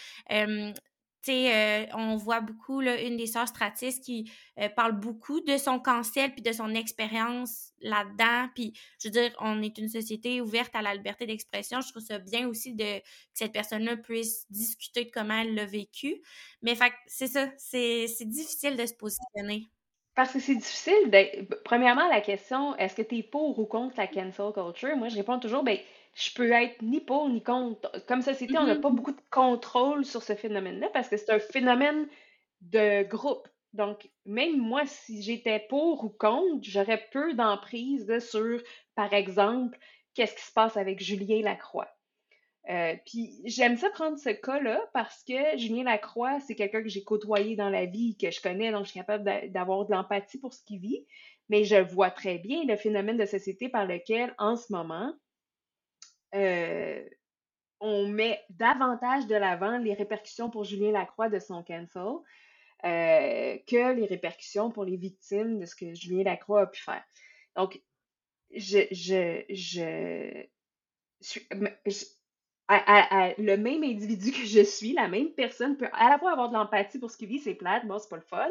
tu 1.23 1.31
sais, 1.33 1.85
euh, 1.91 1.95
on 1.95 2.15
voit 2.17 2.41
beaucoup, 2.41 2.81
là, 2.81 2.99
une 2.99 3.15
des 3.15 3.27
sœurs 3.27 3.47
Stratis 3.47 3.99
qui 4.01 4.31
euh, 4.59 4.69
parle 4.69 4.93
beaucoup 4.99 5.39
de 5.41 5.55
son 5.57 5.79
cancel 5.79 6.33
puis 6.33 6.41
de 6.41 6.51
son 6.51 6.73
expérience 6.73 7.73
là-dedans. 7.79 8.49
Puis, 8.55 8.73
je 8.99 9.07
veux 9.07 9.11
dire, 9.11 9.31
on 9.39 9.61
est 9.61 9.77
une 9.77 9.87
société 9.89 10.41
ouverte 10.41 10.75
à 10.75 10.81
la 10.81 10.95
liberté 10.95 11.27
d'expression. 11.27 11.79
Je 11.81 11.89
trouve 11.91 12.03
ça 12.03 12.17
bien 12.17 12.47
aussi 12.47 12.73
de, 12.73 12.99
que 12.99 13.03
cette 13.33 13.51
personne-là 13.51 13.97
puisse 13.97 14.47
discuter 14.49 15.05
de 15.05 15.11
comment 15.13 15.39
elle 15.41 15.53
l'a 15.53 15.65
vécu. 15.65 16.21
Mais, 16.63 16.75
fait 16.75 16.93
c'est 17.05 17.27
ça, 17.27 17.49
c'est 17.57 18.07
difficile 18.21 18.75
de 18.75 18.85
se 18.87 18.93
positionner. 18.95 19.69
Parce 20.15 20.33
que 20.33 20.39
c'est 20.39 20.55
difficile. 20.55 21.47
Premièrement, 21.63 22.07
la 22.09 22.21
question, 22.21 22.75
est-ce 22.77 22.95
que 22.95 23.01
tu 23.01 23.19
es 23.19 23.23
pour 23.23 23.57
ou 23.59 23.65
contre 23.65 23.95
la 23.97 24.07
cancel 24.07 24.51
culture? 24.53 24.97
Moi, 24.97 25.07
je 25.07 25.15
réponds 25.15 25.39
toujours, 25.39 25.63
ben, 25.63 25.77
je 26.15 26.33
peux 26.33 26.51
être 26.51 26.81
ni 26.81 26.99
pour 26.99 27.29
ni 27.29 27.41
contre. 27.41 27.89
Comme 28.07 28.21
société, 28.21 28.57
on 28.57 28.65
n'a 28.65 28.75
mm-hmm. 28.75 28.81
pas 28.81 28.89
beaucoup 28.89 29.13
de 29.13 29.21
contrôle 29.29 30.03
sur 30.03 30.21
ce 30.21 30.35
phénomène-là 30.35 30.89
parce 30.93 31.07
que 31.07 31.15
c'est 31.15 31.31
un 31.31 31.39
phénomène 31.39 32.07
de 32.61 33.03
groupe. 33.03 33.47
Donc, 33.73 34.09
même 34.25 34.57
moi, 34.57 34.85
si 34.85 35.21
j'étais 35.21 35.59
pour 35.69 36.03
ou 36.03 36.09
contre, 36.09 36.61
j'aurais 36.61 37.07
peu 37.11 37.33
d'emprise 37.33 38.19
sur, 38.19 38.61
par 38.95 39.13
exemple, 39.13 39.77
qu'est-ce 40.13 40.35
qui 40.35 40.43
se 40.43 40.51
passe 40.51 40.75
avec 40.75 41.01
Julien 41.01 41.41
Lacroix. 41.41 41.87
Euh, 42.69 42.95
puis 43.05 43.41
j'aime 43.45 43.75
ça 43.75 43.89
prendre 43.89 44.17
ce 44.19 44.29
cas-là 44.29 44.79
parce 44.93 45.23
que 45.23 45.57
Julien 45.57 45.83
Lacroix, 45.83 46.39
c'est 46.41 46.55
quelqu'un 46.55 46.83
que 46.83 46.89
j'ai 46.89 47.03
côtoyé 47.03 47.55
dans 47.55 47.69
la 47.69 47.85
vie, 47.85 48.15
que 48.17 48.29
je 48.29 48.39
connais, 48.39 48.71
donc 48.71 48.85
je 48.85 48.91
suis 48.91 48.99
capable 48.99 49.51
d'avoir 49.51 49.85
de 49.85 49.91
l'empathie 49.91 50.37
pour 50.37 50.53
ce 50.53 50.63
qu'il 50.63 50.79
vit. 50.79 51.05
Mais 51.49 51.63
je 51.63 51.75
vois 51.75 52.11
très 52.11 52.37
bien 52.37 52.63
le 52.65 52.77
phénomène 52.77 53.17
de 53.17 53.25
société 53.25 53.67
par 53.67 53.85
lequel, 53.85 54.33
en 54.37 54.55
ce 54.55 54.71
moment, 54.71 55.13
euh, 56.35 57.03
on 57.79 58.07
met 58.07 58.41
davantage 58.49 59.27
de 59.27 59.35
l'avant 59.35 59.79
les 59.79 59.93
répercussions 59.93 60.49
pour 60.49 60.63
Julien 60.63 60.91
Lacroix 60.91 61.29
de 61.29 61.39
son 61.39 61.63
cancel 61.63 62.03
euh, 62.85 63.57
que 63.67 63.93
les 63.93 64.05
répercussions 64.05 64.71
pour 64.71 64.85
les 64.85 64.97
victimes 64.97 65.59
de 65.59 65.65
ce 65.65 65.75
que 65.75 65.93
Julien 65.93 66.23
Lacroix 66.23 66.61
a 66.61 66.67
pu 66.67 66.81
faire. 66.81 67.03
Donc, 67.55 67.81
je, 68.55 68.79
je, 68.91 69.43
je, 69.49 70.45
je 71.19 72.05
le 73.37 73.55
même 73.55 73.83
individu 73.83 74.31
que 74.31 74.45
je 74.45 74.63
suis, 74.63 74.93
la 74.93 75.07
même 75.07 75.31
personne 75.31 75.77
peut 75.77 75.89
à 75.93 76.09
la 76.09 76.17
fois 76.17 76.31
avoir 76.31 76.49
de 76.49 76.53
l'empathie 76.53 76.99
pour 76.99 77.11
ce 77.11 77.17
qu'il 77.17 77.27
vit, 77.27 77.39
c'est 77.39 77.55
plate, 77.55 77.85
bon, 77.85 77.99
c'est 77.99 78.09
pas 78.09 78.15
le 78.17 78.21
fun, 78.21 78.49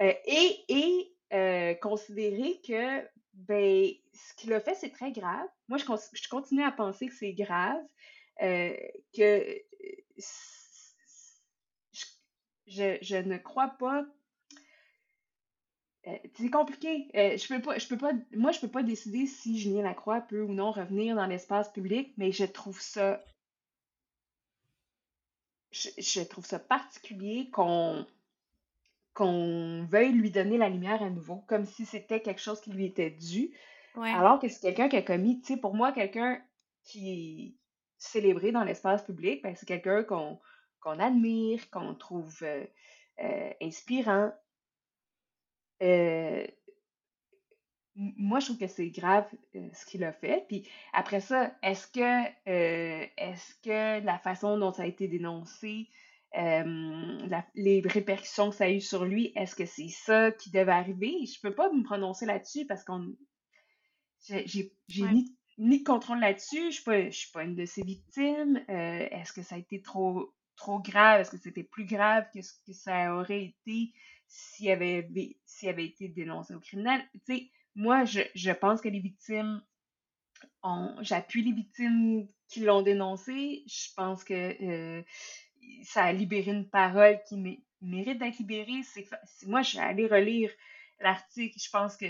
euh, 0.00 0.12
et, 0.26 1.12
euh, 1.32 1.74
considérer 1.74 2.60
que 2.66 3.06
ben, 3.34 3.90
ce 4.12 4.34
qu'il 4.34 4.52
a 4.52 4.60
fait, 4.60 4.74
c'est 4.74 4.90
très 4.90 5.12
grave. 5.12 5.46
Moi, 5.68 5.78
je, 5.78 6.28
continue 6.28 6.62
à 6.62 6.72
penser 6.72 7.08
que 7.08 7.14
c'est 7.14 7.32
grave, 7.32 7.80
euh, 8.42 8.74
que 9.16 9.44
je, 12.66 13.16
ne 13.16 13.36
crois 13.38 13.74
pas 13.78 14.04
c'est 16.34 16.50
compliqué. 16.50 17.08
je 17.14 17.48
peux 17.48 17.60
pas, 17.60 17.78
je 17.78 17.86
peux 17.88 17.98
pas, 17.98 18.12
moi, 18.34 18.52
je 18.52 18.60
peux 18.60 18.68
pas 18.68 18.82
décider 18.82 19.26
si 19.26 19.58
Julien 19.58 19.82
Lacroix 19.82 20.20
peut 20.20 20.42
ou 20.42 20.52
non 20.52 20.70
revenir 20.70 21.16
dans 21.16 21.26
l'espace 21.26 21.72
public, 21.72 22.12
mais 22.16 22.32
je 22.32 22.44
trouve 22.44 22.80
ça 22.80 23.20
je, 25.70 26.22
trouve 26.22 26.46
ça 26.46 26.58
particulier 26.58 27.50
qu'on 27.50 28.06
qu'on 29.14 29.84
veuille 29.90 30.12
lui 30.12 30.30
donner 30.30 30.58
la 30.58 30.68
lumière 30.68 31.02
à 31.02 31.10
nouveau, 31.10 31.42
comme 31.48 31.66
si 31.66 31.84
c'était 31.84 32.20
quelque 32.20 32.40
chose 32.40 32.60
qui 32.60 32.70
lui 32.70 32.86
était 32.86 33.10
dû. 33.10 33.50
Alors 33.96 34.38
que 34.38 34.48
c'est 34.48 34.60
quelqu'un 34.60 34.88
qui 34.88 34.96
a 34.96 35.02
commis, 35.02 35.40
tu 35.40 35.54
sais, 35.54 35.56
pour 35.56 35.74
moi, 35.74 35.90
quelqu'un 35.90 36.40
qui 36.84 37.10
est 37.10 37.54
célébré 37.96 38.52
dans 38.52 38.62
l'espace 38.62 39.02
public, 39.02 39.42
ben, 39.42 39.56
c'est 39.56 39.66
quelqu'un 39.66 40.04
qu'on 40.04 40.38
qu'on 40.80 41.00
admire, 41.00 41.68
qu'on 41.70 41.94
trouve 41.96 42.38
euh, 42.42 42.64
euh, 43.20 43.50
inspirant. 43.60 44.32
Euh, 45.82 46.46
moi, 47.94 48.38
je 48.38 48.46
trouve 48.46 48.58
que 48.58 48.66
c'est 48.68 48.90
grave 48.90 49.26
euh, 49.56 49.68
ce 49.72 49.84
qu'il 49.84 50.04
a 50.04 50.12
fait. 50.12 50.44
Puis 50.48 50.68
après 50.92 51.20
ça, 51.20 51.52
est-ce 51.62 51.88
que, 51.88 52.24
euh, 52.48 53.06
est-ce 53.16 53.54
que 53.62 54.04
la 54.04 54.18
façon 54.18 54.56
dont 54.58 54.72
ça 54.72 54.82
a 54.82 54.86
été 54.86 55.08
dénoncé, 55.08 55.88
les 56.34 57.82
répercussions 57.84 58.50
que 58.50 58.56
ça 58.56 58.64
a 58.64 58.70
eu 58.70 58.80
sur 58.80 59.04
lui, 59.04 59.32
est-ce 59.34 59.56
que 59.56 59.64
c'est 59.64 59.88
ça 59.88 60.30
qui 60.30 60.50
devait 60.50 60.72
arriver? 60.72 61.24
Je 61.26 61.40
peux 61.40 61.54
pas 61.54 61.72
me 61.72 61.82
prononcer 61.82 62.26
là-dessus 62.26 62.66
parce 62.66 62.84
qu'on 62.84 63.14
j'ai 64.20 64.70
ni, 64.98 65.34
ni 65.56 65.78
de 65.78 65.84
contrôle 65.84 66.20
là-dessus. 66.20 66.70
Je 66.70 66.90
ne 66.90 67.10
suis, 67.10 67.32
pas 67.32 67.44
une 67.44 67.54
de 67.54 67.64
ses 67.64 67.82
victimes. 67.82 68.62
est-ce 68.68 69.32
que 69.32 69.42
ça 69.42 69.54
a 69.54 69.58
été 69.58 69.80
trop, 69.80 70.34
trop 70.54 70.80
grave? 70.80 71.22
Est-ce 71.22 71.30
que 71.30 71.38
c'était 71.38 71.64
plus 71.64 71.86
grave 71.86 72.26
que 72.34 72.42
ce 72.42 72.52
que 72.66 72.74
ça 72.74 73.16
aurait 73.16 73.44
été? 73.44 73.92
S'il 74.28 74.70
avait, 74.70 75.08
avait 75.64 75.86
été 75.86 76.08
dénoncé 76.08 76.54
au 76.54 76.60
criminel? 76.60 77.00
Tu 77.12 77.34
sais, 77.34 77.50
moi, 77.74 78.04
je, 78.04 78.52
pense 78.52 78.80
que 78.80 78.88
les 78.88 79.00
victimes 79.00 79.62
ont. 80.62 80.96
J'appuie 81.00 81.42
les 81.42 81.52
victimes 81.52 82.26
qui 82.48 82.60
l'ont 82.60 82.82
dénoncé. 82.82 83.64
Je 83.66 83.94
pense 83.96 84.24
que 84.24 84.34
euh, 84.34 85.02
ça 85.82 86.04
a 86.04 86.12
libéré 86.12 86.50
une 86.50 86.68
parole 86.68 87.20
qui 87.28 87.60
mérite 87.80 88.18
d'être 88.18 88.38
libérée. 88.38 88.82
C'est, 88.82 89.08
moi, 89.46 89.62
je 89.62 89.70
suis 89.70 89.78
allée 89.78 90.06
relire 90.06 90.50
l'article. 91.00 91.58
Je 91.58 91.70
pense 91.70 91.96
que 91.96 92.06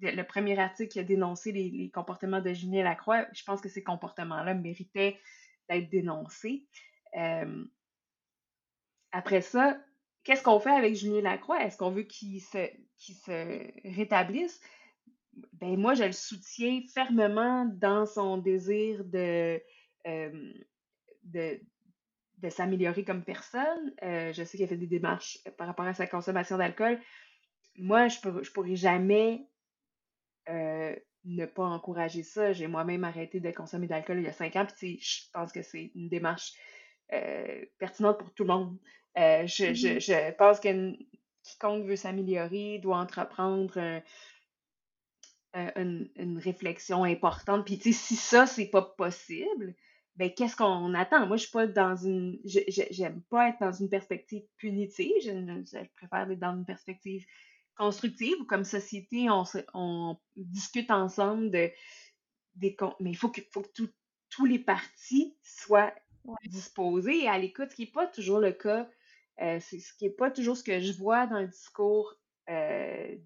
le 0.00 0.22
premier 0.22 0.58
article 0.58 0.92
qui 0.92 0.98
a 0.98 1.04
dénoncé 1.04 1.52
les, 1.52 1.90
comportements 1.90 2.40
de 2.40 2.52
Julien 2.52 2.82
Lacroix, 2.82 3.26
je 3.32 3.44
pense 3.44 3.60
que 3.60 3.68
ces 3.68 3.82
comportements-là 3.82 4.54
méritaient 4.54 5.18
d'être 5.68 5.88
dénoncé. 5.88 6.66
après 9.12 9.40
ça, 9.40 9.78
qu'est-ce 10.24 10.42
qu'on 10.42 10.58
fait 10.58 10.70
avec 10.70 10.94
Julien 10.94 11.20
Lacroix? 11.20 11.62
Est-ce 11.64 11.76
qu'on 11.76 11.90
veut 11.90 12.02
qu'il 12.02 12.40
se, 12.40 12.66
se 12.96 13.96
rétablisse? 13.96 14.60
Ben 15.54 15.76
moi, 15.76 15.94
je 15.94 16.04
le 16.04 16.12
soutiens 16.12 16.80
fermement 16.92 17.66
dans 17.66 18.06
son 18.06 18.38
désir 18.38 19.04
de, 19.04 19.60
de, 20.04 21.60
de 22.38 22.48
s'améliorer 22.48 23.04
comme 23.04 23.24
personne. 23.24 23.94
Euh, 24.02 24.32
je 24.32 24.44
sais 24.44 24.56
qu'il 24.56 24.66
a 24.66 24.68
fait 24.68 24.76
des 24.76 24.86
démarches 24.86 25.38
par 25.56 25.66
rapport 25.66 25.86
à 25.86 25.94
sa 25.94 26.06
consommation 26.06 26.56
d'alcool. 26.56 27.00
Moi, 27.76 28.08
je 28.08 28.18
ne 28.28 28.50
pourrais 28.50 28.76
jamais 28.76 29.48
euh, 30.48 30.94
ne 31.24 31.46
pas 31.46 31.64
encourager 31.64 32.22
ça. 32.22 32.52
J'ai 32.52 32.68
moi-même 32.68 33.04
arrêté 33.04 33.40
de 33.40 33.50
consommer 33.50 33.88
d'alcool 33.88 34.18
il 34.18 34.24
y 34.24 34.28
a 34.28 34.32
cinq 34.32 34.56
ans, 34.56 34.66
puis 34.66 35.00
je 35.00 35.30
pense 35.32 35.52
que 35.52 35.62
c'est 35.62 35.90
une 35.94 36.08
démarche 36.08 36.52
euh, 37.12 37.64
pertinente 37.78 38.18
pour 38.18 38.32
tout 38.34 38.44
le 38.44 38.48
monde. 38.48 38.78
Je, 39.16 39.46
je, 39.46 39.64
mm-hmm. 39.64 40.00
je, 40.00 40.32
pense 40.36 40.60
que 40.60 40.96
quiconque 41.42 41.84
veut 41.84 41.96
s'améliorer 41.96 42.78
doit 42.78 42.98
entreprendre 42.98 44.02
une, 45.54 46.10
une, 46.16 46.38
réflexion 46.38 47.04
importante. 47.04 47.64
Puis, 47.64 47.76
si 47.92 48.16
ça, 48.16 48.46
c'est 48.46 48.70
pas 48.70 48.82
possible, 48.82 49.74
ben 50.16 50.32
qu'est-ce 50.32 50.56
qu'on 50.56 50.94
attend? 50.94 51.26
Moi, 51.26 51.36
je 51.36 51.42
suis 51.42 51.52
pas 51.52 51.66
dans 51.66 51.96
une. 51.96 52.38
J'aime 52.44 53.22
pas 53.30 53.48
être 53.48 53.60
dans 53.60 53.72
une 53.72 53.88
perspective 53.88 54.42
punitive. 54.56 55.12
Je, 55.22 55.84
préfère 55.96 56.30
être 56.30 56.38
dans 56.38 56.56
une 56.56 56.64
perspective 56.64 57.24
constructive 57.76 58.36
où, 58.40 58.44
comme 58.44 58.64
société, 58.64 59.28
on, 59.30 59.44
on 59.74 60.16
discute 60.36 60.90
ensemble 60.90 61.50
de 61.50 61.70
des 62.54 62.76
Mais 63.00 63.10
il 63.10 63.16
faut 63.16 63.30
que, 63.30 63.40
faut 63.52 63.62
que 63.62 63.82
tous 64.30 64.44
les 64.44 64.60
partis 64.60 65.36
soient 65.42 65.92
disposés 66.46 67.24
et 67.24 67.28
à 67.28 67.38
l'écoute, 67.38 67.70
ce 67.70 67.76
qui 67.76 67.82
n'est 67.82 67.90
pas 67.90 68.06
toujours 68.06 68.38
le 68.38 68.52
cas. 68.52 68.88
Euh, 69.40 69.58
c'est 69.60 69.80
ce 69.80 69.92
qui 69.94 70.04
n'est 70.04 70.10
pas 70.10 70.30
toujours 70.30 70.56
ce 70.56 70.62
que 70.62 70.80
je 70.80 70.92
vois 70.92 71.26
dans 71.26 71.40
le 71.40 71.48
discours 71.48 72.14
euh, 72.48 73.16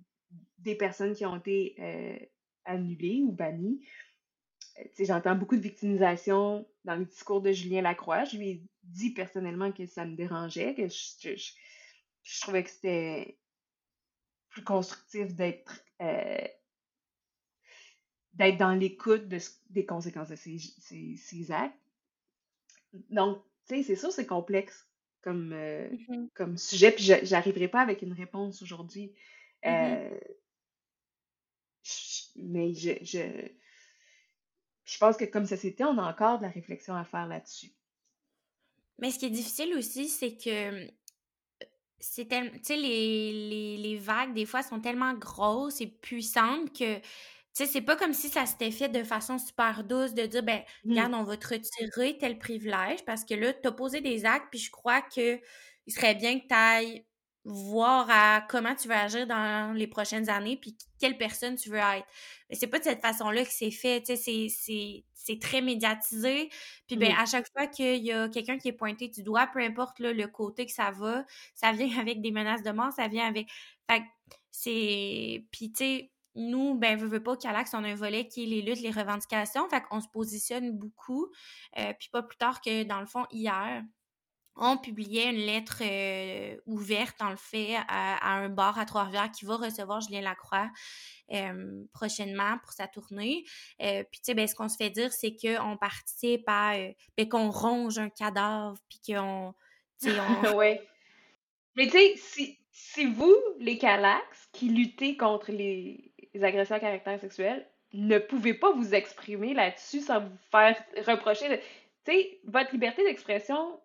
des 0.59 0.75
personnes 0.75 1.15
qui 1.15 1.27
ont 1.27 1.37
été 1.37 1.75
euh, 1.79 2.19
annulées 2.65 3.23
ou 3.23 3.33
bannies 3.33 3.81
j'entends 5.01 5.35
beaucoup 5.35 5.57
de 5.57 5.61
victimisation 5.61 6.65
dans 6.85 6.95
le 6.95 7.05
discours 7.05 7.43
de 7.43 7.51
Julien 7.51 7.83
Lacroix. 7.83 8.23
Je 8.25 8.37
lui 8.37 8.49
ai 8.49 8.63
dit 8.85 9.11
personnellement 9.11 9.73
que 9.73 9.87
ça 9.87 10.05
me 10.05 10.15
dérangeait, 10.15 10.77
que 10.77 10.87
je, 10.87 12.41
trouvais 12.41 12.63
que 12.63 12.71
c'était 12.71 13.37
plus 14.51 14.63
constructif 14.63 15.35
d'être 15.35 15.83
d'être 18.35 18.57
dans 18.57 18.73
l'écoute 18.73 19.27
des 19.27 19.85
conséquences 19.85 20.29
de 20.29 20.37
ces, 20.37 21.53
actes. 21.53 21.77
Donc, 23.11 23.43
tu 23.67 23.77
sais, 23.77 23.83
c'est 23.83 23.97
sûr, 23.97 24.13
c'est 24.13 24.27
complexe 24.27 24.88
comme, 25.23 25.53
euh, 25.53 25.89
mm-hmm. 25.89 26.29
comme 26.35 26.57
sujet, 26.57 26.93
puis 26.93 27.05
j'arriverai 27.05 27.69
pas 27.69 27.81
avec 27.81 28.03
une 28.03 28.13
réponse 28.13 28.63
aujourd'hui. 28.63 29.13
Mm-hmm. 29.65 30.11
Euh, 30.11 30.19
mais 32.37 32.75
je, 32.75 32.93
je 34.89 34.99
pense 34.99 35.17
que 35.17 35.25
comme 35.25 35.47
société, 35.47 35.85
on 35.85 35.99
a 35.99 36.11
encore 36.11 36.39
de 36.39 36.45
la 36.45 36.51
réflexion 36.51 36.95
à 36.95 37.05
faire 37.05 37.27
là-dessus. 37.27 37.73
Mais 38.99 39.11
ce 39.11 39.19
qui 39.19 39.27
est 39.27 39.31
difficile 39.31 39.75
aussi, 39.75 40.09
c'est 40.09 40.37
que 40.37 40.85
euh, 40.85 40.87
c'est 42.01 42.29
tu 42.29 42.37
sais, 42.63 42.77
les, 42.77 43.77
les, 43.77 43.97
vagues, 43.99 44.35
des 44.35 44.47
fois, 44.47 44.63
sont 44.63 44.81
tellement 44.81 45.15
grosses 45.15 45.81
et 45.81 45.87
puissantes 45.87 46.73
que, 46.77 47.01
tu 47.59 47.65
sais, 47.65 47.73
c'est 47.73 47.81
pas 47.81 47.97
comme 47.97 48.13
si 48.13 48.29
ça 48.29 48.47
s'était 48.47 48.71
fait 48.71 48.89
de 48.89 49.03
façon 49.03 49.37
super 49.37 49.83
douce 49.83 50.15
de 50.15 50.27
dire, 50.27 50.45
ben, 50.45 50.63
mmh. 50.85 50.91
regarde, 50.91 51.15
on 51.15 51.25
va 51.25 51.37
te 51.37 51.49
retirer 51.49 52.17
tel 52.17 52.39
privilège 52.39 53.05
parce 53.05 53.25
que 53.25 53.35
là, 53.35 53.53
t'as 53.53 53.73
posé 53.73 54.01
des 54.01 54.25
actes, 54.25 54.47
puis 54.49 54.61
je 54.61 54.71
crois 54.71 55.03
que 55.03 55.41
il 55.87 55.93
serait 55.93 56.15
bien 56.15 56.39
que 56.39 56.47
tu 56.47 56.55
ailles 56.55 57.05
voir 57.45 58.07
à 58.11 58.47
comment 58.49 58.77
tu 58.77 58.87
veux 58.87 58.95
agir 58.95 59.27
dans 59.27 59.75
les 59.75 59.89
prochaines 59.89 60.31
années, 60.31 60.57
puis 60.57 60.77
quelle 61.01 61.19
personne 61.19 61.57
tu 61.57 61.69
veux 61.71 61.79
être. 61.79 62.07
Mais 62.49 62.55
c'est 62.55 62.69
pas 62.69 62.79
de 62.79 62.85
cette 62.85 63.03
façon-là 63.03 63.43
que 63.43 63.51
c'est 63.51 63.73
fait, 63.73 64.03
tu 64.03 64.17
sais, 64.17 64.47
c'est 65.13 65.41
très 65.41 65.61
médiatisé. 65.61 66.51
Puis 66.87 66.97
ben 66.97 67.13
à 67.19 67.27
chaque 67.27 67.47
fois 67.53 67.67
qu'il 67.67 68.05
y 68.05 68.13
a 68.13 68.29
quelqu'un 68.29 68.59
qui 68.59 68.69
est 68.69 68.73
pointé 68.73 69.09
du 69.09 69.25
doigt, 69.25 69.49
peu 69.49 69.59
importe 69.61 69.99
le 69.99 70.27
côté 70.27 70.65
que 70.65 70.73
ça 70.73 70.93
va, 70.93 71.25
ça 71.57 71.73
vient 71.73 71.89
avec 71.99 72.21
des 72.21 72.31
menaces 72.31 72.63
de 72.63 72.71
mort, 72.71 72.93
ça 72.93 73.09
vient 73.09 73.27
avec... 73.27 73.49
Fait 73.91 74.05
c'est... 74.53 75.45
Puis 75.51 75.73
tu 75.73 75.79
sais, 75.79 76.11
nous, 76.39 76.75
ben, 76.75 76.97
veux, 76.97 77.09
veux 77.09 77.23
pas, 77.23 77.37
Calax, 77.37 77.75
on 77.75 77.85
a 77.85 77.89
un 77.89 77.95
volet 77.95 78.29
qui 78.29 78.45
est 78.45 78.47
les 78.47 78.63
luttes, 78.63 78.81
les 78.81 78.91
revendications. 78.91 79.69
Fait 79.69 79.83
qu'on 79.83 80.01
se 80.01 80.09
positionne 80.09 80.73
beaucoup. 80.73 81.29
Euh, 81.79 81.93
puis 81.99 82.09
pas 82.11 82.23
plus 82.23 82.39
tard 82.39 82.61
que, 82.61 82.85
dans 82.85 83.01
le 83.01 83.07
fond, 83.07 83.27
hier, 83.33 83.83
on 84.55 84.77
publiait 84.77 85.31
une 85.31 85.47
lettre 85.47 85.83
euh, 85.83 86.57
ouverte, 86.67 87.21
en 87.21 87.31
le 87.31 87.37
fait, 87.37 87.77
à, 87.89 88.35
un 88.35 88.49
bar 88.49 88.79
à 88.79 88.87
Trois-Rivières 88.87 89.31
qui 89.31 89.45
va 89.45 89.57
recevoir 89.57 90.01
Julien 90.01 90.21
Lacroix 90.21 90.71
euh, 91.33 91.85
prochainement 91.93 92.59
pour 92.63 92.73
sa 92.73 92.89
tournée. 92.89 93.45
Puis, 93.79 94.05
tu 94.13 94.19
sais, 94.23 94.35
ben, 94.35 94.47
ce 94.47 94.55
qu'on 94.55 94.69
se 94.69 94.77
fait 94.77 94.91
dire, 94.91 95.13
c'est 95.13 95.37
qu'on 95.37 95.77
participe 95.77 96.45
à... 96.47 96.75
Ben, 97.17 97.29
qu'on 97.29 97.51
ronge 97.51 97.99
un 97.99 98.11
cadavre, 98.11 98.79
puis 98.89 99.01
qu'on... 99.07 99.55
On... 100.05 100.57
oui. 100.57 100.79
Mais 101.77 101.87
tu 101.87 101.93
sais, 101.93 102.15
si, 102.17 102.59
si 102.73 103.07
vous, 103.07 103.37
les 103.61 103.79
Calax, 103.79 104.49
qui 104.53 104.69
luttez 104.69 105.17
contre 105.17 105.53
les, 105.53 106.13
les 106.39 106.45
agressions 106.45 106.77
à 106.77 106.81
caractère 106.81 107.21
sexuel, 107.21 107.67
ne 107.93 108.19
pouvez 108.19 108.55
pas 108.55 108.73
vous 108.73 108.95
exprimer 108.95 109.55
là-dessus 109.55 110.01
sans 110.01 110.21
vous 110.21 110.37
faire 110.51 110.77
reprocher... 111.07 111.61
Tu 112.05 112.13
sais, 112.13 112.41
votre 112.45 112.73
liberté 112.73 113.03
d'expression 113.05 113.81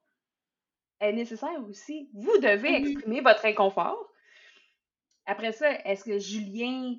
est 0.99 1.13
nécessaire 1.13 1.59
aussi. 1.67 2.09
Vous 2.13 2.37
devez 2.37 2.69
mm-hmm. 2.69 2.91
exprimer 2.91 3.21
votre 3.21 3.45
inconfort. 3.45 3.97
Après 5.25 5.51
ça, 5.51 5.71
est-ce 5.85 6.03
que 6.03 6.19
Julien 6.19 6.95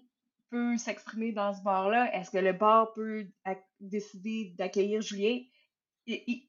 peut 0.50 0.76
s'exprimer 0.76 1.32
dans 1.32 1.54
ce 1.54 1.62
bar-là? 1.62 2.14
Est-ce 2.14 2.30
que 2.30 2.38
le 2.38 2.52
bar 2.52 2.92
peut 2.94 3.26
décider 3.80 4.52
d'accueillir 4.58 5.00
Julien? 5.00 5.40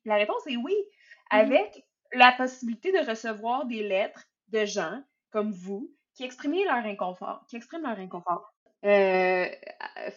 la 0.03 0.15
réponse 0.15 0.45
est 0.47 0.57
oui, 0.57 0.73
mm-hmm. 0.73 1.39
avec 1.39 1.85
la 2.13 2.31
possibilité 2.31 2.91
de 2.91 3.07
recevoir 3.07 3.65
des 3.67 3.87
lettres 3.87 4.25
de 4.49 4.65
gens 4.65 5.01
comme 5.31 5.51
vous 5.51 5.93
qui 6.15 6.23
expriment 6.23 6.65
leur 6.65 6.85
inconfort, 6.85 7.45
qui 7.47 7.55
expriment 7.55 7.83
leur 7.83 7.99
inconfort. 7.99 8.54
Euh, 8.85 9.47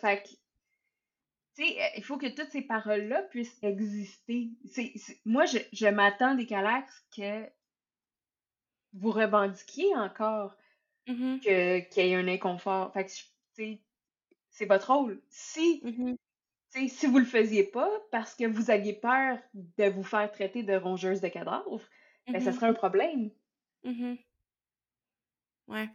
fait 0.01 0.39
euh, 1.61 1.63
il 1.97 2.05
faut 2.05 2.19
que 2.19 2.27
toutes 2.27 2.51
ces 2.51 2.63
paroles-là 2.63 3.23
puissent 3.23 3.59
exister. 3.63 4.51
moi, 5.25 5.45
je, 5.47 5.89
m'attends 5.89 6.35
des 6.35 6.47
Calax 6.47 6.93
que 7.17 7.45
vous 8.93 9.11
revendiquiez 9.11 9.95
encore 9.97 10.57
mm-hmm. 11.07 11.41
que, 11.41 11.81
qu'il 11.89 12.07
y 12.07 12.11
ait 12.11 12.15
un 12.15 12.29
inconfort. 12.29 12.93
Fait 12.93 13.07
c'est 14.51 14.67
votre 14.67 14.93
rôle. 14.93 15.21
Si, 15.31 15.81
mm 15.85 16.15
si 16.71 17.07
vous 17.07 17.19
le 17.19 17.25
faisiez 17.25 17.65
pas 17.65 17.91
parce 18.11 18.35
que 18.35 18.45
vous 18.45 18.71
aviez 18.71 18.93
peur 18.93 19.39
de 19.55 19.89
vous 19.89 20.03
faire 20.03 20.31
traiter 20.31 20.63
de 20.63 20.77
rongeuse 20.77 21.21
de 21.21 21.29
cadavres, 21.29 21.81
ben, 22.27 22.41
ça 22.41 22.51
mm-hmm. 22.51 22.55
serait 22.55 22.67
un 22.67 22.75
problème. 22.75 23.31
Ouais. 25.69 25.89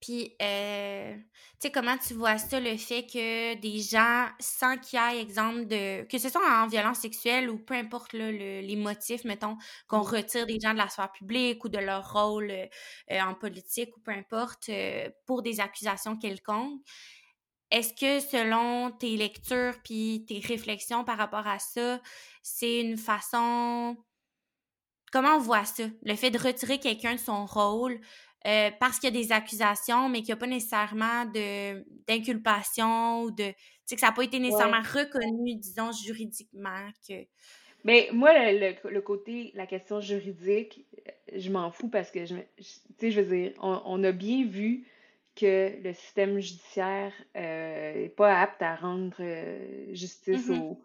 Puis, 0.00 0.36
euh, 0.42 1.14
tu 1.16 1.22
sais, 1.60 1.70
comment 1.72 1.96
tu 1.96 2.12
vois 2.12 2.36
ça, 2.36 2.60
le 2.60 2.76
fait 2.76 3.06
que 3.06 3.54
des 3.54 3.80
gens, 3.80 4.28
sans 4.38 4.76
qu'il 4.76 4.98
y 4.98 5.02
ait 5.02 5.22
exemple 5.22 5.66
de. 5.66 6.02
que 6.04 6.18
ce 6.18 6.28
soit 6.28 6.46
en 6.46 6.66
violence 6.66 6.98
sexuelle 6.98 7.48
ou 7.48 7.58
peu 7.58 7.72
importe 7.74 8.12
les 8.12 8.76
motifs, 8.76 9.24
mettons, 9.24 9.56
qu'on 9.88 10.02
retire 10.02 10.46
des 10.46 10.60
gens 10.60 10.74
de 10.74 10.78
la 10.78 10.90
sphère 10.90 11.10
publique 11.10 11.64
ou 11.64 11.70
de 11.70 11.78
leur 11.78 12.12
rôle 12.12 12.50
euh, 12.50 13.20
en 13.20 13.34
politique 13.34 13.96
ou 13.96 14.00
peu 14.00 14.10
importe, 14.12 14.68
euh, 14.68 15.08
pour 15.26 15.40
des 15.42 15.58
accusations 15.60 16.18
quelconques, 16.18 16.82
est-ce 17.70 17.94
que 17.94 18.20
selon 18.26 18.90
tes 18.92 19.16
lectures 19.16 19.74
puis 19.84 20.24
tes 20.28 20.38
réflexions 20.40 21.04
par 21.04 21.18
rapport 21.18 21.46
à 21.46 21.58
ça, 21.58 22.00
c'est 22.42 22.80
une 22.80 22.98
façon. 22.98 23.96
Comment 25.12 25.36
on 25.36 25.40
voit 25.40 25.64
ça? 25.64 25.84
Le 26.02 26.14
fait 26.16 26.30
de 26.30 26.38
retirer 26.38 26.78
quelqu'un 26.80 27.14
de 27.14 27.20
son 27.20 27.46
rôle, 27.46 28.00
euh, 28.46 28.70
parce 28.78 28.98
qu'il 28.98 29.14
y 29.14 29.18
a 29.18 29.22
des 29.22 29.32
accusations, 29.32 30.08
mais 30.10 30.18
qu'il 30.18 30.28
n'y 30.28 30.32
a 30.32 30.36
pas 30.36 30.46
nécessairement 30.46 31.24
d'inculpation 32.06 33.22
ou 33.22 33.30
de. 33.30 33.48
Tu 33.48 33.54
sais, 33.86 33.94
que 33.96 34.00
ça 34.00 34.08
n'a 34.08 34.12
pas 34.12 34.22
été 34.22 34.38
nécessairement 34.38 34.82
reconnu, 34.82 35.56
disons, 35.56 35.92
juridiquement. 35.92 36.88
que... 37.06 37.26
Mais 37.84 38.08
moi, 38.12 38.32
le, 38.34 39.00
côté, 39.00 39.50
la 39.54 39.66
question 39.66 40.00
juridique, 40.00 40.86
je 41.34 41.50
m'en 41.50 41.70
fous 41.70 41.88
parce 41.88 42.10
que, 42.10 42.24
je, 42.24 42.34
tu 42.34 42.64
sais, 42.98 43.10
je 43.10 43.20
veux 43.20 43.36
dire, 43.36 43.52
on, 43.60 44.02
a 44.04 44.12
bien 44.12 44.46
vu 44.46 44.86
que 45.36 45.82
le 45.82 45.92
système 45.92 46.38
judiciaire 46.38 47.12
n'est 47.34 48.06
euh, 48.06 48.14
pas 48.16 48.40
apte 48.40 48.62
à 48.62 48.76
rendre 48.76 49.16
euh, 49.20 49.86
justice 49.92 50.48
mm-hmm. 50.48 50.60
aux, 50.60 50.82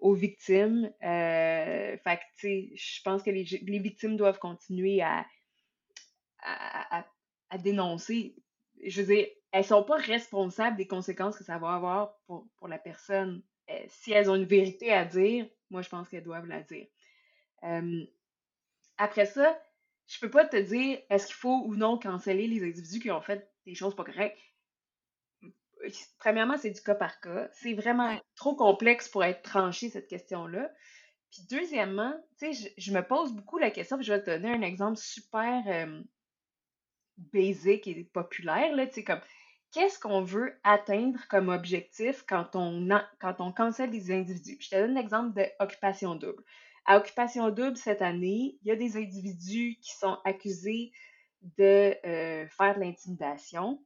aux, 0.00 0.14
victimes. 0.14 0.90
fait 1.00 2.00
que, 2.04 2.24
tu 2.38 2.48
sais, 2.48 2.70
je 2.74 3.02
pense 3.02 3.22
que 3.22 3.30
les, 3.30 3.44
les 3.44 3.78
victimes 3.78 4.16
doivent 4.16 4.40
continuer 4.40 5.02
à 5.02 5.24
à, 6.44 7.04
dénoncer. 7.58 8.34
Je 8.84 9.00
veux 9.00 9.14
dire, 9.14 9.26
elles 9.52 9.64
sont 9.64 9.84
pas 9.84 9.96
responsables 9.96 10.76
des 10.76 10.88
conséquences 10.88 11.38
que 11.38 11.44
ça 11.44 11.58
va 11.58 11.74
avoir 11.74 12.16
pour, 12.26 12.48
pour 12.56 12.68
la 12.68 12.78
personne. 12.78 13.42
Euh, 13.70 13.78
si 13.88 14.12
elles 14.12 14.28
ont 14.28 14.34
une 14.34 14.44
vérité 14.44 14.92
à 14.92 15.04
dire, 15.04 15.46
moi, 15.70 15.82
je 15.82 15.88
pense 15.88 16.08
qu'elles 16.08 16.24
doivent 16.24 16.46
la 16.46 16.62
dire. 16.62 16.86
Euh, 17.62 18.04
après 18.98 19.26
ça, 19.26 19.58
je 20.06 20.18
peux 20.20 20.30
pas 20.30 20.44
te 20.44 20.56
dire 20.56 20.98
est-ce 21.10 21.26
qu'il 21.26 21.36
faut 21.36 21.62
ou 21.64 21.74
non 21.76 21.98
canceller 21.98 22.46
les 22.46 22.62
individus 22.62 23.00
qui 23.00 23.10
ont 23.10 23.22
fait 23.22 23.48
des 23.64 23.74
choses 23.74 23.96
pas 23.96 24.04
correctes. 24.04 24.38
Premièrement, 26.18 26.56
c'est 26.56 26.70
du 26.70 26.80
cas 26.80 26.94
par 26.94 27.20
cas. 27.20 27.48
C'est 27.52 27.74
vraiment 27.74 28.18
trop 28.36 28.54
complexe 28.54 29.08
pour 29.08 29.24
être 29.24 29.42
tranché, 29.42 29.90
cette 29.90 30.08
question-là. 30.08 30.70
Puis 31.30 31.42
deuxièmement, 31.50 32.14
tu 32.38 32.54
sais, 32.54 32.74
je, 32.78 32.92
me 32.92 33.02
pose 33.02 33.32
beaucoup 33.32 33.58
la 33.58 33.70
question, 33.70 33.96
puis 33.96 34.06
je 34.06 34.12
vais 34.12 34.22
te 34.22 34.30
donner 34.30 34.50
un 34.50 34.62
exemple 34.62 34.96
super 34.96 35.62
euh, 35.66 36.02
basic 37.34 37.86
et 37.86 38.04
populaire, 38.04 38.74
là, 38.74 38.86
tu 38.86 38.94
sais, 38.94 39.04
comme 39.04 39.20
qu'est-ce 39.72 39.98
qu'on 39.98 40.22
veut 40.22 40.58
atteindre 40.62 41.20
comme 41.28 41.48
objectif 41.48 42.24
quand 42.28 42.54
on, 42.54 42.88
quand 43.20 43.40
on 43.40 43.52
cancelle 43.52 43.90
des 43.90 44.12
individus? 44.12 44.56
je 44.60 44.70
te 44.70 44.76
donne 44.76 44.94
l'exemple 44.94 45.34
d'occupation 45.60 46.14
double. 46.14 46.42
À 46.86 46.98
Occupation 46.98 47.48
Double, 47.48 47.78
cette 47.78 48.02
année, 48.02 48.58
il 48.62 48.68
y 48.68 48.70
a 48.70 48.76
des 48.76 48.98
individus 48.98 49.78
qui 49.80 49.92
sont 49.96 50.18
accusés 50.24 50.92
de 51.56 51.96
euh, 52.06 52.46
faire 52.48 52.74
de 52.74 52.80
l'intimidation. 52.80 53.82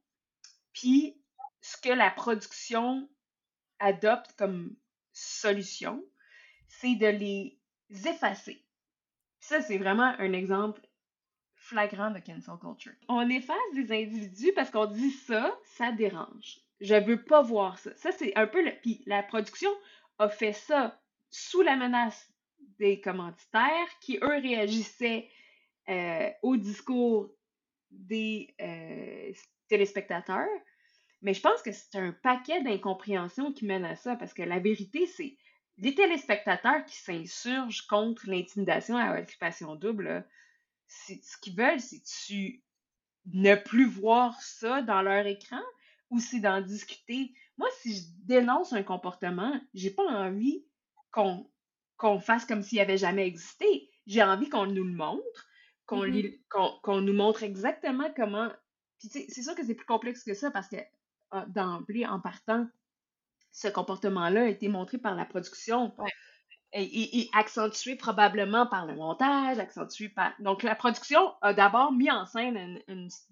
Puis, 0.73 1.17
ce 1.61 1.77
que 1.77 1.89
la 1.93 2.11
production 2.11 3.09
adopte 3.79 4.33
comme 4.37 4.75
solution, 5.13 6.03
c'est 6.67 6.95
de 6.95 7.07
les 7.07 7.57
effacer. 8.05 8.65
Ça, 9.39 9.61
c'est 9.61 9.77
vraiment 9.77 10.13
un 10.19 10.33
exemple 10.33 10.81
flagrant 11.69 12.11
de 12.11 12.19
cancel 12.19 12.55
culture. 12.59 12.93
On 13.07 13.29
efface 13.29 13.57
des 13.73 13.91
individus 13.91 14.51
parce 14.53 14.69
qu'on 14.69 14.87
dit 14.87 15.11
ça, 15.11 15.55
ça 15.63 15.91
dérange. 15.91 16.59
Je 16.81 16.95
veux 16.95 17.23
pas 17.23 17.41
voir 17.41 17.77
ça. 17.77 17.91
Ça, 17.95 18.11
c'est 18.11 18.35
un 18.35 18.47
peu 18.47 18.63
le. 18.63 18.71
Puis 18.81 19.03
la 19.05 19.23
production 19.23 19.69
a 20.17 20.29
fait 20.29 20.53
ça 20.53 20.99
sous 21.29 21.61
la 21.61 21.75
menace 21.75 22.31
des 22.79 22.99
commanditaires 23.01 23.89
qui, 24.01 24.17
eux, 24.21 24.41
réagissaient 24.41 25.29
euh, 25.89 26.29
au 26.41 26.57
discours 26.57 27.29
des 27.91 28.53
euh, 28.61 29.31
téléspectateurs. 29.67 30.47
Mais 31.21 31.33
je 31.33 31.41
pense 31.41 31.61
que 31.61 31.71
c'est 31.71 31.97
un 31.97 32.13
paquet 32.23 32.61
d'incompréhensions 32.61 33.51
qui 33.51 33.65
mène 33.65 33.83
à 33.83 33.95
ça, 33.95 34.15
parce 34.15 34.33
que 34.33 34.43
la 34.43 34.59
vérité, 34.59 35.05
c'est 35.05 35.35
les 35.77 35.93
téléspectateurs 35.95 36.85
qui 36.85 36.95
s'insurgent 36.95 37.85
contre 37.87 38.29
l'intimidation 38.29 38.95
à 38.97 39.17
l'occupation 39.17 39.75
double, 39.75 40.25
ce 40.89 41.37
qu'ils 41.41 41.55
veulent, 41.55 41.79
c'est 41.79 42.01
tu 42.01 42.63
ne 43.25 43.55
plus 43.55 43.85
voir 43.85 44.41
ça 44.41 44.81
dans 44.81 45.01
leur 45.01 45.25
écran 45.25 45.61
ou 46.09 46.19
c'est 46.19 46.39
d'en 46.39 46.61
discuter. 46.61 47.33
Moi, 47.57 47.67
si 47.81 47.95
je 47.95 48.03
dénonce 48.25 48.73
un 48.73 48.83
comportement, 48.83 49.59
j'ai 49.73 49.91
pas 49.91 50.03
envie 50.03 50.65
qu'on 51.11 51.49
qu'on 51.97 52.19
fasse 52.19 52.45
comme 52.45 52.63
s'il 52.63 52.79
avait 52.79 52.97
jamais 52.97 53.27
existé. 53.27 53.89
J'ai 54.07 54.23
envie 54.23 54.47
qu'on 54.49 54.65
nous 54.65 54.85
le 54.85 54.93
montre, 54.93 55.47
qu'on 55.85 56.05
mm-hmm. 56.05 56.99
nous 57.01 57.13
montre 57.13 57.43
exactement 57.43 58.09
comment. 58.15 58.49
Puis 58.99 59.09
c'est 59.09 59.43
sûr 59.43 59.53
que 59.53 59.65
c'est 59.65 59.75
plus 59.75 59.85
complexe 59.85 60.23
que 60.23 60.33
ça 60.33 60.49
parce 60.49 60.69
que 60.69 60.77
ah, 61.31 61.45
d'emblée, 61.49 62.05
en 62.05 62.19
partant, 62.19 62.67
ce 63.51 63.67
comportement-là 63.67 64.43
a 64.43 64.47
été 64.47 64.67
montré 64.69 64.97
par 64.97 65.15
la 65.15 65.25
production 65.25 65.93
et, 66.73 67.29
accentué 67.33 67.95
probablement 67.95 68.67
par 68.67 68.85
le 68.85 68.95
montage, 68.95 69.57
accentué 69.57 70.09
par... 70.09 70.33
Donc, 70.39 70.63
la 70.63 70.75
production 70.75 71.33
a 71.41 71.53
d'abord 71.53 71.91
mis 71.91 72.11
en 72.11 72.25
scène 72.25 72.79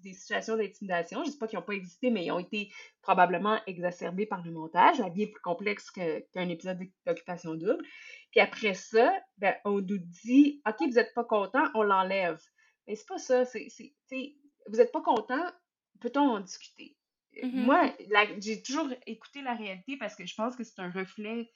des 0.00 0.12
situations 0.12 0.56
d'intimidation. 0.56 1.22
Je 1.22 1.28
ne 1.28 1.32
sais 1.32 1.38
pas 1.38 1.46
qu'ils 1.46 1.58
n'ont 1.58 1.64
pas 1.64 1.74
existé, 1.74 2.10
mais 2.10 2.24
ils 2.24 2.32
ont 2.32 2.40
été 2.40 2.72
probablement 3.00 3.60
exacerbés 3.66 4.26
par 4.26 4.42
le 4.42 4.50
montage. 4.50 4.98
La 4.98 5.08
vie 5.08 5.22
est 5.22 5.30
plus 5.30 5.40
complexe 5.40 5.90
qu'un 5.90 6.48
épisode 6.48 6.80
d'occupation 7.06 7.54
double. 7.54 7.84
Puis 8.32 8.40
après 8.40 8.74
ça, 8.74 9.12
ben, 9.38 9.54
on 9.64 9.80
nous 9.80 9.98
dit, 9.98 10.60
OK, 10.66 10.76
vous 10.80 10.94
n'êtes 10.94 11.14
pas 11.14 11.24
content, 11.24 11.62
on 11.74 11.82
l'enlève. 11.82 12.40
Mais 12.86 12.96
c'est 12.96 13.08
pas 13.08 13.18
ça. 13.18 13.44
C'est, 13.44 13.68
vous 14.66 14.76
n'êtes 14.76 14.92
pas 14.92 15.02
content, 15.02 15.44
peut-on 16.00 16.28
en 16.28 16.40
discuter? 16.40 16.96
Mm-hmm. 17.36 17.64
Moi, 17.64 17.94
j'ai 18.40 18.62
toujours 18.62 18.88
écouté 19.06 19.42
la 19.42 19.54
réalité 19.54 19.96
parce 19.96 20.16
que 20.16 20.26
je 20.26 20.34
pense 20.34 20.56
que 20.56 20.64
c'est 20.64 20.80
un 20.80 20.90
reflet 20.90 21.48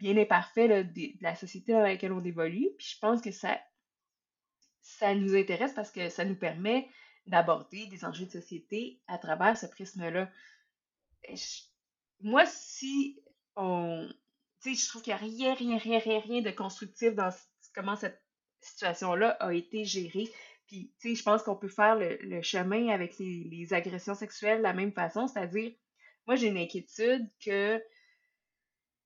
bien 0.00 0.16
imparfait 0.16 0.84
de, 0.84 1.22
la 1.22 1.34
société 1.34 1.72
dans 1.72 1.80
laquelle 1.80 2.12
on 2.12 2.24
évolue. 2.24 2.68
Puis 2.78 2.94
je 2.94 2.98
pense 2.98 3.20
que 3.20 3.30
ça, 3.30 3.60
ça 4.82 5.14
nous 5.14 5.34
intéresse 5.34 5.72
parce 5.74 5.90
que 5.90 6.08
ça 6.08 6.24
nous 6.24 6.36
permet 6.36 6.88
d'aborder 7.26 7.86
des 7.86 8.04
enjeux 8.04 8.26
de 8.26 8.30
société 8.30 9.00
à 9.06 9.18
travers 9.18 9.56
ce 9.56 9.66
prisme-là. 9.66 10.30
Moi, 12.20 12.46
si 12.46 13.20
on. 13.56 14.08
Tu 14.60 14.74
sais, 14.74 14.82
je 14.82 14.88
trouve 14.88 15.02
qu'il 15.02 15.12
n'y 15.12 15.20
a 15.20 15.22
rien, 15.22 15.54
rien, 15.54 15.78
rien, 15.78 15.98
rien, 15.98 16.20
rien 16.20 16.40
de 16.40 16.50
constructif 16.50 17.14
dans 17.14 17.30
comment 17.74 17.94
cette 17.94 18.20
situation-là 18.60 19.30
a 19.40 19.52
été 19.54 19.84
gérée. 19.84 20.28
Puis, 20.66 20.92
tu 21.00 21.10
sais, 21.10 21.14
je 21.14 21.22
pense 21.22 21.42
qu'on 21.42 21.56
peut 21.56 21.68
faire 21.68 21.96
le, 21.96 22.42
chemin 22.42 22.88
avec 22.88 23.18
les, 23.18 23.44
les, 23.44 23.72
agressions 23.72 24.14
sexuelles 24.14 24.58
de 24.58 24.62
la 24.64 24.72
même 24.72 24.92
façon, 24.92 25.28
c'est-à-dire, 25.28 25.72
moi, 26.26 26.34
j'ai 26.34 26.48
une 26.48 26.58
inquiétude 26.58 27.30
que 27.40 27.80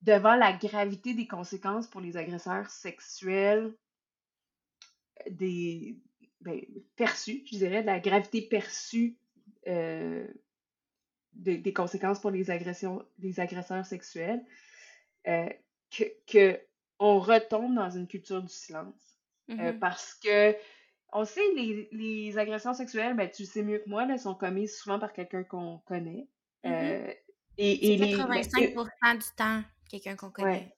devant 0.02 0.34
la 0.34 0.52
gravité 0.52 1.14
des 1.14 1.26
conséquences 1.26 1.86
pour 1.86 2.00
les 2.00 2.16
agresseurs 2.16 2.68
sexuels, 2.70 3.72
des 5.30 5.96
ben, 6.40 6.60
perçus, 6.96 7.44
je 7.50 7.56
dirais, 7.58 7.82
de 7.82 7.86
la 7.86 8.00
gravité 8.00 8.42
perçue 8.42 9.16
euh, 9.68 10.26
des 11.34 11.72
conséquences 11.72 12.20
pour 12.20 12.30
les 12.30 12.50
agressions, 12.50 13.04
les 13.20 13.38
agresseurs 13.40 13.86
sexuels, 13.86 14.44
euh, 15.28 15.48
que, 16.26 16.60
on 16.98 17.18
retombe 17.18 17.74
dans 17.74 17.90
une 17.90 18.06
culture 18.06 18.42
du 18.42 18.52
silence. 18.52 19.18
Euh, 19.50 19.54
mm-hmm. 19.54 19.78
parce 19.78 20.14
que 20.14 20.54
on 21.12 21.24
sait, 21.24 21.40
les, 21.54 21.88
les 21.92 22.38
agressions 22.38 22.74
sexuelles, 22.74 23.14
ben, 23.14 23.28
tu 23.28 23.44
sais 23.44 23.62
mieux 23.62 23.78
que 23.78 23.88
moi, 23.88 24.06
elles 24.08 24.18
sont 24.18 24.34
commises 24.34 24.76
souvent 24.78 24.98
par 24.98 25.12
quelqu'un 25.12 25.44
qu'on 25.44 25.78
connaît. 25.78 26.26
Mm-hmm. 26.64 27.16
et, 27.58 27.94
et 27.94 27.98
85 27.98 28.74
ben, 28.74 29.18
du 29.18 29.24
temps 29.36 29.62
quelqu'un 29.92 30.16
qu'on 30.16 30.30
connaît. 30.30 30.74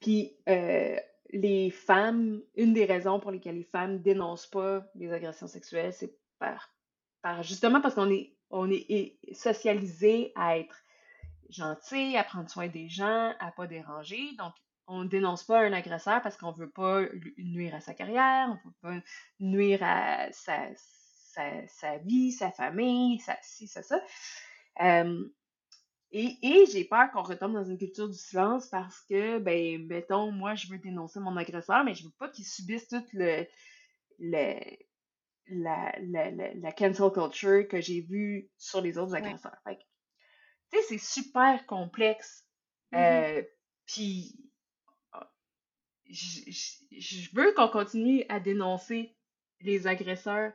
Puis 0.00 0.36
euh, 0.48 0.96
les 1.30 1.70
femmes, 1.70 2.42
une 2.56 2.74
des 2.74 2.84
raisons 2.84 3.20
pour 3.20 3.30
lesquelles 3.30 3.56
les 3.56 3.64
femmes 3.64 4.00
dénoncent 4.00 4.46
pas 4.46 4.84
les 4.94 5.12
agressions 5.12 5.46
sexuelles, 5.46 5.92
c'est 5.92 6.14
par, 6.38 6.70
par 7.22 7.42
justement 7.42 7.80
parce 7.80 7.94
qu'on 7.94 8.10
est, 8.10 8.36
on 8.50 8.70
est 8.70 9.18
socialisé 9.32 10.32
à 10.36 10.58
être 10.58 10.76
gentil, 11.48 12.16
à 12.16 12.24
prendre 12.24 12.50
soin 12.50 12.68
des 12.68 12.88
gens, 12.88 13.32
à 13.40 13.50
pas 13.52 13.66
déranger. 13.66 14.32
Donc, 14.38 14.52
on 14.86 15.04
ne 15.04 15.08
dénonce 15.08 15.44
pas 15.44 15.60
un 15.60 15.72
agresseur 15.72 16.20
parce 16.20 16.36
qu'on 16.36 16.52
veut 16.52 16.70
pas 16.70 17.02
nuire 17.38 17.74
à 17.74 17.80
sa 17.80 17.94
carrière, 17.94 18.48
on 18.50 18.68
veut 18.68 18.74
pas 18.82 19.06
nuire 19.40 19.82
à 19.82 20.30
sa, 20.32 20.68
sa, 20.74 21.98
vie, 21.98 22.32
sa 22.32 22.50
famille, 22.50 23.18
sa, 23.20 23.36
si, 23.40 23.66
ça, 23.66 23.82
ça. 23.82 24.00
Euh, 24.82 25.24
et, 26.16 26.66
j'ai 26.66 26.84
peur 26.84 27.10
qu'on 27.10 27.22
retombe 27.22 27.54
dans 27.54 27.64
une 27.64 27.76
culture 27.76 28.08
du 28.08 28.16
silence 28.16 28.68
parce 28.68 29.00
que, 29.02 29.38
ben, 29.38 29.84
mettons, 29.86 30.30
moi, 30.30 30.54
je 30.54 30.68
veux 30.68 30.78
dénoncer 30.78 31.18
mon 31.18 31.36
agresseur, 31.36 31.82
mais 31.82 31.94
je 31.94 32.04
veux 32.04 32.12
pas 32.18 32.28
qu'il 32.28 32.44
subisse 32.44 32.86
toute 32.86 33.12
le, 33.12 33.44
le 34.20 34.54
la, 35.48 35.92
la, 36.00 36.30
la, 36.30 36.72
cancel 36.72 37.10
culture 37.10 37.68
que 37.68 37.80
j'ai 37.80 38.00
vue 38.00 38.48
sur 38.56 38.80
les 38.80 38.96
autres 38.96 39.14
agresseurs. 39.14 39.58
tu 39.66 39.74
sais, 40.70 40.82
c'est 40.88 40.98
super 40.98 41.66
complexe. 41.66 42.46
Mm-hmm. 42.92 43.38
Euh, 43.38 43.42
puis, 43.86 44.38
je 46.06 47.34
veux 47.34 47.52
qu'on 47.54 47.68
continue 47.68 48.24
à 48.28 48.38
dénoncer 48.38 49.16
les 49.60 49.86
agresseurs 49.88 50.52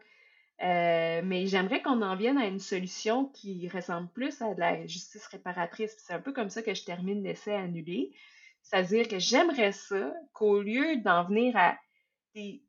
euh, 0.62 1.22
mais 1.24 1.47
j'aimerais 1.47 1.82
qu'on 1.82 2.01
en 2.01 2.16
vienne 2.16 2.38
à 2.38 2.45
une 2.45 2.60
solution 2.60 3.26
qui 3.26 3.70
ressemble 3.70 4.10
plus 4.10 4.41
à 4.41 4.53
de 4.53 4.60
la 4.60 4.86
justice 4.88 5.26
réparatrice. 5.28 5.95
C'est 5.99 6.14
un 6.14 6.20
peu 6.20 6.34
comme 6.34 6.49
ça 6.49 6.62
que 6.62 6.74
je 6.74 6.84
termine 6.84 7.24
l'essai 7.24 7.53
annulé. 7.53 8.12
C'est-à-dire 8.62 9.07
que 9.07 9.20
j'aimerais 9.20 9.72
ça 9.72 10.14
qu'au 10.34 10.62
lieu 10.62 10.97
d'en 10.97 11.24
venir 11.24 11.55
à 11.55 11.78
des 12.36 12.62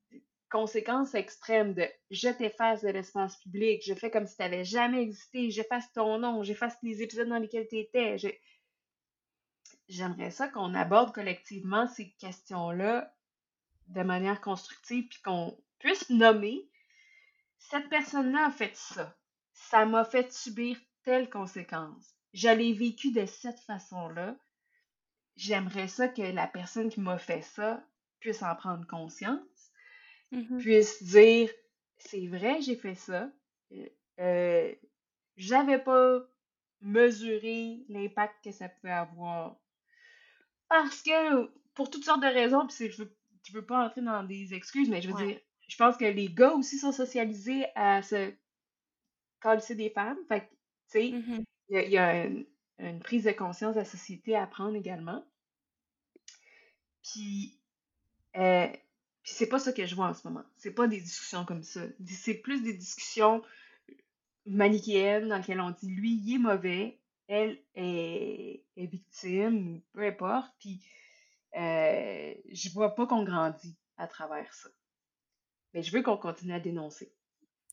conséquences 0.50 1.14
extrêmes 1.14 1.74
de 1.74 1.84
je 2.10 2.28
t'efface 2.28 2.82
de 2.82 2.88
l'espace 2.88 3.36
public, 3.38 3.82
je 3.84 3.94
fais 3.94 4.10
comme 4.10 4.26
si 4.26 4.36
tu 4.36 4.42
n'avais 4.42 4.64
jamais 4.64 5.02
existé, 5.02 5.50
j'efface 5.50 5.92
ton 5.92 6.18
nom, 6.18 6.42
j'efface 6.44 6.76
les 6.82 7.02
épisodes 7.02 7.28
dans 7.28 7.38
lesquels 7.38 7.68
tu 7.68 7.78
étais. 7.78 8.16
J'aimerais 9.88 10.30
ça 10.30 10.46
qu'on 10.48 10.74
aborde 10.74 11.12
collectivement 11.12 11.88
ces 11.88 12.10
questions-là 12.20 13.12
de 13.88 14.02
manière 14.02 14.40
constructive, 14.40 15.08
puis 15.08 15.20
qu'on 15.22 15.58
puisse 15.80 16.08
nommer 16.10 16.69
cette 17.60 17.88
personne-là 17.88 18.46
a 18.46 18.50
fait 18.50 18.74
ça. 18.74 19.16
Ça 19.52 19.86
m'a 19.86 20.04
fait 20.04 20.32
subir 20.32 20.76
telle 21.04 21.30
conséquence. 21.30 22.16
Je 22.32 22.48
l'ai 22.48 22.72
vécu 22.72 23.12
de 23.12 23.26
cette 23.26 23.60
façon-là. 23.60 24.36
J'aimerais 25.36 25.88
ça 25.88 26.08
que 26.08 26.22
la 26.22 26.46
personne 26.46 26.90
qui 26.90 27.00
m'a 27.00 27.18
fait 27.18 27.42
ça 27.42 27.82
puisse 28.18 28.42
en 28.42 28.54
prendre 28.56 28.86
conscience, 28.86 29.72
mm-hmm. 30.32 30.58
puisse 30.58 31.02
dire 31.02 31.50
c'est 31.98 32.26
vrai, 32.26 32.60
j'ai 32.60 32.76
fait 32.76 32.94
ça. 32.94 33.30
Euh, 33.72 33.88
euh, 34.20 34.74
j'avais 35.36 35.78
pas 35.78 36.20
mesuré 36.80 37.84
l'impact 37.88 38.44
que 38.44 38.52
ça 38.52 38.68
pouvait 38.68 38.92
avoir. 38.92 39.56
Parce 40.68 41.02
que 41.02 41.50
pour 41.74 41.90
toutes 41.90 42.04
sortes 42.04 42.22
de 42.22 42.26
raisons, 42.26 42.66
puis 42.66 42.90
je 42.90 43.02
veux, 43.02 43.16
je 43.44 43.52
veux 43.52 43.64
pas 43.64 43.86
entrer 43.86 44.02
dans 44.02 44.22
des 44.22 44.54
excuses, 44.54 44.88
mais 44.88 45.02
je 45.02 45.10
veux 45.10 45.26
dire, 45.26 45.40
je 45.70 45.76
pense 45.76 45.96
que 45.96 46.04
les 46.04 46.28
gars 46.28 46.52
aussi 46.52 46.78
sont 46.78 46.90
socialisés 46.90 47.64
à 47.76 48.02
se 48.02 48.32
calisser 49.40 49.76
des 49.76 49.90
femmes. 49.90 50.18
Fait 50.28 50.40
tu 50.40 50.48
sais, 50.88 51.02
mm-hmm. 51.10 51.44
il 51.68 51.90
y 51.90 51.96
a, 51.96 52.26
une, 52.26 53.00
prise 53.00 53.24
de 53.24 53.30
conscience 53.30 53.74
de 53.74 53.80
la 53.80 53.84
société 53.84 54.34
à 54.34 54.48
prendre 54.48 54.74
également. 54.74 55.24
Puis, 57.04 57.56
euh, 58.36 58.66
puis 59.22 59.32
c'est 59.32 59.48
pas 59.48 59.60
ça 59.60 59.72
que 59.72 59.86
je 59.86 59.94
vois 59.94 60.08
en 60.08 60.14
ce 60.14 60.26
moment. 60.26 60.42
C'est 60.56 60.72
pas 60.72 60.88
des 60.88 61.00
discussions 61.00 61.44
comme 61.44 61.62
ça. 61.62 61.82
C'est 62.04 62.34
plus 62.34 62.62
des 62.62 62.74
discussions 62.74 63.42
manichéennes 64.46 65.28
dans 65.28 65.36
lesquelles 65.36 65.60
on 65.60 65.70
dit 65.70 65.88
lui, 65.88 66.14
il 66.14 66.34
est 66.34 66.38
mauvais, 66.38 66.98
elle 67.28 67.62
est, 67.76 68.64
victime, 68.76 69.80
peu 69.92 70.04
importe. 70.04 70.52
Puis, 70.58 70.82
euh, 71.56 72.34
je 72.50 72.70
vois 72.70 72.96
pas 72.96 73.06
qu'on 73.06 73.22
grandit 73.22 73.76
à 73.98 74.08
travers 74.08 74.52
ça. 74.52 74.68
Mais 75.74 75.82
je 75.82 75.92
veux 75.92 76.02
qu'on 76.02 76.16
continue 76.16 76.52
à 76.52 76.60
dénoncer. 76.60 77.12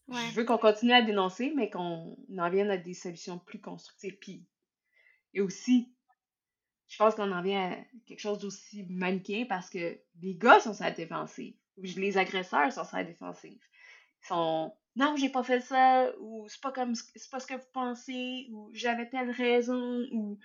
Je 0.10 0.36
veux 0.36 0.46
qu'on 0.46 0.58
continue 0.58 0.94
à 0.94 1.02
dénoncer, 1.02 1.52
mais 1.56 1.70
qu'on 1.70 2.18
en 2.38 2.50
vienne 2.50 2.70
à 2.70 2.78
des 2.78 2.94
solutions 2.94 3.40
plus 3.40 3.60
constructives. 3.60 4.18
Puis, 4.20 4.46
et 5.34 5.42
aussi, 5.42 5.94
je 6.88 6.98
pense 6.98 7.16
qu'on 7.16 7.32
en 7.32 7.42
vient 7.42 7.72
à 7.72 7.76
quelque 8.06 8.20
chose 8.20 8.40
d'aussi 8.40 8.86
manichéen 8.90 9.46
parce 9.50 9.70
que 9.70 10.00
les 10.22 10.36
gars 10.36 10.62
sont 10.62 10.74
sur 10.74 10.86
la 10.86 10.92
défensive. 10.92 11.56
Les 11.78 12.18
agresseurs 12.18 12.72
sont 12.72 12.86
sur 12.86 12.96
la 12.96 13.04
défensive. 13.04 13.60
Ils 14.24 14.28
sont 14.28 14.74
non, 14.98 15.16
j'ai 15.16 15.30
pas 15.30 15.44
fait 15.44 15.60
ça, 15.60 16.12
ou 16.20 16.48
c'est 16.50 16.60
pas 16.60 16.72
comme 16.72 16.96
c'est 16.96 17.30
pas 17.30 17.40
ce 17.40 17.46
que 17.46 17.54
vous 17.54 17.72
pensez, 17.72 18.48
ou 18.52 18.72
j'avais 18.74 19.08
telle 19.08 19.30
raison, 19.30 20.08
ou 20.12 20.40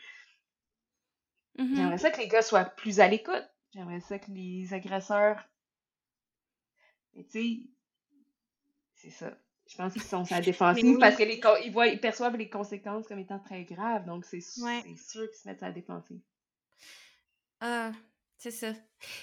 mm-hmm. 1.56 1.74
j'aimerais 1.74 1.98
ça 1.98 2.10
que 2.10 2.20
les 2.20 2.28
gars 2.28 2.42
soient 2.42 2.66
plus 2.66 3.00
à 3.00 3.08
l'écoute. 3.08 3.48
J'aimerais 3.72 4.00
ça 4.00 4.18
que 4.18 4.30
les 4.30 4.74
agresseurs. 4.74 5.42
Mais 7.14 7.24
tu 7.24 7.30
sais, 7.30 7.60
c'est 8.94 9.10
ça. 9.10 9.36
Je 9.66 9.76
pense 9.76 9.92
qu'ils 9.92 10.02
sont 10.02 10.24
sur 10.24 10.34
la 10.34 10.42
défensive 10.42 10.98
parce 10.98 11.16
qu'ils 11.16 11.72
voient, 11.72 11.86
ils 11.86 12.00
perçoivent 12.00 12.36
les 12.36 12.50
conséquences 12.50 13.06
comme 13.06 13.18
étant 13.18 13.38
très 13.38 13.64
graves. 13.64 14.04
Donc, 14.04 14.24
c'est 14.24 14.40
sûr 14.40 14.82
qu'ils 14.84 14.98
se 14.98 15.48
mettent 15.48 15.62
à 15.62 15.68
la 15.68 15.72
défensive. 15.72 16.20
Ah, 17.60 17.92
c'est 18.38 18.50
ça. 18.50 18.72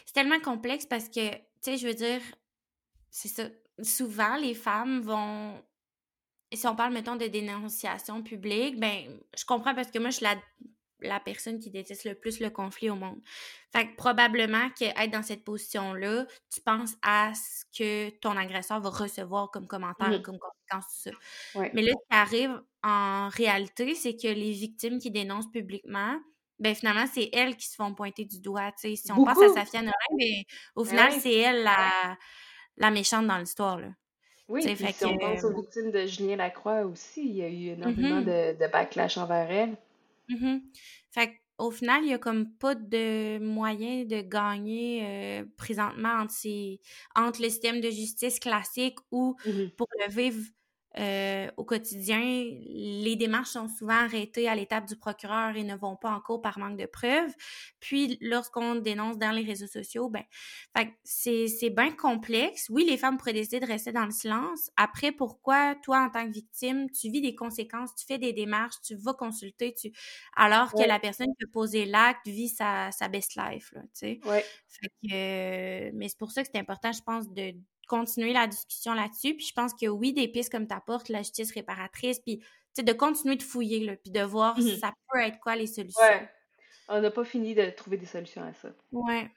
C'est 0.05 0.13
tellement 0.13 0.39
complexe 0.39 0.85
parce 0.85 1.09
que, 1.09 1.29
tu 1.29 1.41
sais, 1.61 1.77
je 1.77 1.87
veux 1.87 1.93
dire, 1.93 2.21
c'est 3.09 3.27
ça. 3.27 3.43
Souvent, 3.81 4.37
les 4.37 4.55
femmes 4.55 5.01
vont. 5.01 5.61
Si 6.51 6.65
on 6.65 6.75
parle, 6.75 6.93
mettons, 6.93 7.15
de 7.15 7.27
dénonciation 7.27 8.23
publique, 8.23 8.79
ben, 8.79 9.19
je 9.37 9.45
comprends 9.45 9.75
parce 9.75 9.91
que 9.91 9.99
moi, 9.99 10.09
je 10.09 10.15
suis 10.15 10.25
la, 10.25 10.35
la 11.01 11.19
personne 11.19 11.59
qui 11.59 11.69
déteste 11.69 12.05
le 12.05 12.15
plus 12.15 12.39
le 12.39 12.49
conflit 12.49 12.89
au 12.89 12.95
monde. 12.95 13.19
Fait 13.71 13.87
que 13.87 13.95
probablement 13.95 14.69
qu'être 14.71 15.11
dans 15.11 15.23
cette 15.23 15.43
position-là, 15.43 16.25
tu 16.53 16.61
penses 16.61 16.95
à 17.01 17.31
ce 17.35 17.65
que 17.77 18.09
ton 18.19 18.35
agresseur 18.35 18.81
va 18.81 18.89
recevoir 18.89 19.51
comme 19.51 19.67
commentaire, 19.67 20.21
comme 20.21 20.39
conséquence, 20.39 21.03
tout 21.03 21.11
ça. 21.55 21.69
Mais 21.73 21.81
là, 21.81 21.91
ce 21.91 22.07
qui 22.09 22.17
arrive 22.17 22.61
en 22.83 23.29
réalité, 23.29 23.95
c'est 23.95 24.15
que 24.15 24.27
les 24.27 24.51
victimes 24.51 24.99
qui 24.99 25.11
dénoncent 25.11 25.51
publiquement, 25.51 26.19
ben 26.59 26.75
finalement, 26.75 27.05
c'est 27.11 27.29
elles 27.33 27.55
qui 27.55 27.67
se 27.67 27.75
font 27.75 27.93
pointer 27.93 28.25
du 28.25 28.39
doigt. 28.39 28.71
Si 28.77 28.99
on 29.11 29.23
pense 29.23 29.41
à 29.41 29.53
Safia 29.53 29.81
Nolin, 29.81 29.93
mais 30.17 30.45
au 30.75 30.83
ben 30.83 30.89
final, 30.89 31.11
c'est 31.13 31.35
elle 31.35 31.63
la, 31.63 32.17
la, 32.77 32.91
méchante 32.91 33.27
dans 33.27 33.37
l'histoire. 33.37 33.79
Oui, 34.49 34.61
puis 34.65 34.93
si 34.93 35.05
on 35.05 35.17
pense 35.17 35.43
aux 35.43 35.53
victimes 35.53 35.91
de 35.91 36.05
Julien 36.05 36.35
Lacroix 36.35 36.81
aussi, 36.81 37.23
il 37.23 37.35
y 37.35 37.43
a 37.43 37.47
eu 37.47 37.67
énormément 37.73 38.21
mm-hmm. 38.21 38.57
de, 38.57 38.65
de, 38.65 38.71
backlash 38.71 39.17
envers 39.17 39.49
elle. 39.49 39.77
Mm-hmm. 40.29 40.61
Fait 41.11 41.33
au 41.57 41.71
final, 41.71 42.03
il 42.03 42.07
n'y 42.07 42.13
a 42.13 42.17
comme 42.17 42.53
pas 42.53 42.73
de 42.73 43.37
moyen 43.39 44.05
de 44.05 44.21
gagner 44.21 45.41
euh, 45.41 45.45
présentement 45.57 46.21
entre, 46.21 46.33
entre 47.15 47.41
le 47.41 47.49
système 47.49 47.81
de 47.81 47.89
justice 47.89 48.39
classique 48.39 48.97
ou 49.11 49.35
mm-hmm. 49.45 49.75
pour 49.75 49.87
le 49.99 50.09
vivre 50.09 50.41
euh, 50.97 51.49
au 51.57 51.63
quotidien, 51.65 52.19
les 52.19 53.15
démarches 53.15 53.51
sont 53.51 53.67
souvent 53.69 53.93
arrêtées 53.93 54.49
à 54.49 54.55
l'étape 54.55 54.87
du 54.87 54.95
procureur 54.95 55.55
et 55.55 55.63
ne 55.63 55.75
vont 55.75 55.95
pas 55.95 56.09
en 56.09 56.19
cours 56.19 56.41
par 56.41 56.57
manque 56.57 56.77
de 56.77 56.85
preuves. 56.87 57.33
Puis, 57.79 58.17
lorsqu'on 58.21 58.75
dénonce 58.75 59.17
dans 59.17 59.31
les 59.31 59.43
réseaux 59.43 59.67
sociaux, 59.67 60.09
ben, 60.09 60.23
c'est, 61.03 61.47
c'est 61.47 61.69
bien 61.69 61.91
complexe. 61.91 62.67
Oui, 62.69 62.85
les 62.85 62.97
femmes 62.97 63.17
pourraient 63.17 63.33
décider 63.33 63.59
de 63.59 63.65
rester 63.67 63.91
dans 63.91 64.05
le 64.05 64.11
silence. 64.11 64.71
Après, 64.77 65.11
pourquoi 65.11 65.75
toi, 65.75 65.99
en 66.05 66.09
tant 66.09 66.25
que 66.25 66.31
victime, 66.33 66.89
tu 66.91 67.09
vis 67.09 67.21
des 67.21 67.35
conséquences, 67.35 67.93
tu 67.95 68.05
fais 68.05 68.17
des 68.17 68.33
démarches, 68.33 68.75
tu 68.83 68.95
vas 68.95 69.13
consulter, 69.13 69.73
tu... 69.73 69.91
alors 70.35 70.75
que 70.75 70.83
la 70.83 70.99
personne 70.99 71.27
qui 71.37 71.43
a 71.45 71.47
posé 71.51 71.85
l'acte 71.85 72.27
vit 72.27 72.49
sa, 72.49 72.91
sa 72.91 73.07
best 73.07 73.35
life, 73.35 73.71
tu 73.73 73.79
sais? 73.93 74.21
Fait 74.67 74.89
que, 75.03 75.13
euh, 75.87 75.91
mais 75.93 76.07
c'est 76.09 76.17
pour 76.17 76.31
ça 76.31 76.43
que 76.43 76.49
c'est 76.51 76.59
important, 76.59 76.91
je 76.91 77.01
pense, 77.01 77.29
de 77.33 77.53
continuer 77.89 78.31
la 78.31 78.47
discussion 78.47 78.93
là-dessus. 78.93 79.35
Puis 79.35 79.47
je 79.47 79.53
pense 79.53 79.73
que 79.73 79.87
oui, 79.87 80.13
des 80.13 80.29
pistes 80.29 80.51
comme 80.51 80.67
t'apportes, 80.67 81.09
la 81.09 81.19
justice 81.19 81.51
réparatrice, 81.53 82.19
puis 82.19 82.41
de 82.77 82.93
continuer 82.93 83.35
de 83.35 83.43
fouiller, 83.43 83.85
là, 83.85 83.95
puis 83.95 84.11
de 84.11 84.21
voir 84.21 84.55
si 84.57 84.73
mhm. 84.73 84.79
ça 84.79 84.93
peut 85.11 85.19
être 85.19 85.39
quoi 85.39 85.55
les 85.55 85.67
solutions. 85.67 86.01
Ouais. 86.01 86.29
On 86.87 87.01
n'a 87.01 87.11
pas 87.11 87.23
fini 87.23 87.53
de 87.53 87.69
trouver 87.69 87.97
des 87.97 88.05
solutions 88.05 88.43
à 88.43 88.53
ça. 88.53 88.69
Ouais. 88.91 89.29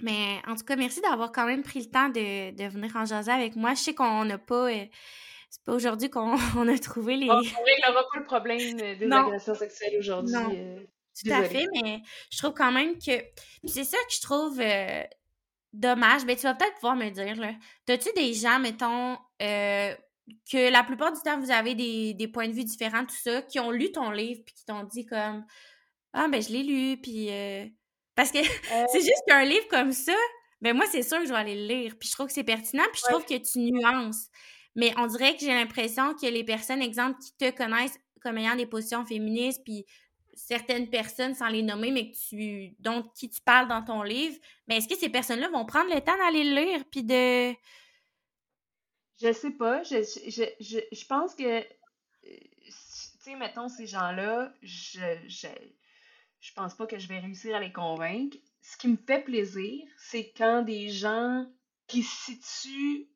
Mais 0.00 0.40
en 0.46 0.54
tout 0.54 0.64
cas, 0.64 0.76
merci 0.76 1.00
d'avoir 1.00 1.32
quand 1.32 1.46
même 1.46 1.62
pris 1.62 1.80
le 1.80 1.90
temps 1.90 2.08
de, 2.08 2.50
de 2.52 2.68
venir 2.68 2.94
en 2.96 3.04
jaser 3.04 3.32
avec 3.32 3.56
moi. 3.56 3.74
Je 3.74 3.80
sais 3.80 3.94
qu'on 3.94 4.24
n'a 4.24 4.38
pas. 4.38 4.70
Euh, 4.70 4.86
c'est 5.50 5.64
pas 5.64 5.74
aujourd'hui 5.74 6.10
qu'on 6.10 6.36
a 6.68 6.78
trouvé 6.78 7.16
les. 7.16 7.30
On 7.30 7.38
réglera 7.38 8.02
pas 8.12 8.18
le 8.18 8.24
problème 8.24 8.58
des 8.98 9.12
agressions 9.12 9.54
sexuelles 9.54 9.96
aujourd'hui. 9.98 10.34
Non. 10.34 10.52
Euh, 10.54 10.80
tout 11.22 11.32
à 11.32 11.42
fait, 11.44 11.66
mais 11.82 12.00
je 12.30 12.38
trouve 12.38 12.54
quand 12.54 12.72
même 12.72 12.94
que. 12.98 13.12
c'est 13.66 13.84
ça 13.84 13.98
que 14.08 14.14
je 14.14 14.20
trouve. 14.20 14.60
Euh, 14.60 15.02
dommage, 15.72 16.24
ben 16.24 16.36
tu 16.36 16.42
vas 16.42 16.54
peut-être 16.54 16.74
pouvoir 16.74 16.96
me 16.96 17.10
dire, 17.10 17.36
là. 17.36 17.52
T'as-tu 17.86 18.10
des 18.14 18.34
gens, 18.34 18.58
mettons, 18.58 19.16
euh, 19.42 19.94
que 20.50 20.70
la 20.70 20.82
plupart 20.84 21.12
du 21.12 21.20
temps, 21.20 21.38
vous 21.38 21.50
avez 21.50 21.74
des, 21.74 22.14
des, 22.14 22.28
points 22.28 22.48
de 22.48 22.52
vue 22.52 22.64
différents, 22.64 23.04
tout 23.04 23.16
ça, 23.22 23.42
qui 23.42 23.60
ont 23.60 23.70
lu 23.70 23.92
ton 23.92 24.10
livre, 24.10 24.42
puis 24.44 24.54
qui 24.54 24.64
t'ont 24.64 24.84
dit 24.84 25.06
comme 25.06 25.44
Ah, 26.12 26.28
ben 26.28 26.42
je 26.42 26.50
l'ai 26.50 26.62
lu, 26.62 27.00
puis. 27.00 27.30
Euh, 27.30 27.66
parce 28.14 28.32
que 28.32 28.38
euh. 28.38 28.86
c'est 28.92 29.00
juste 29.00 29.22
qu'un 29.26 29.44
livre 29.44 29.66
comme 29.68 29.92
ça, 29.92 30.16
ben 30.60 30.76
moi, 30.76 30.84
c'est 30.90 31.02
sûr 31.02 31.18
que 31.18 31.24
je 31.24 31.30
vais 31.30 31.38
aller 31.38 31.54
le 31.54 31.66
lire, 31.66 31.94
puis 31.98 32.08
je 32.08 32.14
trouve 32.14 32.26
que 32.26 32.32
c'est 32.32 32.44
pertinent, 32.44 32.84
puis 32.92 33.00
je 33.04 33.12
trouve 33.12 33.24
que 33.24 33.38
tu 33.38 33.58
nuances. 33.58 34.28
Mais 34.76 34.92
on 34.98 35.06
dirait 35.06 35.34
que 35.34 35.40
j'ai 35.40 35.54
l'impression 35.54 36.14
que 36.14 36.26
les 36.26 36.44
personnes, 36.44 36.82
exemple, 36.82 37.18
qui 37.20 37.32
te 37.36 37.56
connaissent 37.56 37.98
comme 38.22 38.38
ayant 38.38 38.54
des 38.54 38.66
positions 38.66 39.04
féministes, 39.04 39.62
puis 39.64 39.86
certaines 40.34 40.88
personnes, 40.88 41.34
sans 41.34 41.48
les 41.48 41.62
nommer, 41.62 41.90
mais 41.90 42.10
que 42.10 42.16
tu, 42.16 42.74
dont 42.78 43.02
qui 43.14 43.28
tu 43.28 43.40
parles 43.40 43.68
dans 43.68 43.84
ton 43.84 44.02
livre, 44.02 44.36
mais 44.66 44.76
est-ce 44.76 44.88
que 44.88 44.96
ces 44.96 45.08
personnes-là 45.08 45.48
vont 45.50 45.64
prendre 45.64 45.92
le 45.94 46.00
temps 46.00 46.16
d'aller 46.16 46.44
le 46.44 46.54
lire 46.54 46.84
puis 46.90 47.02
de. 47.02 47.52
Je 49.20 49.32
sais 49.32 49.50
pas. 49.50 49.82
Je, 49.82 50.02
je, 50.02 51.06
pense 51.06 51.34
que, 51.34 51.60
tu 51.60 52.72
sais, 53.20 53.36
mettons, 53.36 53.68
ces 53.68 53.86
gens-là, 53.86 54.52
je, 54.62 55.00
je, 55.28 55.48
je 56.40 56.52
pense 56.54 56.74
pas 56.74 56.86
que 56.86 56.98
je 56.98 57.06
vais 57.06 57.18
réussir 57.18 57.54
à 57.54 57.60
les 57.60 57.72
convaincre. 57.72 58.36
Ce 58.62 58.76
qui 58.76 58.88
me 58.88 58.96
fait 58.96 59.22
plaisir, 59.22 59.86
c'est 59.98 60.32
quand 60.36 60.62
des 60.62 60.88
gens 60.88 61.46
qui 61.86 62.02
se 62.02 62.32
situent 62.32 63.08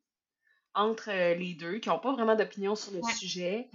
entre 0.75 1.11
les 1.11 1.53
deux, 1.53 1.79
qui 1.79 1.89
n'ont 1.89 1.99
pas 1.99 2.11
vraiment 2.11 2.35
d'opinion 2.35 2.75
sur 2.75 2.91
le 2.91 3.01
sujet, 3.17 3.69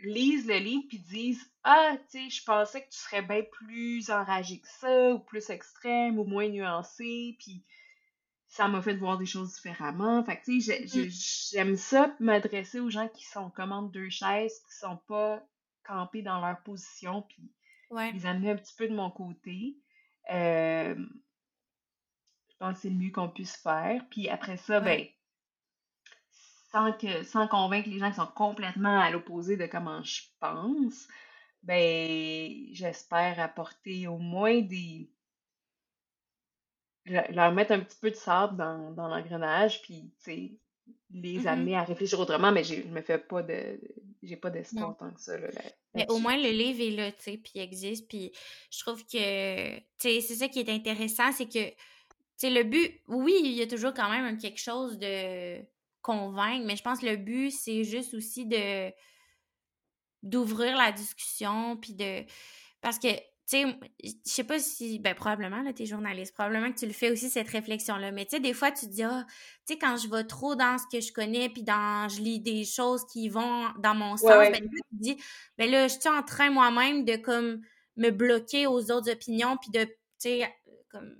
lisent 0.00 0.46
le 0.46 0.58
livre 0.58 0.84
puis 0.88 0.98
disent 0.98 1.50
Ah, 1.62 1.96
tu 2.10 2.18
sais, 2.18 2.30
je 2.30 2.44
pensais 2.44 2.82
que 2.82 2.90
tu 2.90 2.98
serais 2.98 3.22
bien 3.22 3.42
plus 3.42 4.10
enragé 4.10 4.60
que 4.60 4.68
ça, 4.68 5.14
ou 5.14 5.18
plus 5.18 5.50
extrême, 5.50 6.18
ou 6.18 6.24
moins 6.24 6.48
nuancé, 6.48 7.36
puis 7.38 7.64
ça 8.46 8.68
m'a 8.68 8.80
fait 8.82 8.94
voir 8.94 9.18
des 9.18 9.26
choses 9.26 9.54
différemment. 9.54 10.24
Fait 10.24 10.36
que, 10.36 10.44
tu 10.44 10.60
sais, 10.60 10.84
mm. 10.84 11.10
j'aime 11.52 11.76
ça 11.76 12.14
m'adresser 12.20 12.80
aux 12.80 12.90
gens 12.90 13.08
qui 13.08 13.24
sont 13.24 13.50
comme 13.50 13.90
deux 13.90 14.10
chaises, 14.10 14.60
qui 14.68 14.76
sont 14.76 14.98
pas 15.08 15.44
campés 15.84 16.22
dans 16.22 16.40
leur 16.40 16.62
position, 16.62 17.22
puis 17.22 17.50
les 18.12 18.26
amener 18.26 18.50
un 18.50 18.56
petit 18.56 18.74
peu 18.76 18.88
de 18.88 18.94
mon 18.94 19.10
côté. 19.10 19.76
Euh, 20.32 20.94
je 20.94 22.56
pense 22.58 22.74
que 22.74 22.82
c'est 22.82 22.90
le 22.90 22.96
mieux 22.96 23.10
qu'on 23.10 23.28
puisse 23.28 23.56
faire. 23.56 24.04
Puis 24.10 24.28
après 24.28 24.56
ça, 24.56 24.80
ben, 24.80 25.06
sans, 26.74 26.92
que, 26.92 27.22
sans 27.22 27.46
convaincre 27.46 27.88
les 27.88 27.98
gens 28.00 28.10
qui 28.10 28.16
sont 28.16 28.26
complètement 28.26 28.98
à 29.00 29.10
l'opposé 29.10 29.56
de 29.56 29.66
comment 29.66 30.02
je 30.02 30.22
pense, 30.40 31.06
ben, 31.62 32.52
j'espère 32.72 33.38
apporter 33.38 34.08
au 34.08 34.18
moins 34.18 34.60
des. 34.60 35.08
leur 37.06 37.52
mettre 37.52 37.72
un 37.72 37.80
petit 37.80 37.98
peu 38.00 38.10
de 38.10 38.16
sable 38.16 38.56
dans, 38.56 38.90
dans 38.90 39.08
l'engrenage, 39.08 39.82
puis, 39.82 40.10
tu 40.18 40.24
sais, 40.24 40.52
les 41.12 41.40
mm-hmm. 41.40 41.46
amener 41.46 41.76
à 41.76 41.84
réfléchir 41.84 42.18
autrement, 42.18 42.50
mais 42.50 42.64
je 42.64 42.82
me 42.88 43.02
fais 43.02 43.18
pas 43.18 43.42
de. 43.42 43.80
J'ai 44.22 44.36
pas 44.36 44.50
d'espoir 44.50 44.96
tant 44.96 45.12
que 45.12 45.20
ça, 45.20 45.38
là. 45.38 45.48
mais 45.94 46.10
au 46.10 46.18
moins, 46.18 46.36
le 46.36 46.50
livre 46.50 46.80
est 46.80 46.96
là, 46.96 47.12
tu 47.12 47.22
sais, 47.22 47.36
puis 47.36 47.52
il 47.56 47.60
existe, 47.60 48.08
puis 48.08 48.32
je 48.70 48.80
trouve 48.80 49.04
que, 49.04 49.76
tu 49.76 49.84
sais, 49.98 50.20
c'est 50.22 50.36
ça 50.36 50.48
qui 50.48 50.60
est 50.60 50.70
intéressant, 50.70 51.30
c'est 51.30 51.44
que, 51.44 51.68
tu 51.68 51.76
sais, 52.36 52.50
le 52.50 52.62
but, 52.62 53.02
oui, 53.06 53.38
il 53.44 53.52
y 53.52 53.60
a 53.60 53.66
toujours 53.66 53.92
quand 53.92 54.08
même 54.08 54.38
quelque 54.38 54.58
chose 54.58 54.98
de 54.98 55.62
convaincre, 56.04 56.66
mais 56.66 56.76
je 56.76 56.82
pense 56.82 57.00
que 57.00 57.06
le 57.06 57.16
but, 57.16 57.50
c'est 57.50 57.82
juste 57.82 58.14
aussi 58.14 58.46
de 58.46 58.92
d'ouvrir 60.22 60.74
la 60.76 60.90
discussion, 60.90 61.76
puis 61.76 61.92
de... 61.92 62.24
Parce 62.80 62.98
que, 62.98 63.08
tu 63.08 63.22
sais, 63.46 63.78
je 64.02 64.10
sais 64.24 64.44
pas 64.44 64.58
si, 64.58 64.98
ben 64.98 65.14
probablement, 65.14 65.60
là, 65.60 65.74
t'es 65.74 65.84
journaliste, 65.84 66.32
probablement 66.32 66.72
que 66.72 66.78
tu 66.78 66.86
le 66.86 66.94
fais 66.94 67.10
aussi, 67.10 67.28
cette 67.28 67.48
réflexion-là, 67.48 68.10
mais 68.10 68.24
tu 68.24 68.36
sais, 68.36 68.40
des 68.40 68.54
fois, 68.54 68.72
tu 68.72 68.86
te 68.86 68.90
dis, 68.90 69.02
ah, 69.02 69.26
tu 69.66 69.74
sais, 69.74 69.78
quand 69.78 69.98
je 69.98 70.08
vais 70.08 70.24
trop 70.24 70.54
dans 70.54 70.78
ce 70.78 70.84
que 70.90 71.02
je 71.02 71.12
connais, 71.12 71.50
puis 71.50 71.62
dans, 71.62 72.08
je 72.08 72.22
lis 72.22 72.40
des 72.40 72.64
choses 72.64 73.04
qui 73.12 73.28
vont 73.28 73.68
dans 73.80 73.94
mon 73.94 74.16
sens, 74.16 74.30
ben 74.30 74.52
là, 74.52 74.58
tu 74.58 74.96
te 74.96 75.02
dis, 75.02 75.16
ben 75.58 75.70
là, 75.70 75.88
je 75.88 75.98
suis 75.98 76.08
en 76.08 76.22
train 76.22 76.50
moi-même 76.50 77.04
de, 77.04 77.16
comme, 77.16 77.60
me 77.96 78.10
bloquer 78.10 78.66
aux 78.66 78.90
autres 78.90 79.10
opinions, 79.10 79.58
puis 79.58 79.70
de, 79.70 79.84
tu 79.84 79.94
sais, 80.18 80.54
comme, 80.90 81.14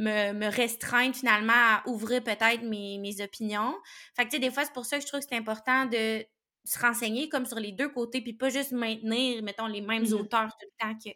me, 0.00 0.32
me, 0.32 0.46
restreindre 0.46 1.14
finalement 1.14 1.52
à 1.52 1.82
ouvrir 1.86 2.22
peut-être 2.22 2.62
mes, 2.62 2.98
mes 2.98 3.20
opinions. 3.20 3.74
Fait 4.16 4.24
que, 4.24 4.30
tu 4.30 4.36
sais, 4.36 4.40
des 4.40 4.50
fois, 4.50 4.64
c'est 4.64 4.72
pour 4.72 4.86
ça 4.86 4.96
que 4.96 5.02
je 5.02 5.08
trouve 5.08 5.20
que 5.20 5.26
c'est 5.28 5.36
important 5.36 5.86
de 5.86 6.24
se 6.64 6.78
renseigner 6.78 7.28
comme 7.28 7.46
sur 7.46 7.58
les 7.58 7.72
deux 7.72 7.88
côtés, 7.88 8.20
puis 8.20 8.32
pas 8.32 8.50
juste 8.50 8.72
maintenir, 8.72 9.42
mettons, 9.42 9.66
les 9.66 9.80
mêmes 9.80 10.08
mmh 10.08 10.14
auteurs 10.14 10.48
tout 10.58 10.66
le 10.66 10.86
temps. 10.86 10.94
Que... 10.98 11.10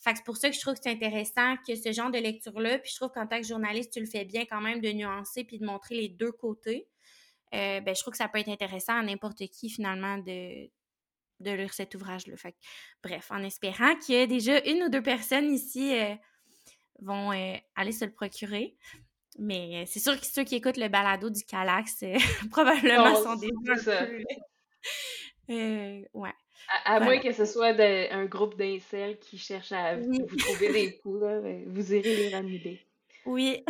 Fait 0.00 0.12
que 0.12 0.18
c'est 0.18 0.24
pour 0.24 0.36
ça 0.36 0.50
que 0.50 0.54
je 0.54 0.60
trouve 0.60 0.74
que 0.74 0.80
c'est 0.82 0.90
intéressant 0.90 1.56
que 1.66 1.74
ce 1.74 1.92
genre 1.92 2.10
de 2.10 2.18
lecture-là, 2.18 2.78
puis 2.78 2.90
je 2.90 2.96
trouve 2.96 3.10
qu'en 3.10 3.26
tant 3.26 3.40
que 3.40 3.46
journaliste, 3.46 3.92
tu 3.92 4.00
le 4.00 4.06
fais 4.06 4.24
bien 4.24 4.44
quand 4.44 4.60
même 4.60 4.80
de 4.80 4.92
nuancer 4.92 5.44
puis 5.44 5.58
de 5.58 5.64
montrer 5.64 5.94
les 5.96 6.08
deux 6.08 6.32
côtés. 6.32 6.88
Euh, 7.54 7.80
ben, 7.80 7.94
je 7.94 8.00
trouve 8.00 8.12
que 8.12 8.18
ça 8.18 8.28
peut 8.28 8.38
être 8.38 8.48
intéressant 8.48 8.98
à 8.98 9.02
n'importe 9.02 9.46
qui, 9.48 9.68
finalement, 9.68 10.18
de, 10.18 10.70
de 11.40 11.50
lire 11.50 11.72
cet 11.74 11.94
ouvrage-là. 11.94 12.36
Fait 12.36 12.52
que, 12.52 12.58
bref, 13.02 13.30
en 13.30 13.42
espérant 13.42 13.94
qu'il 13.96 14.14
y 14.14 14.18
ait 14.18 14.26
déjà 14.26 14.58
une 14.64 14.84
ou 14.84 14.88
deux 14.88 15.02
personnes 15.02 15.52
ici 15.52 15.94
euh, 15.98 16.14
vont 17.02 17.32
euh, 17.32 17.54
aller 17.74 17.92
se 17.92 18.04
le 18.04 18.12
procurer. 18.12 18.76
Mais 19.38 19.84
c'est 19.86 20.00
sûr 20.00 20.18
que 20.18 20.26
ceux 20.26 20.44
qui 20.44 20.56
écoutent 20.56 20.76
le 20.76 20.88
balado 20.88 21.30
du 21.30 21.42
Calax, 21.44 22.04
probablement 22.50 23.16
sont 23.16 23.36
déjà 23.36 24.02
euh, 25.50 26.02
ouais. 26.12 26.34
À, 26.84 27.00
moins 27.00 27.18
que 27.18 27.32
ce 27.32 27.44
soit 27.44 27.74
un 27.78 28.24
groupe 28.26 28.56
d'incels 28.56 29.18
qui 29.18 29.36
cherche 29.38 29.72
à 29.72 29.96
vous 29.96 30.26
trouver 30.38 30.72
des 30.72 30.96
coups, 31.02 31.20
ben, 31.20 31.64
vous 31.66 31.94
irez 31.94 32.16
les 32.16 32.34
ramener. 32.34 32.86
Oui. 33.26 33.64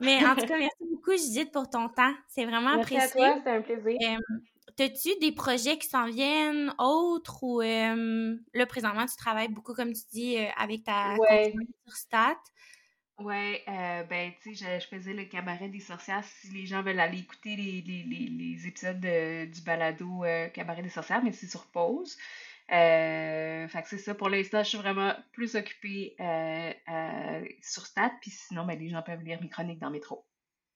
Mais 0.00 0.24
en 0.24 0.34
tout 0.34 0.46
cas, 0.46 0.58
merci 0.58 0.84
beaucoup, 0.90 1.12
Judith, 1.12 1.52
pour 1.52 1.68
ton 1.68 1.88
temps. 1.88 2.14
C'est 2.28 2.44
vraiment 2.44 2.76
merci 2.76 2.96
apprécié. 2.96 3.20
Merci 3.20 3.20
à 3.20 3.26
toi, 3.26 3.34
c'était 3.38 3.50
un 3.50 3.62
plaisir. 3.62 4.18
Euh, 4.18 4.34
T'as-tu 4.76 5.10
des 5.20 5.30
projets 5.30 5.78
qui 5.78 5.86
s'en 5.86 6.06
viennent 6.06 6.74
autres 6.78 7.44
ou 7.44 7.60
euh, 7.62 8.36
là, 8.54 8.66
présentement, 8.66 9.06
tu 9.06 9.16
travailles 9.16 9.48
beaucoup, 9.48 9.72
comme 9.72 9.92
tu 9.92 10.02
dis, 10.12 10.36
euh, 10.36 10.48
avec 10.56 10.82
ta 10.82 11.14
ouais. 11.14 11.54
sur 11.86 11.96
Stat? 11.96 12.40
Ouais, 13.20 13.62
euh, 13.68 14.02
ben, 14.02 14.32
tu 14.42 14.56
sais, 14.56 14.80
je, 14.80 14.86
faisais 14.88 15.12
le 15.12 15.26
cabaret 15.26 15.68
des 15.68 15.78
sorcières. 15.78 16.24
Si 16.24 16.48
les 16.48 16.66
gens 16.66 16.82
veulent 16.82 16.98
aller 16.98 17.20
écouter 17.20 17.54
les, 17.54 17.82
les, 17.82 18.02
les, 18.02 18.26
les 18.26 18.66
épisodes 18.66 18.98
du 18.98 19.60
balado 19.62 20.24
euh, 20.24 20.48
Cabaret 20.48 20.82
des 20.82 20.88
sorcières, 20.88 21.22
mais 21.22 21.30
c'est 21.30 21.46
sur 21.46 21.66
pause. 21.66 22.16
Fait 22.68 23.68
que 23.70 23.88
c'est 23.88 23.98
ça. 23.98 24.14
Pour 24.16 24.28
l'instant, 24.28 24.64
je 24.64 24.70
suis 24.70 24.78
vraiment 24.78 25.14
plus 25.30 25.54
occupée 25.54 26.16
sur 27.62 27.86
Stat. 27.86 28.12
Puis 28.20 28.32
sinon, 28.32 28.66
ben, 28.66 28.76
les 28.76 28.88
gens 28.88 29.02
peuvent 29.02 29.22
lire 29.22 29.40
mes 29.40 29.48
chroniques 29.48 29.78
dans 29.78 29.90
Métro. 29.90 30.26